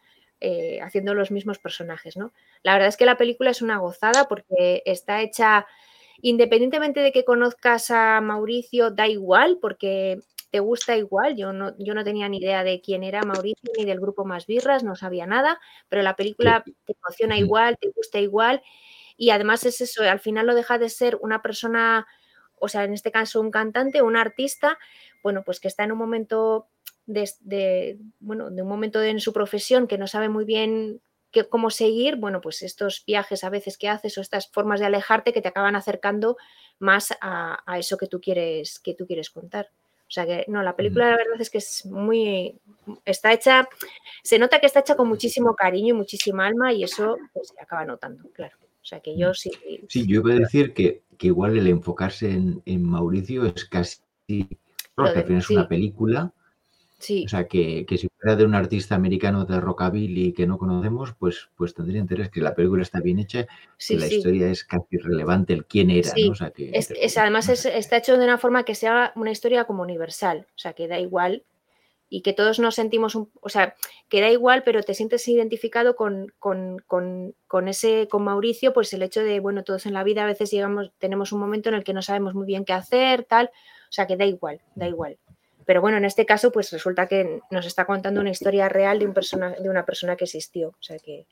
eh, 0.40 0.80
haciendo 0.82 1.14
los 1.14 1.30
mismos 1.30 1.58
personajes, 1.58 2.16
¿no? 2.16 2.32
La 2.62 2.72
verdad 2.74 2.88
es 2.88 2.96
que 2.96 3.06
la 3.06 3.16
película 3.18 3.50
es 3.50 3.62
una 3.62 3.78
gozada 3.78 4.26
porque 4.28 4.82
está 4.86 5.20
hecha, 5.22 5.66
independientemente 6.22 7.00
de 7.00 7.12
que 7.12 7.24
conozcas 7.24 7.90
a 7.90 8.20
Mauricio, 8.20 8.90
da 8.90 9.08
igual, 9.08 9.58
porque 9.60 10.20
te 10.54 10.60
gusta 10.60 10.96
igual. 10.96 11.34
Yo 11.36 11.52
no, 11.52 11.76
yo 11.78 11.94
no 11.94 12.04
tenía 12.04 12.28
ni 12.28 12.38
idea 12.38 12.62
de 12.62 12.80
quién 12.80 13.02
era 13.02 13.22
Mauricio 13.24 13.72
ni 13.76 13.84
del 13.84 13.98
grupo 13.98 14.24
Más 14.24 14.46
Birras, 14.46 14.84
no 14.84 14.94
sabía 14.94 15.26
nada, 15.26 15.58
pero 15.88 16.02
la 16.02 16.14
película 16.14 16.62
te 16.86 16.92
emociona 16.92 17.36
igual, 17.36 17.76
te 17.80 17.88
gusta 17.90 18.20
igual. 18.20 18.62
Y 19.16 19.30
además 19.30 19.66
es 19.66 19.80
eso, 19.80 20.04
al 20.04 20.20
final 20.20 20.46
lo 20.46 20.54
deja 20.54 20.78
de 20.78 20.90
ser 20.90 21.18
una 21.20 21.42
persona, 21.42 22.06
o 22.60 22.68
sea, 22.68 22.84
en 22.84 22.92
este 22.92 23.10
caso 23.10 23.40
un 23.40 23.50
cantante, 23.50 24.02
un 24.02 24.16
artista, 24.16 24.78
bueno, 25.24 25.42
pues 25.44 25.58
que 25.58 25.66
está 25.66 25.82
en 25.82 25.90
un 25.90 25.98
momento 25.98 26.68
de, 27.06 27.30
de, 27.40 27.98
bueno, 28.20 28.50
de 28.50 28.62
un 28.62 28.68
momento 28.68 29.02
en 29.02 29.20
su 29.20 29.32
profesión 29.32 29.86
que 29.86 29.98
no 29.98 30.06
sabe 30.06 30.28
muy 30.28 30.44
bien 30.44 31.00
que, 31.30 31.48
cómo 31.48 31.70
seguir, 31.70 32.16
bueno, 32.16 32.40
pues 32.40 32.62
estos 32.62 33.04
viajes 33.06 33.44
a 33.44 33.50
veces 33.50 33.76
que 33.76 33.88
haces 33.88 34.16
o 34.16 34.20
estas 34.20 34.48
formas 34.48 34.80
de 34.80 34.86
alejarte 34.86 35.32
que 35.32 35.42
te 35.42 35.48
acaban 35.48 35.76
acercando 35.76 36.36
más 36.78 37.12
a, 37.20 37.62
a 37.66 37.78
eso 37.78 37.96
que 37.96 38.06
tú 38.06 38.20
quieres, 38.20 38.78
que 38.78 38.94
tú 38.94 39.06
quieres 39.06 39.30
contar. 39.30 39.70
O 40.06 40.10
sea 40.14 40.26
que 40.26 40.44
no, 40.48 40.62
la 40.62 40.76
película 40.76 41.10
la 41.10 41.16
verdad 41.16 41.40
es 41.40 41.50
que 41.50 41.58
es 41.58 41.86
muy, 41.86 42.56
está 43.04 43.32
hecha, 43.32 43.68
se 44.22 44.38
nota 44.38 44.60
que 44.60 44.66
está 44.66 44.80
hecha 44.80 44.96
con 44.96 45.08
muchísimo 45.08 45.56
cariño 45.56 45.94
y 45.94 45.98
muchísima 45.98 46.46
alma 46.46 46.72
y 46.72 46.84
eso 46.84 47.16
pues, 47.32 47.48
se 47.48 47.60
acaba 47.60 47.84
notando, 47.84 48.30
claro. 48.32 48.56
O 48.60 48.86
sea 48.86 49.00
que 49.00 49.16
yo 49.16 49.32
sí. 49.32 49.50
Sí, 49.88 50.06
yo 50.06 50.20
iba 50.20 50.34
a 50.34 50.38
decir 50.38 50.74
que, 50.74 51.02
que 51.16 51.28
igual 51.28 51.56
el 51.56 51.66
enfocarse 51.68 52.30
en, 52.30 52.62
en 52.66 52.82
Mauricio 52.84 53.46
es 53.46 53.64
casi, 53.64 53.98
porque 54.94 55.18
al 55.18 55.24
final 55.24 55.38
es 55.40 55.50
una 55.50 55.66
película, 55.66 56.32
Sí, 57.04 57.24
o 57.26 57.28
sea 57.28 57.46
que, 57.46 57.84
que 57.86 57.98
si 57.98 58.08
fuera 58.18 58.34
de 58.34 58.46
un 58.46 58.54
artista 58.54 58.94
americano 58.94 59.44
de 59.44 59.60
rockabilly 59.60 60.32
que 60.32 60.46
no 60.46 60.56
conocemos, 60.56 61.12
pues, 61.18 61.50
pues 61.54 61.74
tendría 61.74 62.00
interés 62.00 62.30
que 62.30 62.40
la 62.40 62.54
película 62.54 62.82
está 62.82 63.00
bien 63.00 63.18
hecha, 63.18 63.46
sí, 63.76 63.94
que 63.94 64.00
la 64.00 64.06
sí. 64.08 64.14
historia 64.16 64.48
es 64.48 64.64
casi 64.64 64.96
relevante 64.96 65.52
el 65.52 65.66
quién 65.66 65.90
era, 65.90 66.14
¿no? 66.18 66.30
O 66.32 66.34
sea 66.34 66.50
que 66.50 66.70
Es, 66.72 66.90
es- 66.90 67.18
además 67.18 67.50
es- 67.50 67.66
está 67.66 67.98
hecho 67.98 68.16
de 68.16 68.24
una 68.24 68.38
forma 68.38 68.64
que 68.64 68.74
sea 68.74 69.12
una 69.16 69.30
historia 69.30 69.64
como 69.66 69.82
universal, 69.82 70.46
o 70.48 70.58
sea, 70.58 70.72
que 70.72 70.88
da 70.88 70.98
igual 70.98 71.44
y 72.08 72.22
que 72.22 72.32
todos 72.32 72.58
nos 72.58 72.74
sentimos, 72.76 73.14
un- 73.16 73.30
o 73.42 73.48
sea, 73.50 73.74
que 74.08 74.22
da 74.22 74.30
igual, 74.30 74.62
pero 74.64 74.82
te 74.82 74.94
sientes 74.94 75.28
identificado 75.28 75.96
con, 75.96 76.32
con- 76.38 76.78
con- 76.86 77.34
con 77.48 77.68
ese, 77.68 78.08
con 78.08 78.24
Mauricio, 78.24 78.72
pues 78.72 78.94
el 78.94 79.02
hecho 79.02 79.22
de, 79.22 79.40
bueno, 79.40 79.62
todos 79.62 79.84
en 79.84 79.92
la 79.92 80.04
vida 80.04 80.22
a 80.22 80.26
veces 80.26 80.50
llegamos, 80.50 80.90
tenemos 80.98 81.32
un 81.32 81.40
momento 81.40 81.68
en 81.68 81.74
el 81.74 81.84
que 81.84 81.92
no 81.92 82.00
sabemos 82.00 82.34
muy 82.34 82.46
bien 82.46 82.64
qué 82.64 82.72
hacer, 82.72 83.24
tal, 83.24 83.46
o 83.46 83.92
sea, 83.92 84.06
que 84.06 84.16
da 84.16 84.24
igual, 84.24 84.60
da 84.74 84.88
igual. 84.88 85.18
Pero 85.66 85.80
bueno, 85.80 85.96
en 85.96 86.04
este 86.04 86.26
caso, 86.26 86.52
pues 86.52 86.70
resulta 86.72 87.06
que 87.08 87.40
nos 87.50 87.66
está 87.66 87.84
contando 87.86 88.20
una 88.20 88.30
historia 88.30 88.68
real 88.68 88.98
de, 88.98 89.06
un 89.06 89.14
persona, 89.14 89.50
de 89.50 89.68
una 89.70 89.84
persona 89.84 90.16
que 90.16 90.24
existió, 90.24 90.68
o 90.68 90.76
sea, 90.82 90.98
que, 90.98 91.26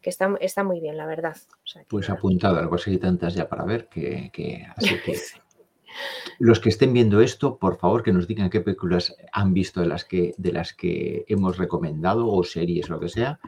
que 0.00 0.10
está, 0.10 0.34
está 0.40 0.64
muy 0.64 0.80
bien, 0.80 0.96
la 0.96 1.06
verdad. 1.06 1.36
O 1.62 1.66
sea, 1.66 1.82
que 1.82 1.88
Pues 1.88 2.08
nada. 2.08 2.18
apuntado, 2.18 2.58
algo 2.58 2.74
así 2.74 2.98
tantas 2.98 3.34
ya 3.34 3.48
para 3.48 3.64
ver 3.64 3.88
que, 3.88 4.30
que- 4.32 4.66
así 4.76 4.96
que 5.04 5.14
los 6.40 6.58
que 6.60 6.68
estén 6.70 6.92
viendo 6.92 7.20
esto, 7.20 7.56
por 7.58 7.78
favor 7.78 8.02
que 8.02 8.12
nos 8.12 8.26
digan 8.26 8.50
qué 8.50 8.60
películas 8.60 9.14
han 9.32 9.54
visto 9.54 9.80
de 9.80 9.86
las 9.86 10.04
que 10.04 10.34
de 10.36 10.52
las 10.52 10.74
que 10.74 11.24
hemos 11.28 11.56
recomendado 11.56 12.26
o 12.28 12.42
series 12.42 12.90
o 12.90 12.94
lo 12.94 13.00
que 13.00 13.08
sea. 13.08 13.38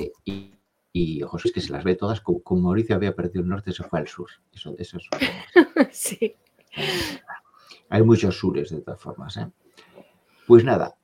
eh, 0.00 0.10
y, 0.24 0.54
y 0.92 1.20
José 1.20 1.48
es 1.48 1.54
que 1.54 1.60
se 1.60 1.70
las 1.72 1.84
ve 1.84 1.94
todas, 1.94 2.20
como, 2.22 2.42
como 2.42 2.62
Mauricio 2.62 2.96
había 2.96 3.14
perdido 3.14 3.42
el 3.42 3.48
norte, 3.48 3.72
se 3.72 3.84
fue 3.84 3.98
al 4.00 4.08
sur. 4.08 4.28
Eso, 4.52 4.74
eso 4.78 4.96
es- 4.98 5.08
sí. 5.92 6.34
Hay 7.88 8.02
muchos 8.02 8.36
sures 8.36 8.70
de 8.70 8.80
todas 8.80 9.00
formas. 9.00 9.36
¿eh? 9.36 9.48
Pues 10.46 10.64
nada, 10.64 10.96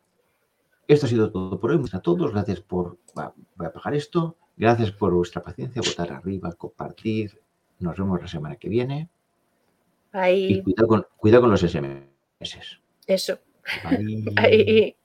esto 0.86 1.06
ha 1.06 1.08
sido 1.08 1.30
todo 1.30 1.58
por 1.58 1.70
hoy. 1.70 1.78
Muchas 1.78 2.00
a 2.00 2.02
todos. 2.02 2.32
Gracias 2.32 2.60
por. 2.60 2.98
Voy 3.14 3.66
a 3.66 3.68
apagar 3.68 3.94
esto. 3.94 4.36
Gracias 4.56 4.92
por 4.92 5.12
vuestra 5.12 5.42
paciencia, 5.42 5.82
votar 5.84 6.12
arriba, 6.12 6.52
compartir. 6.52 7.40
Nos 7.80 7.96
vemos 7.96 8.20
la 8.20 8.28
semana 8.28 8.56
que 8.56 8.68
viene. 8.68 9.08
Y 10.12 10.16
Ahí, 10.16 10.62
cuidado 10.62 10.88
con, 10.88 11.06
cuidado 11.16 11.42
con 11.42 11.50
los 11.50 11.60
SMS. 11.60 12.06
eso. 13.06 13.38
Bye. 13.88 14.24
Ahí. 14.36 14.96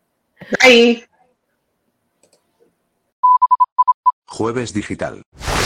Ahí. 0.61 1.03
Jueves 4.27 4.73
Digital. 4.73 5.23